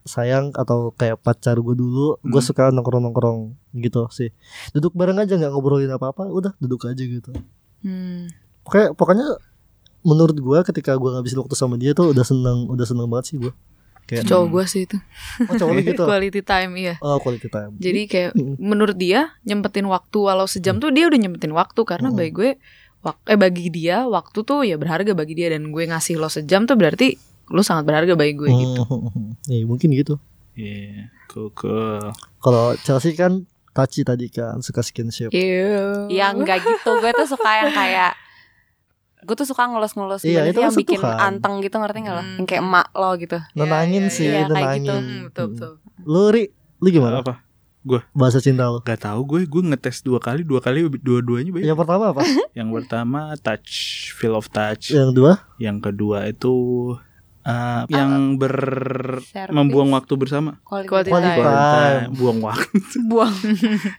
sayang 0.03 0.53
atau 0.53 0.91
kayak 0.91 1.17
pacar 1.17 1.57
gue 1.57 1.73
dulu. 1.73 2.19
Gue 2.21 2.37
Hmm. 2.37 2.45
suka 2.45 2.69
nongkrong-nongkrong 2.69 3.55
gitu 3.73 4.05
sih. 4.09 4.29
Duduk 4.71 4.93
bareng 4.93 5.17
aja 5.17 5.33
nggak 5.33 5.49
ngobrolin 5.49 5.89
apa-apa. 5.89 6.27
Udah 6.27 6.53
duduk 6.57 6.85
aja 6.85 6.99
gitu. 6.99 7.33
Hmm. 7.81 8.29
Pokoknya 8.61 8.93
pokoknya 8.93 9.27
menurut 10.01 10.37
gua 10.37 10.61
ketika 10.61 10.93
gua 10.95 11.17
ngabisin 11.17 11.39
waktu 11.39 11.55
sama 11.55 11.75
dia 11.75 11.91
tuh 11.91 12.13
udah 12.13 12.21
seneng 12.21 12.67
udah 12.67 12.85
seneng 12.85 13.07
banget 13.07 13.25
sih 13.27 13.37
gua. 13.39 13.53
Kayak 14.05 14.29
Cowok 14.29 14.47
gue 14.53 14.63
sih 14.69 14.81
itu 14.85 14.97
oh 15.41 15.53
cowok 15.57 15.81
gitu. 15.81 16.03
Quality 16.13 16.41
time 16.45 16.71
iya 16.77 16.93
Oh 17.01 17.17
quality 17.17 17.49
time. 17.49 17.73
Jadi 17.81 18.05
kayak 18.05 18.31
Mm. 18.37 18.61
menurut 18.61 18.93
dia 18.93 19.33
nyempetin 19.41 19.89
waktu 19.89 20.17
walau 20.21 20.45
sejam 20.45 20.77
tuh 20.77 20.93
dia 20.93 21.09
udah 21.09 21.17
nyempetin 21.17 21.49
waktu 21.49 21.81
karena 21.81 22.13
Mm. 22.13 22.15
bagi 22.15 22.29
gue 22.29 22.49
eh 23.23 23.35
bagi 23.35 23.67
dia 23.67 24.03
waktu 24.03 24.41
tuh 24.41 24.61
ya 24.61 24.75
berharga 24.75 25.11
bagi 25.11 25.33
dia 25.33 25.49
dan 25.49 25.67
gue 25.67 25.83
ngasih 25.83 26.15
lo 26.15 26.25
sejam 26.25 26.63
tuh 26.63 26.73
berarti 26.73 27.13
lo 27.45 27.61
sangat 27.61 27.85
berharga 27.85 28.13
bagi 28.13 28.33
gue 28.33 28.49
gitu. 28.49 28.81
Hmm, 28.83 29.37
Ya 29.45 29.61
mungkin 29.63 29.91
gitu. 29.91 30.17
Iya, 30.51 31.11
cool, 31.27 31.51
cool. 31.51 32.01
Kalau 32.39 32.73
Chelsea 32.79 33.13
kan 33.13 33.43
touchy 33.71 34.01
tadi 34.01 34.25
kan 34.27 34.57
suka 34.59 34.79
skinship. 34.79 35.29
Iya. 35.29 36.07
Ya 36.07 36.31
enggak 36.31 36.59
gitu 36.59 36.89
Gue 36.95 37.11
tuh 37.11 37.27
suka 37.27 37.49
yang 37.59 37.71
kayak 37.71 38.15
Gue 39.21 39.33
tuh 39.33 39.43
suka 39.43 39.65
ngelus-ngelus 39.65 40.21
Iya, 40.21 40.47
itu 40.47 40.57
yang 40.59 40.71
bikin 40.71 40.97
sentuhan. 40.97 41.17
anteng 41.19 41.57
gitu 41.59 41.75
ngerti 41.75 41.97
gak 41.99 42.13
lo 42.13 42.21
Hmm. 42.21 42.35
Yang 42.35 42.47
kayak 42.47 42.63
emak 42.63 42.87
lo 42.91 43.09
gitu 43.15 43.37
Nenangin 43.53 44.03
iya, 44.03 44.09
sih, 44.09 44.25
iya, 44.25 44.33
kayak 44.33 44.49
nenangin. 44.49 44.81
gitu. 44.81 44.93
Hmm, 44.95 45.19
betul 45.23 45.45
betul. 45.51 45.71
Lu 46.01 46.23
Ri, 46.29 46.43
lu 46.77 46.87
gimana? 46.89 47.15
Apa? 47.19 47.44
Bahasa 48.11 48.41
cinta 48.41 48.65
lu. 48.65 48.81
Gak 48.81 49.01
tahu 49.01 49.21
gue, 49.23 49.39
gue 49.45 49.61
ngetes 49.63 50.01
dua 50.01 50.17
kali, 50.17 50.41
dua 50.41 50.57
kali 50.57 50.89
dua-duanya 50.89 51.53
baik. 51.53 51.63
Yang 51.63 51.79
pertama 51.79 52.03
apa? 52.09 52.21
Yang 52.57 52.69
pertama 52.73 53.19
touch, 53.37 53.71
feel 54.11 54.33
of 54.33 54.49
touch. 54.49 54.89
yang 54.89 55.13
dua? 55.13 55.45
Yang 55.55 55.77
kedua 55.83 56.25
itu 56.25 56.53
uh, 57.43 57.83
yang 57.87 58.35
ber 58.35 58.55
Service. 59.21 59.53
membuang 59.53 59.93
waktu 59.93 60.13
bersama. 60.15 60.57
Quality 60.63 60.89
Quality 60.89 61.29
time. 61.29 61.45
time. 61.45 62.01
Buang 62.15 62.39
waktu 62.41 62.77
Buang 63.09 63.35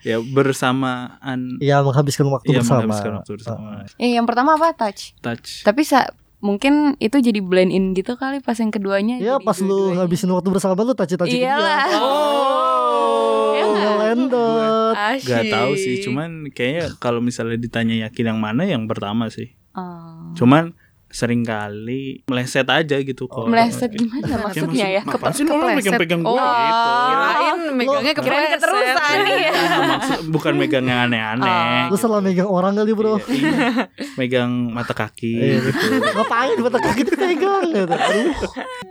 ya 0.03 0.18
bersamaan 0.20 1.61
Ya 1.61 1.78
menghabiskan 1.80 2.26
waktu 2.26 2.53
ya 2.53 2.61
bersama. 2.61 2.82
menghabiskan 2.82 3.12
waktu 3.16 3.30
bersama. 3.39 3.66
Eh 3.97 4.11
yang 4.12 4.26
pertama 4.26 4.59
apa? 4.59 4.74
Touch 4.74 5.14
Touch. 5.20 5.62
Tapi 5.62 5.87
sa 5.87 6.11
mungkin 6.47 6.95
itu 7.03 7.19
jadi 7.19 7.43
blend 7.43 7.75
in 7.75 7.91
gitu 7.99 8.15
kali 8.15 8.39
pas 8.39 8.55
yang 8.55 8.71
keduanya 8.71 9.19
Ya 9.19 9.35
jadi 9.37 9.43
pas 9.43 9.59
lu 9.59 9.99
ngabisin 9.99 10.31
waktu 10.31 10.49
bersama 10.55 10.79
lu 10.79 10.95
touchy-touchy 10.95 11.43
gitu 11.43 11.43
Iyalah 11.43 11.91
ya. 11.91 11.99
Oh. 11.99 13.51
Iya 13.57 13.65
nggak? 13.67 13.93
Ngelendot. 13.99 14.95
Gak 15.27 15.45
tahu 15.51 15.73
sih, 15.75 15.95
cuman 16.07 16.55
kayaknya 16.55 16.95
kalau 17.03 17.19
misalnya 17.19 17.59
ditanya 17.59 18.07
yakin 18.07 18.31
yang 18.31 18.39
mana 18.39 18.63
yang 18.63 18.87
pertama 18.87 19.27
sih. 19.27 19.59
Oh. 19.75 20.31
Cuman 20.39 20.79
sering 21.09 21.43
kali 21.43 22.27
meleset 22.27 22.67
aja 22.67 22.97
gitu 22.99 23.25
kok. 23.25 23.47
Meleset 23.47 23.89
gimana 23.89 24.27
maksudnya 24.43 24.87
ya? 24.91 25.03
Apa 25.03 25.31
sih 25.31 25.43
lu 25.43 25.55
Kepleset. 25.55 25.79
pegang-pegang 25.97 26.21
gue 26.21 26.29
Oh, 26.29 26.37
gitu? 26.37 26.91
Kirain 27.07 27.59
megangnya 27.73 28.13
Lu- 28.13 28.21
Kirain 28.21 28.49
keterusan 28.53 29.17
nih 29.23 29.37
ya. 29.39 29.53
Maksud 29.89 30.19
bukan 30.29 30.53
megang 30.55 30.85
yang 30.85 31.01
aneh-aneh. 31.07 31.89
Lu 31.89 31.97
salah 31.97 32.19
megang 32.19 32.47
orang 32.47 32.75
kali 32.75 32.93
bro. 32.93 33.17
Iya, 33.23 33.49
iya. 33.49 33.83
megang 34.15 34.51
mata 34.69 34.93
kaki 34.93 35.33
Iya. 35.33 35.57
gitu. 35.63 35.79
Ngapain 36.03 36.57
mata 36.59 36.79
kaki 36.81 37.01
dipegang 37.03 37.65
gitu. 37.71 37.95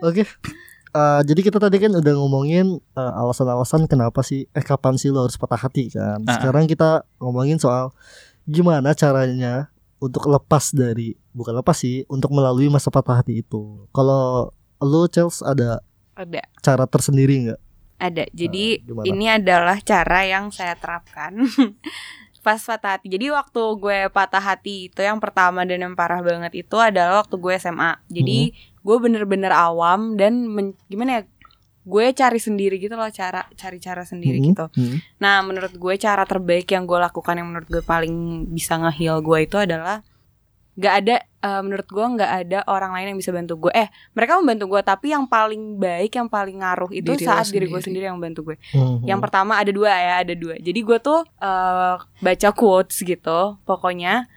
Oke. 0.01 0.23
Eh, 0.89 1.21
jadi 1.21 1.41
kita 1.41 1.59
tadi 1.59 1.75
kan 1.77 1.91
udah 1.91 2.13
ngomongin 2.15 2.65
eh, 2.79 3.13
alasan-alasan 3.17 3.83
kenapa 3.85 4.23
sih 4.23 4.47
eh 4.49 4.63
kapan 4.63 4.95
sih 4.95 5.11
lo 5.11 5.27
harus 5.27 5.35
patah 5.35 5.59
hati 5.59 5.91
kan. 5.91 6.23
Ah. 6.23 6.39
Sekarang 6.39 6.63
kita 6.65 7.03
ngomongin 7.19 7.59
soal 7.59 7.91
gimana 8.43 8.93
caranya 8.93 9.67
untuk 10.05 10.25
lepas 10.25 10.69
dari 10.69 11.17
bukan 11.31 11.57
lepas 11.57 11.75
sih 11.75 12.05
untuk 12.05 12.29
melalui 12.29 12.69
masa 12.69 12.87
patah 12.87 13.19
hati 13.19 13.41
itu. 13.41 13.89
Kalau 13.89 14.53
lo 14.77 15.01
Chels 15.07 15.41
ada 15.41 15.81
Ada 16.13 16.45
cara 16.61 16.85
tersendiri 16.85 17.49
nggak? 17.49 17.59
Ada. 17.97 18.23
Jadi 18.29 18.65
Nah, 18.77 18.85
gimana? 18.85 19.05
ini 19.07 19.25
adalah 19.27 19.77
cara 19.81 20.19
yang 20.23 20.47
saya 20.49 20.75
terapkan 20.75 21.35
pas 22.45 22.61
patah 22.61 23.01
hati. 23.01 23.09
Jadi 23.09 23.33
waktu 23.33 23.61
gue 23.75 23.99
patah 24.09 24.37
hati 24.39 24.87
itu 24.87 25.01
yang 25.01 25.17
pertama 25.17 25.65
dan 25.65 25.81
yang 25.81 25.95
parah 25.97 26.21
banget 26.21 26.53
itu 26.53 26.77
adalah 26.77 27.25
waktu 27.25 27.35
gue 27.35 27.53
SMA. 27.57 27.97
Jadi 28.05 28.53
gue 28.79 28.97
bener-bener 29.01 29.49
awam 29.49 30.13
dan 30.13 30.45
men- 30.45 30.77
gimana 30.85 31.09
ya? 31.17 31.21
Gue 31.85 32.11
cari 32.11 32.37
sendiri 32.37 32.75
gitu 32.75 32.93
loh 32.93 33.05
cara 33.07 33.45
cari 33.53 33.77
cara 33.77 34.01
sendiri 34.01 34.35
Hmm, 34.35 34.47
gitu. 34.49 34.65
hmm. 34.73 34.97
Nah 35.17 35.39
menurut 35.39 35.71
gue 35.71 35.93
cara 35.95 36.25
terbaik 36.25 36.65
yang 36.67 36.83
gue 36.83 36.97
lakukan 36.97 37.35
yang 37.35 37.47
menurut 37.47 37.69
gue 37.69 37.79
paling 37.79 38.13
bisa 38.49 38.75
nge-heal 38.75 39.21
gue 39.21 39.39
itu 39.41 39.55
adalah 39.55 40.01
Gak 40.75 40.91
ada 40.99 41.15
eh, 41.39 41.61
menurut 41.63 41.87
gue 41.87 42.03
nggak 42.03 42.31
ada 42.35 42.59
orang 42.67 42.91
lain 42.91 43.15
yang 43.15 43.19
bisa 43.21 43.31
bantu 43.31 43.55
gue. 43.55 43.71
Eh 43.71 43.87
mereka 44.11 44.35
membantu 44.35 44.67
gue 44.67 44.81
tapi 44.83 45.07
yang 45.07 45.23
paling 45.23 45.79
baik 45.79 46.11
yang 46.11 46.27
paling 46.27 46.59
ngaruh 46.59 46.91
itu 46.91 47.15
Diri 47.15 47.23
saat 47.23 47.47
diri 47.47 47.71
gue 47.71 47.79
sendiri. 47.79 48.03
yang 48.03 48.19
membantu 48.19 48.51
gue. 48.51 48.57
Hmm, 48.75 48.99
Yang 49.01 49.19
pertama 49.23 49.55
ada 49.55 49.71
dua 49.71 49.87
ya, 49.87 50.13
ada 50.19 50.35
dua. 50.35 50.59
Jadi 50.59 50.75
gue 50.75 50.97
tuh 50.99 51.23
eh, 51.23 51.95
baca 51.95 52.49
quotes 52.51 52.99
gitu. 52.99 53.55
Pokoknya 53.63 54.27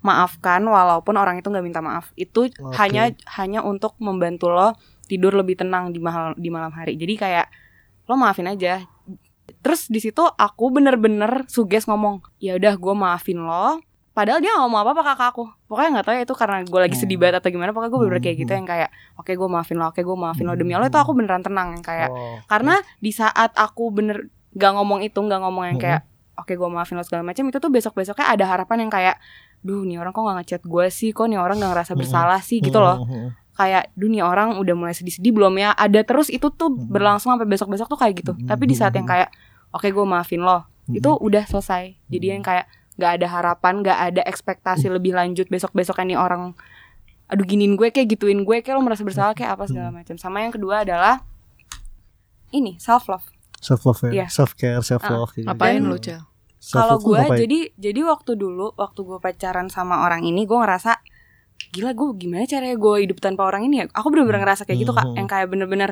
maafkan 0.00 0.60
walaupun 0.60 1.14
orang 1.14 1.38
itu 1.38 1.46
nggak 1.46 1.62
minta 1.62 1.78
maaf. 1.78 2.10
Itu 2.14 2.50
Oke. 2.50 2.74
hanya 2.74 3.14
hanya 3.30 3.62
untuk 3.62 3.94
membantu 3.96 4.50
lo 4.50 4.74
tidur 5.04 5.32
lebih 5.32 5.56
tenang 5.56 5.92
di 5.92 6.00
malam 6.00 6.32
di 6.34 6.48
malam 6.48 6.72
hari. 6.72 6.96
Jadi 6.96 7.14
kayak 7.16 7.46
lo 8.04 8.16
maafin 8.16 8.48
aja. 8.48 8.84
Terus 9.60 9.88
di 9.88 10.00
situ 10.00 10.20
aku 10.20 10.72
bener-bener 10.72 11.44
suges 11.48 11.84
ngomong, 11.84 12.20
ya 12.40 12.56
udah 12.56 12.76
gue 12.76 12.94
maafin 12.96 13.40
lo. 13.40 13.80
Padahal 14.14 14.38
dia 14.38 14.54
ngomong 14.54 14.78
apa-apa 14.78 15.02
ke 15.02 15.10
kakak 15.10 15.28
aku. 15.34 15.44
Pokoknya 15.66 15.88
gak 16.00 16.06
tahu 16.06 16.14
ya 16.14 16.22
itu 16.22 16.34
karena 16.38 16.56
gue 16.62 16.80
lagi 16.86 16.96
sedih 16.96 17.18
banget 17.18 17.42
atau 17.42 17.50
gimana. 17.50 17.74
Pokoknya 17.74 17.90
gue 17.90 18.00
bener-bener 18.06 18.22
kayak 18.22 18.36
gitu 18.46 18.52
yang 18.54 18.62
kayak 18.62 18.88
Oke 19.18 19.34
gue 19.34 19.48
maafin 19.50 19.76
lo, 19.76 19.90
oke 19.90 20.00
gue 20.00 20.16
maafin 20.16 20.46
lo. 20.46 20.54
Demi 20.54 20.70
Allah 20.70 20.86
itu 20.86 21.00
aku 21.02 21.12
beneran 21.18 21.42
tenang 21.42 21.74
yang 21.74 21.82
kayak 21.82 22.08
Oh. 22.14 22.38
karena 22.46 22.78
di 23.02 23.10
saat 23.10 23.50
aku 23.58 23.90
bener 23.90 24.30
gak 24.54 24.72
ngomong 24.78 25.02
itu 25.02 25.18
gak 25.18 25.40
ngomong 25.42 25.64
yang 25.66 25.78
kayak 25.82 26.00
oke 26.38 26.52
gue 26.54 26.68
maafin 26.70 26.94
lo 26.94 27.02
segala 27.02 27.26
macam 27.26 27.42
itu 27.46 27.58
tuh 27.58 27.70
besok 27.74 27.98
besoknya 27.98 28.30
ada 28.30 28.44
harapan 28.46 28.86
yang 28.86 28.90
kayak 28.90 29.16
duh 29.66 29.82
nih 29.82 29.98
orang 29.98 30.14
kok 30.14 30.22
gak 30.22 30.36
ngechat 30.44 30.62
gue 30.62 30.86
sih? 30.94 31.10
Kok 31.10 31.26
nih 31.26 31.38
orang 31.42 31.58
gak 31.58 31.70
ngerasa 31.74 31.92
bersalah 31.98 32.38
sih? 32.38 32.62
Gitu 32.62 32.78
loh. 32.78 33.02
Hmm, 33.02 33.10
hmm, 33.10 33.28
kayak 33.54 33.94
duh 33.94 34.10
nih 34.10 34.22
orang 34.22 34.58
udah 34.58 34.74
mulai 34.74 34.94
sedih-sedih 34.94 35.30
belum 35.30 35.54
ya 35.56 35.70
ada 35.72 36.02
terus 36.02 36.26
itu 36.26 36.50
tuh 36.50 36.74
Mm-mm. 36.74 36.90
berlangsung 36.90 37.30
sampai 37.34 37.46
besok 37.46 37.70
besok 37.70 37.86
tuh 37.86 37.98
kayak 37.98 38.14
gitu 38.18 38.32
Mm-mm. 38.34 38.50
tapi 38.50 38.66
di 38.66 38.74
saat 38.74 38.90
yang 38.92 39.06
kayak 39.06 39.30
oke 39.70 39.86
gue 39.86 40.04
maafin 40.04 40.42
lo 40.42 40.66
hmm. 40.90 40.98
itu 40.98 41.10
udah 41.10 41.46
selesai 41.46 41.94
jadi 42.10 42.34
yang 42.34 42.42
kayak 42.42 42.66
gak 42.94 43.18
ada 43.22 43.26
harapan 43.26 43.82
gak 43.82 43.98
ada 44.12 44.22
ekspektasi 44.26 44.90
lebih 44.90 45.14
lanjut 45.14 45.46
besok 45.46 45.70
besoknya 45.70 46.14
nih 46.14 46.18
orang 46.18 46.42
aduh 47.26 47.46
giniin 47.46 47.74
gue 47.74 47.90
kayak 47.90 48.10
gituin 48.10 48.42
gue 48.42 48.56
kayak 48.60 48.74
lo 48.74 48.82
merasa 48.82 49.06
bersalah 49.06 49.34
kayak 49.34 49.54
apa 49.54 49.64
segala 49.70 49.90
macam 49.90 50.18
sama 50.18 50.42
yang 50.42 50.52
kedua 50.54 50.82
adalah 50.82 51.22
ini 52.50 52.78
self 52.78 53.06
love 53.06 53.26
self 53.64 53.80
love 53.88 54.00
ya, 54.04 54.12
Iya. 54.12 54.26
self 54.28 54.52
care, 54.60 54.84
self 54.84 55.00
love. 55.08 55.32
Ngapain 55.40 55.80
Dan- 55.80 55.88
lu, 55.88 55.96
Cel? 55.96 56.20
Kalau 56.64 57.00
gue 57.00 57.16
jadi 57.16 57.72
jadi 57.76 58.00
waktu 58.04 58.36
dulu 58.36 58.72
waktu 58.76 59.00
gue 59.04 59.16
pacaran 59.20 59.68
sama 59.68 60.04
orang 60.04 60.24
ini 60.24 60.44
gue 60.44 60.56
ngerasa 60.56 60.96
gila 61.74 61.90
gue 61.90 62.06
gimana 62.16 62.46
caranya 62.46 62.76
gue 62.76 62.94
hidup 63.00 63.18
tanpa 63.18 63.42
orang 63.44 63.66
ini 63.66 63.74
ya 63.76 63.86
aku 63.90 64.08
bener-bener 64.08 64.40
ngerasa 64.40 64.62
kayak 64.62 64.78
gitu 64.78 64.92
kak 64.92 65.04
Mhm. 65.04 65.16
yang 65.16 65.26
kayak 65.26 65.46
bener-bener 65.48 65.90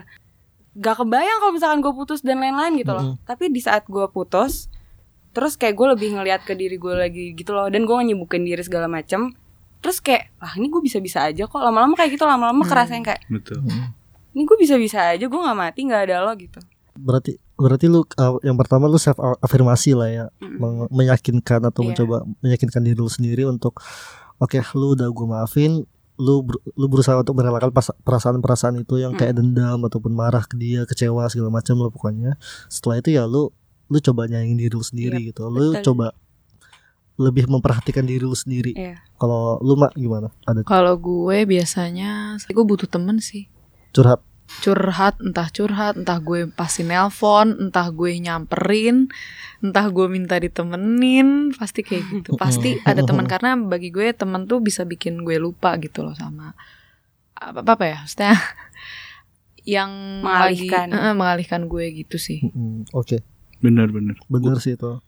gak 0.74 0.96
kebayang 0.96 1.38
kalau 1.38 1.52
misalkan 1.52 1.78
gue 1.80 1.92
putus 1.92 2.20
dan 2.20 2.38
lain-lain 2.38 2.78
gitu 2.78 2.92
loh 2.92 3.18
tapi 3.22 3.48
di 3.48 3.58
saat 3.58 3.84
gue 3.84 4.06
putus 4.08 4.70
terus 5.30 5.54
kayak 5.54 5.74
gue 5.74 5.86
lebih 5.90 6.08
ngelihat 6.12 6.42
ke 6.42 6.54
diri 6.54 6.76
gue 6.76 6.94
lagi 6.94 7.24
gitu 7.32 7.50
loh 7.50 7.66
dan 7.66 7.82
gue 7.82 7.92
nyibukin 7.98 8.40
diri 8.40 8.60
segala 8.60 8.86
macem 8.86 9.34
terus 9.78 9.98
kayak 9.98 10.30
ah 10.38 10.54
ini 10.54 10.68
gue 10.68 10.78
bisa-bisa 10.78 11.24
aja 11.24 11.44
kok 11.44 11.58
lama-lama 11.58 11.92
kayak 11.92 12.14
gitu 12.14 12.22
lama-lama 12.22 12.62
kerasa 12.62 12.94
yang 12.94 13.02
kayak 13.02 13.20
Betul. 13.26 13.60
ini 14.30 14.42
gue 14.42 14.56
bisa-bisa 14.56 15.10
aja 15.10 15.20
gue 15.20 15.40
nggak 15.40 15.58
mati 15.58 15.80
nggak 15.82 16.02
ada 16.06 16.22
lo 16.22 16.32
gitu 16.34 16.62
berarti 16.94 17.34
berarti 17.54 17.86
lu 17.86 18.04
uh, 18.04 18.36
yang 18.40 18.54
pertama 18.54 18.84
lu 18.84 18.96
self 18.96 19.16
afirmasi 19.38 19.92
lah 19.92 20.08
ya 20.08 20.24
Mm-mm. 20.36 20.56
meng- 20.56 20.88
meyakinkan 20.90 21.60
atau 21.64 21.80
Iya. 21.80 21.88
mencoba 21.90 22.16
meyakinkan 22.38 22.80
diri 22.80 22.94
lu 22.94 23.08
sendiri 23.08 23.42
untuk 23.44 23.80
oke 24.42 24.58
lu 24.74 24.86
udah 24.92 25.06
gue 25.06 25.26
maafin 25.28 25.72
lu 26.18 26.42
ber- 26.42 26.58
lu 26.72 26.86
berusaha 26.86 27.16
untuk 27.16 27.32
merelakan 27.32 27.70
perasaan-perasaan 28.00 28.76
itu 28.76 28.98
yang 28.98 29.14
kayak 29.14 29.34
dendam 29.34 29.80
ataupun 29.80 30.12
marah 30.12 30.42
ke 30.42 30.54
dia 30.54 30.82
kecewa 30.82 31.24
segala 31.26 31.48
macam 31.50 31.78
lo 31.78 31.88
pokoknya 31.88 32.34
setelah 32.66 32.98
itu 32.98 33.10
ya 33.12 33.24
lu 33.24 33.48
lu 33.86 33.98
coba 33.98 34.24
nyayangin 34.24 34.58
diri 34.58 34.72
lu 34.72 34.82
sendiri 34.82 35.18
gitu 35.24 35.46
lu 35.46 35.72
betul. 35.72 35.84
coba 35.88 36.12
lebih 37.14 37.44
memperhatikan 37.46 38.02
diri 38.02 38.22
lu 38.22 38.34
sendiri 38.34 38.72
Iya. 38.72 38.96
kalau 39.14 39.60
lu 39.60 39.74
mak 39.74 39.92
gimana 39.94 40.32
ada 40.42 40.64
Kalau 40.64 40.96
gue 40.96 41.44
biasanya 41.44 42.34
gue 42.40 42.64
butuh 42.64 42.88
temen 42.88 43.20
sih. 43.20 43.46
curhat 43.90 44.24
curhat 44.60 45.16
entah 45.18 45.48
curhat 45.48 45.96
entah 45.96 46.18
gue 46.18 46.44
pasti 46.46 46.84
nelpon 46.84 47.56
entah 47.58 47.88
gue 47.88 48.12
nyamperin 48.14 49.08
entah 49.58 49.88
gue 49.88 50.06
minta 50.06 50.36
ditemenin 50.36 51.56
pasti 51.56 51.80
kayak 51.80 52.04
gitu 52.12 52.30
pasti 52.42 52.76
ada 52.82 53.00
teman 53.00 53.24
karena 53.24 53.56
bagi 53.56 53.88
gue 53.88 54.12
teman 54.12 54.44
tuh 54.44 54.60
bisa 54.60 54.84
bikin 54.84 55.24
gue 55.24 55.38
lupa 55.38 55.74
gitu 55.78 56.02
loh 56.02 56.12
sama 56.12 56.52
apa 57.32 57.64
apa 57.64 57.84
ya 57.84 57.98
maksudnya 58.02 58.34
yang 59.64 59.90
Mengalihkan. 60.20 60.90
lagi, 60.90 61.06
eh, 61.06 61.14
mengalihkan 61.14 61.62
gue 61.66 61.84
gitu 61.96 62.18
sih 62.18 62.42
Oke, 62.90 63.22
Bener-bener. 63.58 64.18
bener 64.26 64.58
sih 64.58 64.74
itu. 64.74 64.98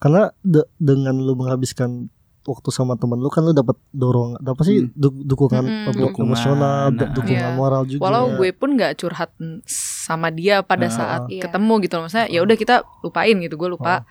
Karena 0.00 0.32
de- 0.40 0.64
dengan 0.76 1.12
lu 1.12 1.36
menghabiskan 1.36 2.08
waktu 2.48 2.68
sama 2.70 2.94
temen 2.94 3.16
lu 3.16 3.28
kan 3.28 3.42
lu 3.42 3.52
dapat 3.52 3.76
dorong 3.90 4.34
apa 4.36 4.62
sih 4.62 4.80
Hmm. 4.80 4.92
du- 4.92 5.22
dukungan 5.22 5.60
emo- 5.60 5.92
Dukungan, 6.08 6.26
emosional, 6.26 6.84
nah. 6.88 7.10
dukungan 7.10 7.44
Iya. 7.46 7.54
moral 7.54 7.82
juga. 7.84 8.00
walau 8.00 8.32
gue 8.34 8.50
pun 8.50 8.72
nggak 8.72 8.96
curhat 8.96 9.30
sama 9.66 10.28
dia 10.28 10.60
pada 10.60 10.86
Ah. 10.86 10.90
saat 10.90 11.20
Iya. 11.26 11.44
ketemu 11.44 11.72
gitu 11.80 11.92
loh 11.94 12.02
maksudnya 12.02 12.26
ya 12.26 12.40
udah 12.40 12.56
kita 12.56 12.74
lupain 13.00 13.36
gitu 13.36 13.54
gue 13.54 13.68
lupa 13.70 13.94
Ah. 13.94 14.02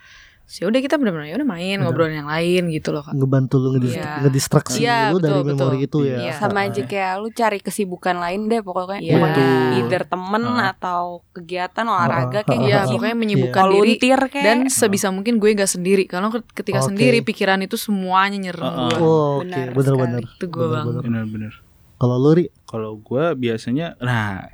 Ya 0.50 0.64
udah 0.64 0.80
kita 0.80 0.96
benar-benar 0.96 1.28
ya 1.28 1.36
udah 1.36 1.50
main 1.50 1.76
Bener. 1.76 1.84
ngobrolin 1.84 2.16
yang 2.18 2.30
lain 2.30 2.72
gitu 2.72 2.90
loh 2.90 3.04
kak 3.04 3.12
ngebantu 3.12 3.56
lu 3.58 3.70
ngedis- 3.76 3.94
Iya. 3.94 4.12
ngedistraksi 4.22 4.80
Iya, 4.80 4.98
lu 5.12 5.20
dari 5.20 5.36
betul, 5.36 5.48
memori 5.50 5.78
betul. 5.78 5.84
itu 5.84 5.98
ya. 6.08 6.18
Iya. 6.18 6.34
sama 6.34 6.60
aja 6.64 6.82
kayak 6.84 7.14
lu 7.18 7.28
cari 7.30 7.60
kesibukan 7.60 8.16
lain 8.16 8.40
deh 8.46 8.62
pokoknya 8.62 8.98
Iya. 8.98 9.14
Buat 9.14 9.36
either 9.76 10.04
temen 10.04 10.44
Ah. 10.48 10.72
atau 10.72 11.02
kegiatan 11.30 11.84
olahraga 11.84 12.40
kayak 12.42 12.62
Iya 12.62 12.74
Ah, 12.74 12.84
gym, 12.86 12.96
pokoknya 12.96 13.18
menyibukkan 13.18 13.64
diri 13.66 13.76
volunteer 13.94 14.22
kayak 14.26 14.46
dan 14.46 14.58
sebisa 14.68 15.08
mungkin 15.10 15.34
gue 15.36 15.50
gak 15.54 15.68
sendiri 15.68 16.04
kalau 16.06 16.32
ketika 16.32 16.80
Oke. 16.80 16.88
sendiri 16.90 17.20
pikiran 17.22 17.60
itu 17.60 17.76
semuanya 17.76 18.40
nyerang 18.42 18.88
gue 18.88 18.98
Oh, 18.98 19.38
oke, 19.38 19.46
Benar 19.46 19.68
bener-bener. 19.74 20.24
itu 20.24 20.46
gue 20.48 20.66
banget 20.66 20.94
Bener-bener. 21.02 21.54
Kalau 21.94 22.16
lu 22.16 22.32
Ri, 22.32 22.46
Kalau 22.64 22.96
gue 22.96 23.26
biasanya, 23.34 23.96
nah 23.98 24.48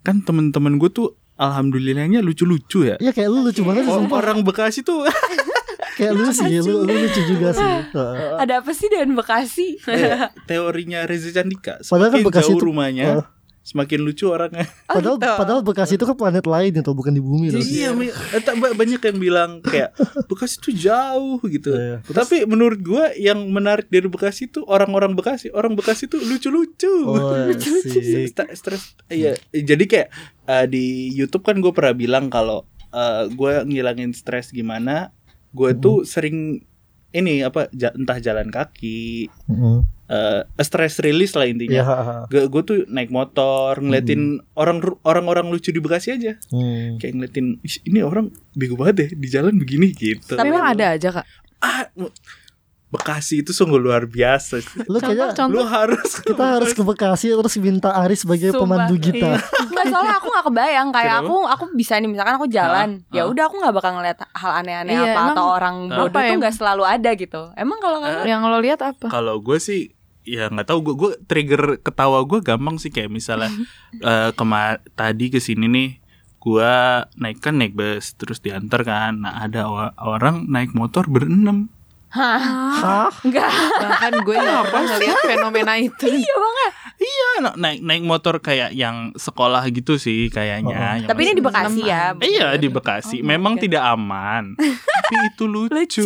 kan 0.00 0.20
temen-temen 0.20 0.76
gue 0.76 0.88
tuh 0.88 1.16
alhamdulillahnya 1.36 2.20
lucu-lucu 2.20 2.84
ya. 2.84 2.96
ya 2.96 3.10
kayak 3.10 3.28
lu 3.28 3.42
lucu 3.42 3.62
banget 3.62 3.84
sih, 3.84 3.92
Oh, 3.92 4.06
orang 4.12 4.40
Bekasi 4.40 4.80
tuh 4.80 5.02
Kayak 5.94 6.12
lu 6.12 6.26
sih, 6.28 6.58
lu, 6.58 6.82
lu 6.82 6.90
lucu 6.90 7.20
juga 7.22 7.54
sih. 7.54 7.70
Ada 8.34 8.58
apa 8.58 8.70
sih 8.70 8.90
dengan 8.90 9.14
Bekasi 9.14 9.78
kayak 9.78 10.34
teorinya 10.44 11.06
Reza 11.06 11.30
Candika. 11.30 11.78
Padahal 11.80 12.10
kan 12.10 12.20
Bekasi 12.20 12.50
jauh 12.50 12.58
tuh- 12.58 12.66
rumahnya, 12.66 13.04
Oh. 13.14 13.24
Semakin 13.64 14.04
lucu 14.04 14.28
orangnya. 14.28 14.68
Padahal 14.86 15.16
gitu. 15.16 15.32
padahal 15.34 15.60
Bekasi 15.60 15.96
itu 15.96 16.04
kan 16.04 16.12
planet 16.12 16.44
lain 16.44 16.70
itu 16.70 16.92
bukan 16.92 17.10
di 17.10 17.18
bumi 17.18 17.48
loh. 17.48 17.58
Iya, 17.58 17.96
eh, 17.96 18.42
banyak 18.76 19.00
yang 19.00 19.16
bilang 19.16 19.50
kayak 19.58 19.96
Bekasi 20.24 20.60
tuh 20.60 20.70
jauh 20.70 21.40
gitu. 21.42 21.72
Iya. 21.72 22.04
Tapi 22.04 22.44
menurut 22.44 22.78
gua 22.78 23.08
yang 23.14 23.40
menarik 23.48 23.88
dari 23.88 24.04
Bekasi 24.04 24.46
tuh 24.46 24.62
orang-orang 24.64 25.12
Bekasi, 25.12 25.48
orang 25.48 25.72
Bekasi 25.72 26.06
tuh 26.06 26.20
lucu-lucu. 26.20 26.92
Oh. 27.08 27.32
Sta- 28.26 28.52
stres 28.52 28.92
iya 29.08 29.32
jadi 29.50 29.80
kayak 29.82 30.08
eh, 30.44 30.66
di 30.66 30.84
YouTube 31.10 31.40
kan 31.42 31.56
gue 31.56 31.70
pernah 31.70 31.94
bilang 31.94 32.28
kalau 32.28 32.62
eh, 32.90 33.24
gue 33.28 33.52
ngilangin 33.64 34.12
stres 34.12 34.50
gimana 34.50 35.08
gue 35.50 35.70
Hmm. 35.70 35.80
tuh 35.80 35.96
sering 36.02 36.60
ini 37.10 37.40
apa 37.40 37.70
ja- 37.70 37.94
entah 37.94 38.18
jalan 38.18 38.50
kaki 38.50 39.30
Heeh. 39.46 39.78
Eh 40.04 40.44
stress 40.60 41.00
release 41.00 41.32
lah 41.32 41.48
intinya. 41.48 41.82
Haha. 41.82 42.16
gue 42.28 42.62
tuh 42.62 42.78
naik 42.92 43.08
motor 43.08 43.80
ngeliatin 43.80 44.44
orang 44.52 44.84
orang-orang 45.04 45.48
lucu 45.48 45.72
di 45.72 45.80
Bekasi 45.80 46.12
aja. 46.12 46.36
Hmm. 46.52 47.00
kayak 47.00 47.12
ngeliatin 47.16 47.46
"Ih, 47.64 47.76
ini 47.88 48.04
orang 48.04 48.28
bego 48.52 48.76
banget 48.76 48.94
deh 49.00 49.10
di 49.16 49.28
jalan 49.32 49.56
begini 49.56 49.96
gitu. 49.96 50.36
Tapi 50.36 50.48
emang 50.52 50.76
ada 50.76 50.96
aja 50.96 51.08
kak? 51.20 51.26
Ah 51.64 51.88
Bekasi 52.94 53.42
itu 53.42 53.50
sungguh 53.50 53.74
luar 53.76 54.06
biasa. 54.06 54.62
Lu 54.86 55.02
kayaknya 55.02 55.34
contoh 55.34 55.50
lu 55.50 55.66
harus 55.66 56.22
kita 56.22 56.44
harus 56.54 56.70
ke 56.70 56.80
Bekasi. 56.80 57.34
Terus 57.34 57.58
minta 57.58 57.90
Aris 57.90 58.22
sebagai 58.22 58.54
Sumpah. 58.54 58.86
pemandu 58.86 58.94
kita. 58.96 59.34
Enggak 59.66 59.86
soalnya 59.90 60.14
aku 60.14 60.28
nggak 60.30 60.46
kebayang 60.46 60.88
kayak 60.88 61.10
Kenapa? 61.10 61.26
aku 61.26 61.36
aku 61.44 61.64
bisa 61.74 61.98
nih 61.98 62.06
misalkan 62.06 62.38
aku 62.38 62.46
jalan 62.46 62.88
ya 63.10 63.26
udah 63.26 63.50
aku 63.50 63.56
nggak 63.58 63.74
bakal 63.74 63.90
ngeliat 63.98 64.18
hal 64.30 64.52
aneh-aneh 64.54 64.94
Iya, 64.94 65.02
apa 65.04 65.10
emang. 65.10 65.34
atau 65.34 65.46
orang 65.50 65.76
bodoh 65.90 66.06
apa 66.14 66.30
tuh 66.30 66.36
nggak 66.38 66.54
selalu 66.54 66.82
ada 66.86 67.10
gitu. 67.12 67.42
Emang 67.54 67.78
kalau 67.82 67.98
kamu 67.98 68.22
yang 68.24 68.46
lo 68.46 68.62
lihat 68.62 68.78
apa? 68.78 69.10
Kalau 69.10 69.42
gue 69.42 69.58
sih 69.58 69.90
ya 70.22 70.46
nggak 70.46 70.64
tahu 70.64 70.78
gue 70.80 70.94
gue 70.94 71.10
trigger 71.26 71.62
ketawa 71.82 72.22
gue 72.22 72.38
gampang 72.40 72.78
sih 72.78 72.88
kayak 72.88 73.10
misalnya 73.10 73.50
eh 74.00 74.30
kema 74.32 74.78
tadi 74.94 75.28
ke 75.28 75.42
sini 75.42 75.66
nih 75.66 75.90
gue 76.38 76.72
naik 77.18 77.40
kan 77.40 77.58
naik 77.58 77.74
bus 77.74 78.14
terus 78.14 78.38
diantar 78.38 78.86
kan. 78.86 79.18
Nah 79.18 79.42
ada 79.42 79.66
orang 79.98 80.46
naik 80.46 80.78
motor 80.78 81.10
berenam 81.10 81.73
Hah? 82.14 83.10
enggak. 83.20 83.50
Bahkan 83.76 84.12
gue 84.22 84.36
nggak 84.36 84.64
pernah 84.64 84.82
ngeliat 84.88 85.18
fenomena 85.24 85.74
itu. 85.76 86.06
Iya 86.06 86.34
banget. 86.36 86.70
Iya 86.94 87.28
na- 87.40 87.56
naik 87.58 87.78
naik 87.80 88.02
motor 88.02 88.38
kayak 88.38 88.70
yang 88.70 89.10
sekolah 89.12 89.66
gitu 89.68 89.96
sih 89.96 90.30
kayaknya. 90.30 90.96
Yang 90.96 91.10
tapi 91.10 91.20
ini 91.20 91.32
di 91.34 91.42
Bekasi 91.42 91.80
ya 91.82 92.14
iya 92.16 92.54
di 92.54 92.68
Bekasi. 92.68 93.18
Oh 93.18 93.26
memang 93.26 93.58
God. 93.58 93.62
tidak 93.62 93.82
aman. 93.84 94.54
Tapi 94.54 95.14
itu 95.26 95.44
lucu, 95.50 95.68
lucu. 95.68 96.02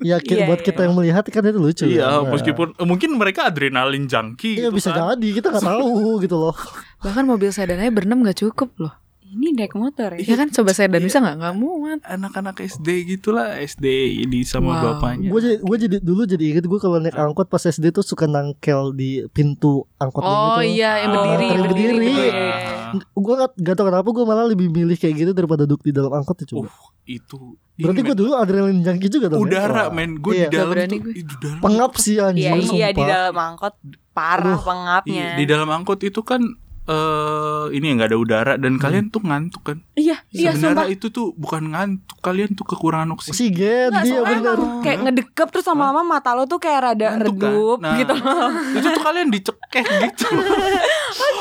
Ya 0.00 0.16
ki- 0.16 0.32
Iya, 0.34 0.46
buat 0.46 0.58
iya, 0.58 0.66
kita 0.66 0.80
yang 0.82 0.94
melihat 0.94 1.24
kan 1.26 1.42
itu 1.42 1.58
lucu. 1.58 1.84
iya 1.84 2.08
ya. 2.14 2.24
meskipun 2.24 2.72
eh, 2.72 2.86
mungkin 2.86 3.10
mereka 3.12 3.44
adrenalin 3.44 4.06
junkie 4.06 4.56
Iya 4.56 4.70
gitu 4.70 4.78
bisa 4.80 4.90
kan. 4.90 5.12
jadi. 5.12 5.28
Kita 5.34 5.46
nggak 5.50 5.66
tahu 5.74 5.92
gitu 6.20 6.36
loh. 6.38 6.54
bahkan 6.98 7.22
mobil 7.22 7.50
sedan 7.50 7.78
aja 7.78 7.92
berenam 7.92 8.22
gak 8.22 8.40
cukup 8.40 8.74
loh 8.76 8.90
ini 9.30 9.52
naik 9.52 9.72
motor 9.72 10.10
ya 10.12 10.22
ya 10.22 10.34
kan 10.34 10.48
coba 10.48 10.70
sedan 10.70 10.96
Iya. 10.96 11.04
bisa 11.04 11.18
nggak 11.18 11.36
nggak 11.36 11.54
muat 11.54 12.00
anak-anak 12.02 12.56
SD 12.58 12.88
gitulah 13.06 13.56
SD 13.56 13.84
di 14.24 14.40
sama 14.42 14.74
Wow. 14.74 14.84
bapaknya 14.94 15.28
Gue 15.28 15.40
jadi, 15.40 15.56
gue 15.58 15.76
jadi 15.78 15.96
dulu 15.98 16.22
jadi 16.24 16.44
inget 16.46 16.64
gue 16.64 16.78
kalau 16.78 16.96
naik 16.96 17.14
angkot 17.14 17.46
pas 17.46 17.60
SD 17.60 17.90
tuh 17.90 18.00
suka 18.00 18.24
nangkel 18.24 18.92
di 18.92 19.22
pintu 19.28 19.84
angkot 19.96 20.20
oh 20.20 20.32
gitu. 20.56 20.72
iya 20.72 21.02
yang 21.02 21.10
Oh, 21.10 21.22
berdiri 21.22 21.46
yang 21.46 21.62
berdiri, 21.62 21.94
berdiri. 21.94 22.14
berdiri. 22.16 22.48
Ah. 22.48 22.92
Gue 23.12 23.34
gak, 23.36 23.50
gak 23.54 23.74
tau 23.74 23.86
kenapa 23.86 24.08
gue 24.08 24.24
malah 24.24 24.46
lebih 24.46 24.66
milih 24.66 24.94
kayak 24.94 25.14
gitu 25.18 25.32
daripada 25.32 25.62
duduk 25.62 25.82
di 25.82 25.90
dalam 25.90 26.08
angkot 26.10 26.36
ya 26.38 26.46
coba. 26.48 26.66
Uh, 26.66 26.76
itu 27.06 27.40
Berarti 27.74 28.00
ini, 28.00 28.06
gue 28.06 28.16
dulu 28.16 28.30
adrenalin 28.34 28.80
junkie 28.80 29.06
juga 29.08 29.26
dong. 29.28 29.38
ya? 29.38 29.44
udara 29.44 29.84
Wah. 29.84 29.94
men 29.94 30.10
gue 30.16 30.32
Iya. 30.34 30.46
di 30.46 30.56
dalam 30.56 30.74
tuh 30.74 30.98
gue. 30.98 31.12
di 31.14 31.34
dalam 31.36 31.58
Pengap 31.60 31.92
sih 31.96 32.16
anjir 32.16 32.42
iya 32.42 32.52
iya 32.56 32.88
di 32.90 33.02
dalam 33.02 33.36
angkot 33.36 33.74
parah 34.10 34.54
Aduh. 34.54 34.64
pengapnya 34.64 35.26
Iya, 35.28 35.36
di 35.36 35.44
dalam 35.44 35.68
angkot 35.68 36.00
itu 36.00 36.20
kan 36.22 36.40
eh 36.88 37.66
ini 37.70 37.92
nggak 37.92 38.08
ada 38.08 38.18
udara 38.18 38.52
dan 38.56 38.76
kalian 38.76 39.08
tuh 39.08 39.20
ngantuk 39.20 39.60
kan 39.62 39.78
iya 39.92 40.16
iya 40.28 40.50
sumpah 40.50 40.56
sebenarnya 40.80 40.86
itu 40.90 41.06
tuh 41.08 41.36
bukan 41.36 41.68
ngantuk 41.68 42.16
kalian 42.18 42.50
tuh 42.50 42.64
kekurangan 42.66 43.12
oksigen 43.12 43.28
Oksigen 43.28 43.88
Nggak, 43.90 44.04
dia 44.04 44.20
bener. 44.22 44.56
emang 44.56 44.80
kayak 44.80 44.98
ngedekep 45.02 45.48
terus 45.50 45.66
lama-lama 45.66 46.00
mata 46.02 46.32
lo 46.32 46.44
tuh 46.44 46.56
kayak 46.56 46.80
rada 46.82 47.06
Ngantuk 47.10 47.36
kan? 47.36 47.44
redup 47.44 47.78
Nah. 47.78 47.94
gitu 47.94 48.14
itu 48.74 48.88
tuh 48.88 49.02
kalian 49.02 49.28
dicekek 49.28 49.84
gitu 49.84 50.26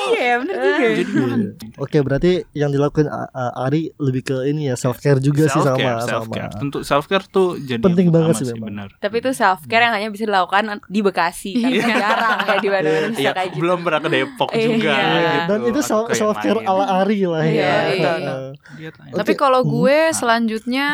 iya 0.09 0.33
bener 0.37 0.55
juga 0.55 0.85
jadi 0.85 1.03
Iya. 1.07 1.53
Oke 1.77 1.97
berarti 1.99 2.31
yang 2.51 2.69
dilakukan 2.69 3.07
Ari 3.33 3.93
lebih 3.97 4.21
ke 4.23 4.37
ini 4.45 4.67
ya 4.67 4.75
self 4.75 4.97
care 4.97 5.19
juga 5.19 5.45
sih 5.45 5.55
sama 5.55 5.63
Self-care, 5.69 5.97
sama. 5.97 6.09
self-care. 6.09 6.51
tentu 6.53 6.77
self 6.81 7.05
care 7.05 7.25
tuh 7.25 7.55
jadi 7.57 7.79
Penting 7.79 8.07
banget 8.09 8.33
sih 8.37 8.45
memang. 8.49 8.67
benar 8.67 8.89
tapi 8.97 9.15
itu 9.17 9.31
self 9.31 9.63
care 9.65 9.81
yang 9.81 9.93
hanya 9.93 10.09
bisa 10.09 10.25
dilakukan 10.25 10.63
di 10.85 10.99
Bekasi 10.99 11.51
karena 11.55 11.77
kan 11.77 11.95
jarang 11.97 12.37
kayak 12.43 12.59
di 12.59 12.69
mana-mana 12.69 13.07
bisa 13.09 13.21
Iya, 13.21 13.31
kayak 13.33 13.49
gitu 13.49 13.61
belum 13.61 13.79
pernah 13.81 13.99
ke 13.99 14.09
Depok 14.09 14.49
Iya. 14.49 14.65
juga 14.67 14.93
gitu. 14.97 15.36
Dan 15.45 15.59
itu 15.63 15.79
self, 15.79 16.09
self 16.11 16.37
care 16.37 16.61
ala 16.61 16.85
Ari 16.97 17.21
lah 17.23 17.41
ya. 17.41 17.51
Iya, 17.51 17.71
iya. 17.91 18.11
Heeh. 18.15 18.49
Lihat 18.77 18.93
lah 18.95 19.05
ya. 19.05 19.11
Oke. 19.11 19.17
tapi 19.17 19.33
kalau 19.33 19.61
Hmm. 19.61 19.71
gue 19.71 19.97
selanjutnya 20.11 20.87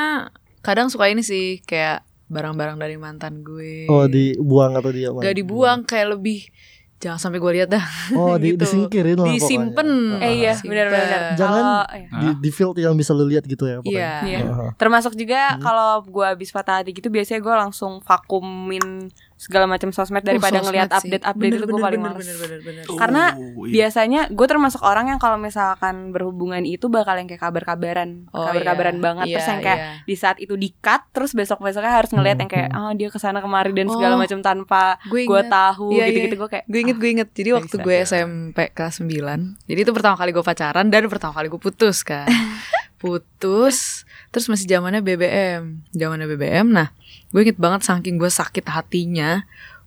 kadang 0.59 0.87
suka 0.87 1.07
ini 1.07 1.21
sih 1.21 1.59
kayak 1.61 2.01
barang-barang 2.25 2.75
dari 2.75 2.95
mantan 2.95 3.39
gue 3.41 3.85
Oh 3.85 4.05
dibuang 4.05 4.73
atau 4.73 4.89
dia 4.89 5.11
gak 5.11 5.33
dibuang 5.33 5.79
kayak 5.83 6.07
lebih 6.13 6.47
jangan 6.95 7.19
sampai 7.19 7.37
gue 7.37 7.51
lihat 7.53 7.69
dah 7.69 7.83
Oh 8.13 8.35
di, 8.35 8.51
gitu. 8.55 8.63
disingkirin 8.63 9.17
lah 9.17 9.27
disimpen 9.29 9.89
pokoknya. 10.15 10.23
eh 10.23 10.33
iya 10.39 10.53
benar-benar 10.57 11.21
Jangan 11.33 11.51
Kalau- 11.59 11.87
iya. 11.91 12.07
Di, 12.15 12.27
di 12.39 12.49
field 12.49 12.75
yang 12.77 12.95
bisa 12.95 13.11
lu 13.11 13.27
lihat 13.27 13.43
gitu 13.43 13.63
ya 13.65 13.77
pokoknya. 13.77 13.91
iya 13.91 14.13
Iya. 14.23 14.39
Heeh. 14.41 14.69
termasuk 14.73 15.13
juga 15.13 15.51
Hmm. 15.51 15.61
kalau 15.61 15.89
gue 16.01 16.25
habis 16.25 16.49
patah 16.49 16.79
hati 16.79 16.91
gitu 16.91 17.07
biasanya 17.07 17.37
gue 17.39 17.55
langsung 17.59 17.99
vakumin 17.99 19.11
segala 19.43 19.67
macam 19.67 19.91
sosmed 19.91 20.23
daripada 20.23 20.57
Oh, 20.57 20.65
ngelihat 20.65 20.87
sosmed 20.87 21.01
sih. 21.01 21.07
update 21.11 21.25
update 21.25 21.51
itu 21.51 21.57
Bener, 21.57 21.65
gue 21.65 21.75
bener, 21.75 21.83
paling 21.83 21.99
bener, 21.99 22.13
males 22.13 22.23
bener, 22.23 22.37
bener, 22.39 22.59
bener. 22.63 22.83
Karena 22.95 23.23
Oh, 23.33 23.41
iya. 23.61 23.73
biasanya 23.75 24.21
gue 24.29 24.47
termasuk 24.47 24.81
orang 24.81 25.05
yang 25.05 25.19
kalau 25.19 25.35
misalkan 25.35 25.95
berhubungan 26.09 26.63
itu 26.63 26.87
bakal 26.87 27.13
yang 27.13 27.25
kayak 27.25 27.41
kabar-kabaran 27.41 28.09
Oh, 28.29 28.45
kabar-kabaran 28.45 28.95
iya. 28.95 29.03
banget 29.03 29.25
terus 29.29 29.41
Iya, 29.41 29.51
yang 29.51 29.61
kayak 29.61 29.79
iya. 29.79 29.91
di 30.01 30.15
saat 30.15 30.37
itu 30.37 30.53
di 30.55 30.69
cut 30.73 31.01
terus 31.11 31.31
besok 31.31 31.59
besoknya 31.59 31.91
harus 31.93 32.09
ngeliat 32.09 32.37
yang 32.37 32.47
kayak 32.47 32.69
ah 32.69 32.91
dia 32.91 33.07
ke 33.07 33.17
sana 33.17 33.37
kemari 33.37 33.71
dan 33.71 33.87
segala 33.87 34.13
Oh, 34.13 34.19
macam 34.19 34.39
tanpa 34.39 34.95
gue 35.03 35.21
gue 35.23 35.41
tahu 35.43 35.91
Iya, 35.91 36.03
gitu-gitu 36.07 36.27
iya. 36.29 36.39
gue 36.39 36.49
kayak 36.49 36.65
Gue 36.65 36.79
inget, 36.79 36.97
gue 36.97 37.09
inget. 37.11 37.29
Jadi 37.29 37.47
nggak 37.49 37.59
waktu 37.59 37.75
gue 37.77 37.95
SMP 38.03 38.57
kelas 38.69 38.95
9 38.97 39.65
Jadi 39.65 39.79
itu 39.79 39.91
pertama 39.91 40.15
kali 40.15 40.31
gue 40.31 40.41
pacaran 40.41 40.85
dan 40.87 41.03
pertama 41.05 41.33
kali 41.33 41.47
gue 41.47 41.59
putus 41.59 42.01
kan 42.01 42.25
Putus 43.03 44.07
Terus 44.31 44.47
masih 44.47 44.65
zamannya 44.65 45.03
BBM 45.03 45.83
zamannya 45.91 46.25
BBM 46.25 46.71
Nah 46.71 46.95
gue 47.29 47.43
inget 47.43 47.59
banget 47.59 47.83
saking 47.83 48.15
gue 48.15 48.31
sakit 48.31 48.63
hatinya 48.65 49.43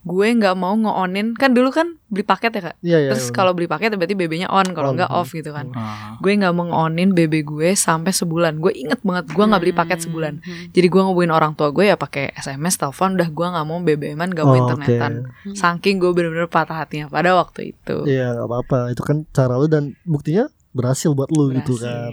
Gue 0.06 0.30
nggak 0.30 0.54
mau 0.54 0.70
nge-onin 0.70 1.34
Kan 1.34 1.50
dulu 1.50 1.74
kan 1.74 1.98
beli 2.06 2.22
paket 2.22 2.54
ya 2.54 2.62
kak 2.70 2.76
Iya 2.78 2.98
iya. 3.02 3.10
Terus 3.10 3.26
iya. 3.26 3.34
kalau 3.34 3.50
beli 3.50 3.66
paket 3.66 3.90
berarti 3.90 4.14
BB-nya 4.14 4.46
on 4.46 4.62
Kalau 4.70 4.94
nggak 4.94 5.10
off 5.10 5.34
gitu 5.34 5.50
kan 5.50 5.66
Ah. 5.74 6.14
Gue 6.22 6.38
nggak 6.38 6.54
mau 6.54 6.62
nge-onin 6.62 7.10
BB 7.10 7.42
gue 7.42 7.74
sampai 7.74 8.14
sebulan 8.14 8.62
Gue 8.62 8.70
inget 8.70 9.02
banget 9.02 9.34
gue 9.34 9.42
nggak 9.42 9.58
beli 9.58 9.74
paket 9.74 10.06
sebulan 10.06 10.38
Hmm. 10.38 10.70
Jadi 10.70 10.86
gue 10.86 11.02
ngubungin 11.02 11.34
orang 11.34 11.58
tua 11.58 11.74
gue 11.74 11.90
ya 11.90 11.98
pakai 11.98 12.30
SMS, 12.38 12.78
telepon, 12.78 13.18
udah 13.18 13.26
gue 13.26 13.46
nggak 13.50 13.66
mau 13.66 13.78
BBM-an, 13.80 14.30
gak 14.30 14.44
mau 14.46 14.54
Oh, 14.54 14.60
internetan. 14.62 15.12
Saking 15.50 15.98
gue 15.98 16.10
bener-bener 16.12 16.46
patah 16.46 16.78
hatinya 16.78 17.10
pada 17.10 17.34
waktu 17.34 17.74
itu. 17.74 18.06
Iya 18.06 18.36
nggak 18.36 18.46
apa-apa 18.46 18.78
itu 18.92 19.02
kan 19.02 19.26
cara 19.32 19.58
lu 19.58 19.66
dan 19.66 19.98
buktinya 20.06 20.46
berhasil 20.76 21.08
buat 21.10 21.32
lu 21.32 21.48
gitu 21.54 21.74
Berhasil. 21.74 21.88
kan. 21.88 22.12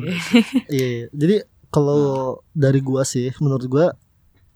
Iya, 0.72 0.88
iya. 0.96 1.06
jadi 1.12 1.36
kalau 1.68 2.02
dari 2.54 2.80
gua 2.80 3.04
sih 3.04 3.36
menurut 3.38 3.68
gua 3.68 3.92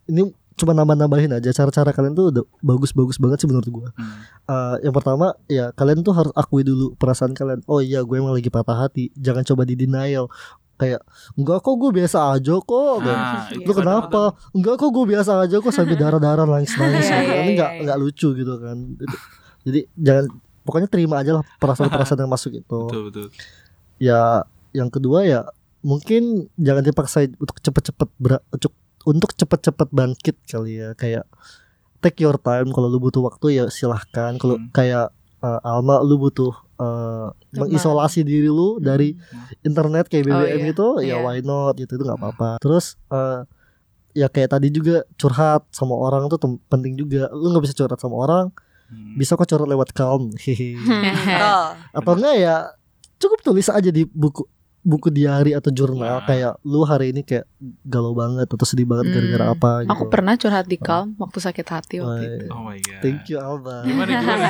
ini 0.05 0.23
cuma 0.57 0.73
nambah-nambahin 0.73 1.37
aja 1.37 1.53
cara-cara 1.53 1.93
kalian 1.93 2.17
tuh 2.17 2.33
udah 2.33 2.43
bagus-bagus 2.63 3.19
banget 3.19 3.43
sih 3.43 3.47
menurut 3.47 3.67
gua. 3.67 3.89
Hmm. 3.93 4.17
Eh, 4.47 4.75
yang 4.87 4.93
pertama 4.95 5.35
ya 5.45 5.69
kalian 5.71 6.01
tuh 6.01 6.15
harus 6.15 6.33
akui 6.33 6.63
dulu 6.63 6.95
perasaan 6.95 7.35
kalian. 7.35 7.61
Oh 7.67 7.77
iya, 7.77 8.01
gue 8.01 8.15
emang 8.15 8.33
lagi 8.33 8.47
patah 8.47 8.73
hati. 8.73 9.11
Jangan 9.13 9.43
coba 9.43 9.67
di 9.67 9.75
denial. 9.75 10.31
Kayak 10.77 11.01
enggak 11.33 11.61
kok 11.61 11.73
gue 11.73 11.89
biasa 11.89 12.37
aja 12.37 12.53
kok. 12.53 12.95
Nah, 13.01 13.49
lu 13.49 13.65
itu 13.65 13.71
kenapa? 13.73 14.21
Enggak 14.53 14.77
kok 14.77 14.89
gue 14.89 15.05
biasa 15.09 15.31
aja 15.41 15.57
kok 15.57 15.73
sampai 15.73 15.97
darah-darah 16.01 16.45
nangis-nangis. 16.45 17.05
Iya, 17.05 17.17
gitu. 17.17 17.29
iya, 17.29 17.37
Ini 17.37 17.51
enggak 17.53 17.69
iya, 17.69 17.77
iya. 17.77 17.81
enggak 17.85 17.97
lucu 17.97 18.27
gitu 18.33 18.53
kan. 18.57 18.77
Jadi 19.61 19.79
jangan 19.93 20.25
pokoknya 20.61 20.87
terima 20.89 21.15
aja 21.21 21.31
lah 21.37 21.43
perasaan-perasaan 21.57 22.21
yang 22.23 22.31
masuk 22.31 22.51
itu. 22.57 22.79
Betul 22.89 23.03
betul. 23.09 23.27
Ya 23.97 24.45
yang 24.71 24.87
kedua 24.87 25.23
ya 25.23 25.41
mungkin 25.81 26.51
jangan 26.55 26.83
dipaksain 26.83 27.33
untuk 27.37 27.57
cepet-cepet 27.59 28.09
untuk- 29.03 29.33
cepet-cepet 29.33 29.87
bangkit 29.89 30.35
kali 30.43 30.77
ya. 30.77 30.91
Kayak 30.93 31.25
take 31.97 32.19
your 32.19 32.35
time 32.35 32.69
kalau 32.69 32.87
lu 32.87 32.99
butuh 32.99 33.23
waktu 33.23 33.55
ya 33.55 33.65
silahkan. 33.67 34.35
Kalau 34.35 34.59
Hmm. 34.59 34.69
kayak 34.69 35.09
uh, 35.39 35.59
Alma 35.63 36.01
lu 36.01 36.17
butuh 36.17 36.51
uh, 36.77 37.29
mengisolasi 37.51 38.21
diri 38.21 38.45
lu 38.47 38.77
dari 38.77 39.17
internet 39.61 40.05
kayak 40.07 40.25
Oh, 40.25 40.29
BBM 40.35 40.61
iya. 40.61 40.71
itu 40.71 40.87
ya 41.01 41.07
Iya. 41.07 41.15
why 41.19 41.39
not 41.39 41.73
gitu 41.75 41.95
itu 41.95 42.03
nggak 42.03 42.19
apa-apa. 42.19 42.49
Terus 42.59 42.99
uh, 43.09 43.45
ya 44.11 44.27
kayak 44.27 44.49
tadi 44.51 44.69
juga 44.69 45.05
curhat 45.13 45.65
sama 45.69 45.93
orang 45.93 46.25
tuh 46.27 46.37
penting 46.67 46.93
juga. 46.95 47.29
Lu 47.31 47.49
nggak 47.49 47.63
bisa 47.65 47.75
curhat 47.75 47.97
sama 47.97 48.17
orang 48.19 48.47
Hmm. 48.87 49.19
bisa 49.19 49.35
kok 49.35 49.43
curhat 49.45 49.67
lewat 49.67 49.91
calm 49.91 50.31
atau 51.97 52.11
enggak 52.15 52.35
ya 52.39 52.55
cukup 53.17 53.39
tulis 53.41 53.67
aja 53.67 53.87
di 53.87 54.03
buku 54.03 54.45
buku 54.79 55.11
diary 55.11 55.51
atau 55.51 55.67
jurnal 55.67 56.23
Ya. 56.23 56.23
kayak 56.23 56.53
lu 56.63 56.79
hari 56.81 57.11
ini 57.11 57.19
kayak 57.19 57.43
galau 57.83 58.15
banget 58.15 58.47
atau 58.47 58.63
sedih 58.63 58.87
banget 58.87 59.05
Hmm. 59.05 59.15
gara-gara 59.19 59.45
apa 59.51 59.71
gitu. 59.83 59.91
Aku 59.91 60.03
pernah 60.07 60.33
curhat 60.33 60.63
di 60.63 60.77
Calm 60.77 61.11
waktu 61.17 61.37
sakit 61.37 61.67
hati 61.67 61.95
waktu 61.99 62.07
Wah, 62.15 62.23
itu. 62.31 62.45
Oh 62.47 62.61
my 62.63 62.79
god. 62.79 63.01
Thank 63.01 63.27
you 63.27 63.37
Alba. 63.37 63.83
Gimana 63.83 64.11
gimana? 64.15 64.47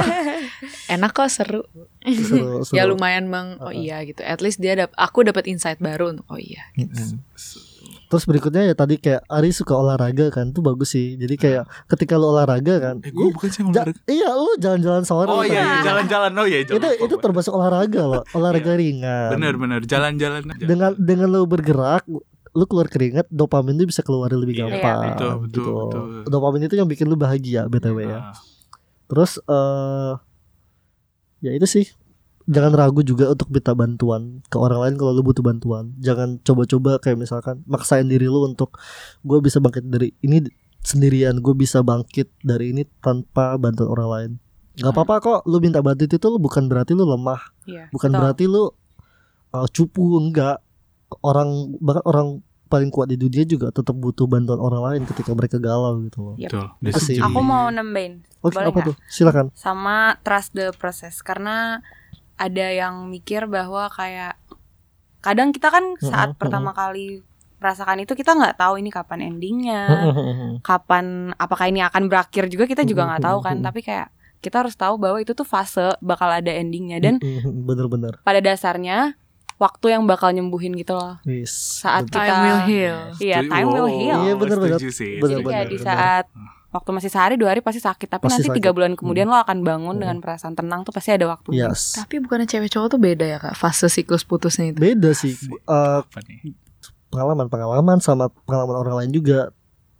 Enak 0.87 1.11
kok 1.11 1.27
seru. 1.27 1.65
Seru, 2.05 2.61
seru. 2.61 2.75
Ya 2.75 2.85
lumayan 2.85 3.27
bang. 3.27 3.57
Oh 3.57 3.67
Uh-uh. 3.67 3.73
iya 3.73 3.97
gitu. 4.03 4.21
At 4.21 4.39
least 4.39 4.61
dia 4.61 4.77
dap 4.77 4.93
aku 4.93 5.25
dapat 5.25 5.49
insight 5.49 5.79
baru 5.79 6.13
untuk 6.13 6.29
oh 6.29 6.37
iya. 6.37 6.69
Mm-mm. 6.77 7.17
Terus 8.07 8.23
berikutnya 8.23 8.63
ya 8.63 8.73
tadi 8.73 8.95
kayak 8.95 9.27
Ari 9.27 9.51
suka 9.51 9.73
olahraga 9.73 10.27
kan 10.29 10.49
tuh 10.49 10.61
bagus 10.61 10.91
sih. 10.91 11.13
Jadi 11.13 11.35
kayak 11.35 11.63
ketika 11.87 12.15
lu 12.15 12.29
olahraga 12.29 12.75
kan, 12.77 12.95
Eh 12.99 13.09
gue 13.09 13.27
bukan 13.29 13.47
sih 13.47 13.59
yang 13.59 13.69
ja- 13.69 13.83
olahraga. 13.83 13.99
iya 14.07 14.29
lu 14.31 14.51
jalan-jalan 14.55 15.03
sore. 15.03 15.27
Oh 15.27 15.39
kan. 15.39 15.45
iya, 15.45 15.59
iya, 15.59 15.77
jalan-jalan. 15.83 16.31
Oh 16.33 16.45
iya, 16.45 16.57
itu 16.61 16.71
jalan. 16.73 16.95
itu 16.97 17.15
termasuk 17.17 17.51
olahraga 17.51 18.01
loh, 18.01 18.23
olahraga 18.31 18.73
ringan. 18.73 19.29
Bener-bener 19.29 19.83
jalan-jalan 19.83 20.41
aja. 20.45 20.63
Dengan 20.63 20.95
dengan 20.95 21.27
lu 21.29 21.43
bergerak, 21.43 22.07
lu 22.49 22.63
keluar 22.63 22.87
keringat, 22.87 23.27
dopamin 23.27 23.75
itu 23.75 23.85
bisa 23.87 23.99
keluar 24.01 24.31
lebih 24.31 24.55
Iya, 24.55 24.63
gampang. 24.71 25.01
betul, 25.11 25.31
betul, 25.37 25.59
gitu. 25.59 25.71
betul. 25.77 26.03
Dopamin 26.29 26.61
itu 26.63 26.75
yang 26.75 26.87
bikin 26.87 27.05
lu 27.05 27.13
bahagia 27.13 27.65
btw 27.65 27.97
ya. 28.01 28.19
Ah, 28.23 28.35
Terus 29.05 29.39
eh 29.41 30.13
ya 31.39 31.51
itu 31.51 31.65
sih 31.65 31.85
jangan 32.47 32.71
ragu 32.71 33.03
juga 33.03 33.27
untuk 33.27 33.51
minta 33.51 33.71
bantuan 33.71 34.39
ke 34.47 34.55
orang 34.55 34.79
lain 34.81 34.95
kalau 34.95 35.11
lu 35.11 35.21
butuh 35.21 35.43
bantuan. 35.43 35.91
Jangan 35.99 36.39
coba-coba 36.41 36.97
kayak 36.97 37.19
misalkan 37.19 37.61
maksain 37.63 38.07
diri 38.07 38.25
lu 38.25 38.41
untuk 38.41 38.79
gue 39.21 39.37
bisa 39.37 39.59
bangkit 39.59 39.83
dari 39.85 40.15
ini 40.19 40.47
sendirian, 40.79 41.37
gue 41.37 41.51
bisa 41.51 41.83
bangkit 41.83 42.31
dari 42.39 42.71
ini 42.71 42.87
tanpa 42.99 43.59
bantuan 43.59 43.89
orang 43.89 44.09
lain. 44.09 44.31
Gak 44.77 44.93
apa-apa 44.93 45.15
kok 45.19 45.39
lu 45.45 45.59
minta 45.59 45.81
bantuan 45.81 46.07
itu 46.07 46.21
lu 46.23 46.37
bukan 46.37 46.65
berarti 46.65 46.93
lu 46.93 47.03
lemah, 47.03 47.41
Iya. 47.65 47.89
bukan 47.89 48.09
betul. 48.09 48.19
berarti 48.23 48.43
lu 48.45 48.63
uh, 49.51 49.67
cupu 49.67 50.17
enggak. 50.17 50.63
Orang 51.19 51.71
bahkan 51.79 52.03
orang 52.03 52.27
paling 52.67 52.91
kuat 52.91 53.07
di 53.07 53.15
dunia 53.15 53.47
juga 53.47 53.71
tetap 53.71 53.95
butuh 53.95 54.27
bantuan 54.27 54.59
orang 54.59 54.83
lain 54.83 55.01
ketika 55.07 55.31
mereka 55.31 55.55
galau 55.55 56.03
gitu 56.03 56.19
loh. 56.19 56.35
Yep. 56.35 56.51
Betul. 56.83 56.99
Sih. 56.99 57.15
Aku 57.17 57.39
mau 57.39 57.71
nambahin 57.71 58.27
Oke, 58.43 58.59
Boleh 58.59 58.67
apa 58.69 58.75
nggak? 58.77 58.87
tuh? 58.91 58.95
Silakan. 59.07 59.45
sama 59.55 60.19
trust 60.21 60.51
the 60.51 60.69
process 60.75 61.23
karena 61.23 61.79
ada 62.37 62.65
yang 62.69 63.09
mikir 63.09 63.49
bahwa 63.49 63.89
kayak 63.89 64.37
kadang 65.25 65.49
kita 65.49 65.73
kan 65.73 65.97
saat 65.99 66.33
Mm-mm, 66.33 66.39
pertama 66.39 66.71
kali 66.71 67.25
merasakan 67.57 68.05
itu 68.05 68.13
kita 68.13 68.37
nggak 68.37 68.61
tahu 68.61 68.77
ini 68.77 68.93
kapan 68.93 69.33
endingnya, 69.33 69.81
kapan 70.61 71.33
apakah 71.41 71.65
ini 71.65 71.81
akan 71.81 72.05
berakhir 72.05 72.45
juga 72.53 72.69
kita 72.69 72.85
juga 72.85 73.09
nggak 73.09 73.25
tahu 73.25 73.39
kan. 73.41 73.57
Mm-mm. 73.57 73.67
Tapi 73.67 73.81
kayak 73.81 74.07
kita 74.37 74.61
harus 74.61 74.77
tahu 74.77 75.01
bahwa 75.01 75.17
itu 75.17 75.33
tuh 75.33 75.43
fase 75.43 75.97
bakal 75.97 76.29
ada 76.29 76.53
endingnya 76.53 77.01
dan 77.01 77.17
bener-bener. 77.43 78.21
pada 78.21 78.37
dasarnya 78.37 79.17
waktu 79.57 79.97
yang 79.97 80.05
bakal 80.05 80.29
nyembuhin 80.29 80.77
gitu 80.77 80.93
loh. 80.93 81.17
Wis. 81.25 81.81
Saat 81.81 82.05
betul. 82.05 82.21
kita 82.21 82.29
Time 82.29 82.45
will 82.45 82.61
heal. 82.69 82.97
Iya, 83.17 83.37
time 83.49 83.69
will 83.73 83.89
heal. 83.89 84.19
Iya, 84.21 84.33
bener-bener. 84.37 84.77
setuju 84.77 84.89
sih. 84.93 85.13
Bener, 85.17 85.41
Jadi 85.41 85.49
kayak 85.49 85.65
bener, 85.65 85.73
di 85.73 85.77
bener. 85.81 85.87
saat 85.89 86.25
waktu 86.67 86.89
masih 86.91 87.07
sehari 87.07 87.35
dua 87.35 87.55
hari 87.55 87.63
pasti 87.63 87.79
sakit, 87.79 88.07
tapi 88.07 88.27
Pasti 88.27 88.43
nanti 88.43 88.49
tiga 88.53 88.71
bulan 88.71 88.93
kemudian 88.93 89.25
lo 89.25 89.39
akan 89.39 89.63
bangun 89.63 89.95
Hmm. 89.95 90.01
dengan 90.03 90.17
perasaan 90.19 90.53
tenang 90.53 90.83
tuh 90.83 90.91
pasti 90.91 91.15
ada 91.15 91.25
waktu. 91.25 91.55
Yes. 91.55 91.95
Tapi 91.95 92.19
bukannya 92.19 92.45
cewek 92.45 92.69
cowok 92.69 92.87
tuh 92.91 92.99
beda 92.99 93.25
ya 93.25 93.37
kak 93.39 93.55
fase 93.55 93.87
siklus 93.87 94.21
putusnya 94.21 94.71
itu. 94.71 94.79
Beda 94.79 95.11
sih. 95.11 95.31
Asik. 95.33 95.51
Eh, 95.53 95.99
Apa 96.03 96.19
nih? 96.23 96.53
pengalaman-pengalaman 97.07 97.97
sama 97.97 98.27
pengalaman 98.45 98.75
orang 98.77 98.95
lain 99.03 99.11
juga. 99.11 99.49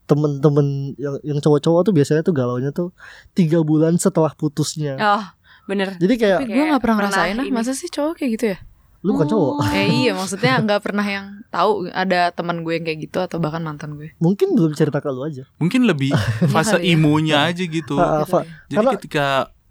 Temen-temen 0.08 0.96
yang 0.96 1.20
yang 1.20 1.40
cowok-cowok 1.44 1.84
tuh 1.84 1.92
biasanya 1.92 2.24
tuh 2.24 2.32
galaunya 2.32 2.72
tuh 2.72 2.96
tiga 3.36 3.60
bulan 3.60 4.00
setelah 4.00 4.32
putusnya. 4.32 4.96
Oh, 4.96 5.24
bener. 5.68 6.00
Jadi 6.00 6.14
kayak 6.16 6.48
Tapi 6.48 6.56
gue 6.56 6.64
nggak 6.64 6.80
pernah 6.80 6.96
ngerasain 7.04 7.36
ah. 7.36 7.44
ini. 7.44 7.52
Masa 7.52 7.76
sih 7.76 7.92
cowok 7.92 8.16
kayak 8.16 8.32
gitu 8.40 8.46
ya? 8.56 8.58
Lu 9.00 9.14
bukan 9.14 9.28
cowok. 9.28 9.54
Eh 9.72 9.88
iya 10.02 10.12
maksudnya 10.12 10.58
nggak 10.64 10.82
pernah 10.82 11.04
yang 11.04 11.26
tahu 11.48 11.86
ada 11.88 12.30
teman 12.30 12.62
gue 12.62 12.74
yang 12.74 12.84
kayak 12.84 13.00
gitu 13.04 13.18
atau 13.20 13.38
bahkan 13.38 13.60
mantan 13.60 13.94
gue. 13.94 14.12
Mungkin 14.18 14.54
belum 14.54 14.74
cerita 14.74 14.98
ke 14.98 15.08
lu 15.08 15.22
aja. 15.22 15.46
Mungkin 15.58 15.84
lebih 15.84 16.12
fase 16.54 16.76
kali 16.76 16.84
ya. 16.84 16.94
imonya 16.94 17.38
aja 17.46 17.64
gitu. 17.64 17.96
Ah, 17.96 18.24
Fa- 18.24 18.44
Jadi 18.68 18.76
karena- 18.76 18.94
ketika 18.96 19.26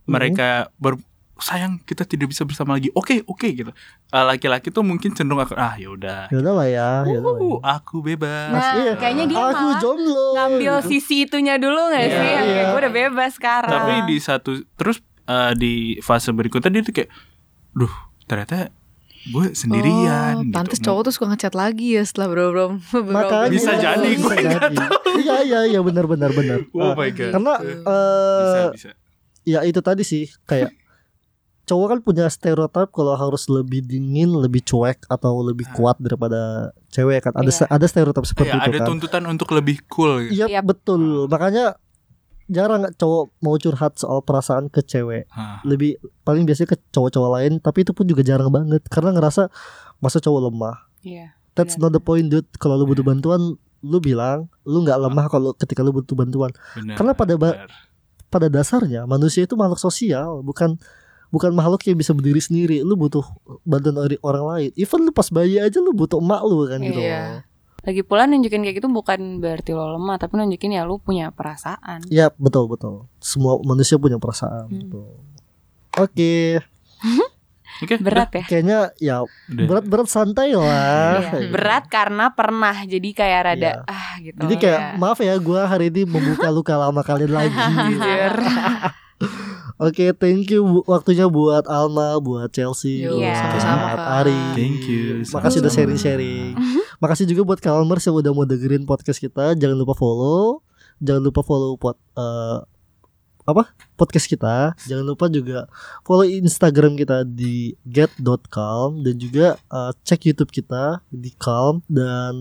mereka 0.04 0.48
ber 0.76 0.96
sayang 1.36 1.76
kita 1.78 2.02
tidak 2.02 2.32
bisa 2.32 2.42
bersama 2.42 2.72
lagi. 2.72 2.88
Oke, 2.90 3.20
oke 3.22 3.44
gitu. 3.44 3.68
Eh, 4.06 4.24
Laki-laki 4.24 4.72
tuh 4.72 4.80
mungkin 4.80 5.12
cenderung 5.12 5.36
akan 5.38 5.52
ah 5.54 5.76
ya 5.76 5.90
udah. 5.90 6.20
ya 6.26 6.38
udah 6.38 6.52
lah 6.54 6.64
ya, 6.64 6.88
ya 7.04 7.18
udah 7.20 7.28
lah 7.28 7.36
Uh, 7.36 7.52
ya. 7.52 7.76
aku 7.76 7.96
bebas. 8.00 8.48
Nah, 8.48 8.72
Iya. 8.74 8.92
kayaknya 8.96 9.24
dia 9.26 9.36
Aku 9.42 9.52
malah 9.60 9.76
jomblo. 9.76 10.24
ngambil 10.32 10.74
sisi 10.82 11.16
itunya 11.22 11.60
dulu 11.60 11.76
gak 11.90 12.00
Iya, 12.00 12.08
sih? 12.08 12.24
Yang 12.30 12.46
kayak 12.46 12.56
iya. 12.56 12.64
gue 12.64 12.80
udah 12.80 12.94
bebas 12.94 13.30
sekarang. 13.34 13.68
Tapi 13.70 13.94
di 14.06 14.16
satu 14.16 14.50
terus 14.72 15.04
eh, 15.26 15.52
di 15.54 15.74
fase 16.00 16.32
berikutnya 16.32 16.70
dia 16.70 16.82
tuh 16.82 16.94
kayak 16.94 17.10
duh, 17.74 17.92
ternyata 18.24 18.72
gue 19.26 19.44
sendirian 19.52 20.34
oh, 20.36 20.42
gitu. 20.42 20.54
pantes 20.54 20.78
cowok 20.78 21.02
tuh 21.02 21.12
suka 21.12 21.26
ngechat 21.28 21.52
lagi 21.52 21.94
ya 21.94 22.02
setelah 22.02 22.26
beberapa 22.28 22.50
beberapa 22.72 23.10
Makanya 23.12 23.50
Bisa 23.50 23.72
jadi, 23.74 24.08
bisa 24.08 24.22
gue 24.22 24.34
nggak. 24.38 24.60
Iya 25.16 25.36
iya 25.42 25.60
iya 25.68 25.80
benar 25.80 26.04
benar 26.04 26.30
benar. 26.30 26.58
Oh 26.70 26.80
Ah, 26.80 26.94
my 26.94 27.10
god. 27.10 27.32
karena 27.32 27.52
bisa 27.58 27.88
eh 27.88 28.66
bisa. 28.72 28.88
ya 29.42 29.60
itu 29.62 29.80
tadi 29.80 30.02
sih 30.02 30.24
kayak 30.44 30.70
cowok 31.64 31.86
kan 31.88 31.98
punya 32.00 32.24
stereotip 32.26 32.88
kalau 32.88 33.12
harus 33.12 33.46
lebih 33.46 33.82
dingin, 33.82 34.30
lebih 34.30 34.62
cuek 34.62 35.02
atau 35.04 35.42
lebih 35.42 35.66
Ah. 35.66 35.74
kuat 35.74 35.96
daripada 35.98 36.70
cewek 36.88 37.18
kan. 37.20 37.32
Ada 37.34 37.50
Iya. 37.50 37.66
ada 37.68 37.86
stereotip 37.86 38.22
seperti 38.22 38.48
Kayak 38.48 38.62
itu 38.62 38.70
ada 38.70 38.78
kan. 38.78 38.86
tuntutan 38.88 39.22
untuk 39.26 39.48
lebih 39.50 39.82
cool 39.88 40.22
gitu. 40.24 40.38
Iya 40.38 40.62
Yap. 40.62 40.64
betul. 40.64 41.26
Makanya 41.26 41.74
jarang 42.46 42.86
cowok 42.92 43.34
mau 43.38 43.56
curhat 43.56 43.98
soal 43.98 44.22
perasaan 44.22 44.66
ke 44.66 44.80
cewek. 44.80 45.26
Hah. 45.28 45.60
Lebih 45.62 45.98
paling 46.22 46.46
biasanya 46.46 46.74
ke 46.74 46.78
cowok-cowok 46.90 47.30
lain, 47.36 47.52
tapi 47.58 47.82
itu 47.82 47.90
pun 47.90 48.04
juga 48.04 48.22
jarang 48.22 48.48
banget 48.48 48.86
karena 48.86 49.10
ngerasa 49.10 49.50
masa 49.98 50.18
cowok 50.18 50.40
lemah. 50.46 50.76
Iya. 51.02 51.34
That's 51.52 51.74
Benar. 51.74 51.88
not 51.88 51.92
the 51.96 52.02
point, 52.02 52.26
dude. 52.28 52.46
Kalau 52.56 52.76
lu 52.76 52.84
butuh 52.84 53.00
bantuan, 53.00 53.56
lu 53.80 53.98
bilang 53.98 54.46
lu 54.62 54.82
nggak 54.82 54.98
lemah 54.98 55.26
kalau 55.26 55.50
ketika 55.52 55.80
lu 55.80 55.90
butuh 55.90 56.12
bantuan. 56.12 56.52
Benar, 56.74 56.96
Karena 56.96 57.12
pada 57.12 57.34
ba- 57.34 57.56
benar. 57.56 57.70
pada 58.26 58.46
dasarnya 58.46 59.06
manusia 59.06 59.42
itu 59.42 59.56
makhluk 59.56 59.78
sosial, 59.78 60.44
bukan 60.44 60.76
bukan 61.32 61.50
makhluk 61.50 61.80
yang 61.82 61.96
bisa 61.96 62.12
berdiri 62.12 62.38
sendiri. 62.38 62.84
Lu 62.84 62.94
butuh 62.94 63.24
bantuan 63.64 63.96
dari 63.96 64.20
orang 64.20 64.44
lain. 64.44 64.70
Even 64.76 65.02
lu 65.02 65.10
pas 65.10 65.26
bayi 65.28 65.56
aja 65.56 65.80
lu 65.80 65.90
butuh 65.90 66.20
emak 66.20 66.42
lu 66.44 66.68
kan 66.68 66.78
gitu. 66.78 67.00
Iya. 67.00 67.42
Lagi 67.86 68.02
pula 68.02 68.26
nunjukin 68.26 68.60
kayak 68.60 68.76
gitu 68.76 68.90
bukan 68.90 69.38
berarti 69.38 69.70
lo 69.70 69.94
lemah, 69.94 70.18
tapi 70.18 70.34
nunjukin 70.34 70.74
ya 70.74 70.82
lu 70.82 70.98
punya 70.98 71.30
perasaan. 71.30 72.02
Ya 72.08 72.34
betul 72.34 72.66
betul. 72.66 73.06
Semua 73.18 73.62
manusia 73.62 73.94
punya 73.94 74.18
perasaan. 74.18 74.66
Hmm. 74.66 74.78
betul. 74.82 75.08
Oke, 75.96 76.60
Oke, 77.76 78.00
Berat 78.00 78.32
ya? 78.32 78.44
kayaknya 78.46 78.78
ya 78.96 79.16
udah. 79.22 79.66
berat-berat 79.68 80.08
santai 80.08 80.50
lah. 80.50 81.20
Iya. 81.20 81.52
Berat 81.52 81.84
karena 81.86 82.32
pernah 82.32 82.72
jadi 82.82 83.08
kayak 83.12 83.40
rada 83.44 83.60
Iya. 83.60 83.72
ah 83.86 84.12
gitu. 84.18 84.38
Jadi 84.40 84.54
kayak 84.56 84.80
ya. 84.80 84.90
maaf 84.96 85.18
ya 85.20 85.34
gue 85.36 85.60
hari 85.60 85.86
ini 85.88 86.02
membuka 86.02 86.48
luka 86.48 86.72
lama 86.74 87.00
kalian 87.00 87.30
lagi. 87.30 87.52
Oke, 89.76 90.16
thank 90.16 90.48
you 90.48 90.64
bu- 90.64 90.84
waktunya 90.88 91.28
buat 91.28 91.68
Alma, 91.68 92.16
buat 92.16 92.48
Chelsea, 92.48 93.04
buat 93.04 93.20
sama-sama, 93.20 93.92
Kak. 93.92 94.08
Ari. 94.24 94.40
Thank 94.56 94.88
you, 94.88 95.04
Makasih 95.28 95.60
udah 95.60 95.68
sharing-sharing. 95.70 96.56
Makasih 97.02 97.28
juga 97.28 97.42
buat 97.44 97.60
Kalmers 97.60 98.04
yang 98.06 98.16
udah 98.16 98.32
mau 98.32 98.48
dengerin 98.48 98.88
podcast 98.88 99.20
kita. 99.20 99.52
Jangan 99.56 99.76
lupa 99.76 99.92
follow, 99.92 100.64
jangan 101.00 101.22
lupa 101.22 101.40
follow 101.44 101.76
pot 101.76 101.96
eh, 102.16 102.58
apa 103.46 103.70
podcast 103.94 104.26
kita. 104.26 104.74
Jangan 104.84 105.06
lupa 105.06 105.30
juga 105.30 105.70
follow 106.02 106.26
Instagram 106.26 106.98
kita 106.98 107.22
di 107.22 107.78
get.calm 107.86 109.06
dan 109.06 109.14
juga 109.16 109.46
uh, 109.70 109.94
cek 110.02 110.34
YouTube 110.34 110.50
kita 110.50 111.00
di 111.14 111.30
Calm 111.38 111.80
dan 111.86 112.34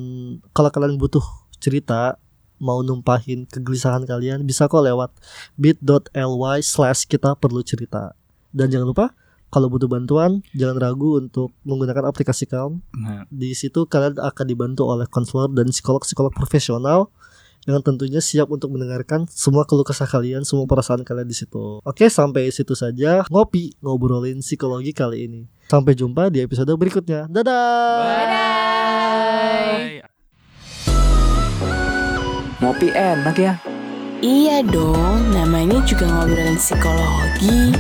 kalau 0.52 0.74
kalian 0.74 0.98
butuh 0.98 1.24
cerita 1.62 2.18
mau 2.58 2.82
numpahin 2.82 3.46
kegelisahan 3.46 4.08
kalian 4.08 4.42
bisa 4.48 4.66
kok 4.66 4.82
lewat 4.82 5.12
bit.ly 5.60 6.58
slash 6.64 7.06
kita 7.06 7.36
perlu 7.36 7.62
cerita 7.62 8.16
dan 8.56 8.72
jangan 8.72 8.88
lupa 8.90 9.06
kalau 9.56 9.72
butuh 9.72 9.88
bantuan 9.88 10.44
jangan 10.52 10.76
ragu 10.76 11.16
untuk 11.16 11.56
menggunakan 11.64 12.12
aplikasi 12.12 12.44
Calm 12.44 12.84
Nah, 12.92 13.24
di 13.32 13.56
situ 13.56 13.88
kalian 13.88 14.20
akan 14.20 14.46
dibantu 14.52 14.84
oleh 14.84 15.08
konselor 15.08 15.48
dan 15.56 15.72
psikolog-psikolog 15.72 16.36
profesional 16.36 17.08
yang 17.66 17.82
tentunya 17.82 18.22
siap 18.22 18.52
untuk 18.52 18.70
mendengarkan 18.76 19.26
semua 19.32 19.64
keluh 19.66 19.88
kesah 19.88 20.06
kalian, 20.06 20.46
semua 20.46 20.70
perasaan 20.70 21.02
kalian 21.02 21.26
di 21.26 21.34
situ. 21.34 21.82
Oke, 21.82 22.14
sampai 22.14 22.54
situ 22.54 22.78
saja 22.78 23.26
ngopi 23.34 23.74
ngobrolin 23.82 24.38
psikologi 24.44 24.94
kali 24.94 25.26
ini. 25.26 25.42
Sampai 25.66 25.98
jumpa 25.98 26.30
di 26.30 26.46
episode 26.46 26.70
berikutnya. 26.78 27.26
Dadah. 27.26 28.06
bye. 28.06 30.06
Ngopi 32.62 32.94
enak 32.94 33.38
ya. 33.42 33.58
Iya 34.22 34.62
dong, 34.62 35.34
namanya 35.34 35.82
juga 35.90 36.06
ngobrolin 36.06 36.62
psikologi. 36.62 37.74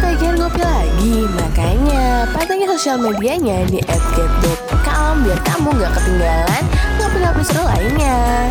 Ketagihan 0.00 0.32
ngopi 0.40 0.64
lagi, 0.64 1.28
makanya 1.28 2.24
pantengin 2.32 2.72
sosial 2.72 2.96
medianya 3.04 3.68
di 3.68 3.84
@get.calm 3.84 5.28
biar 5.28 5.36
kamu 5.44 5.76
gak 5.76 5.92
ketinggalan 5.92 6.64
ngopi-ngopi 6.96 7.42
seru 7.44 7.68
lainnya. 7.68 8.48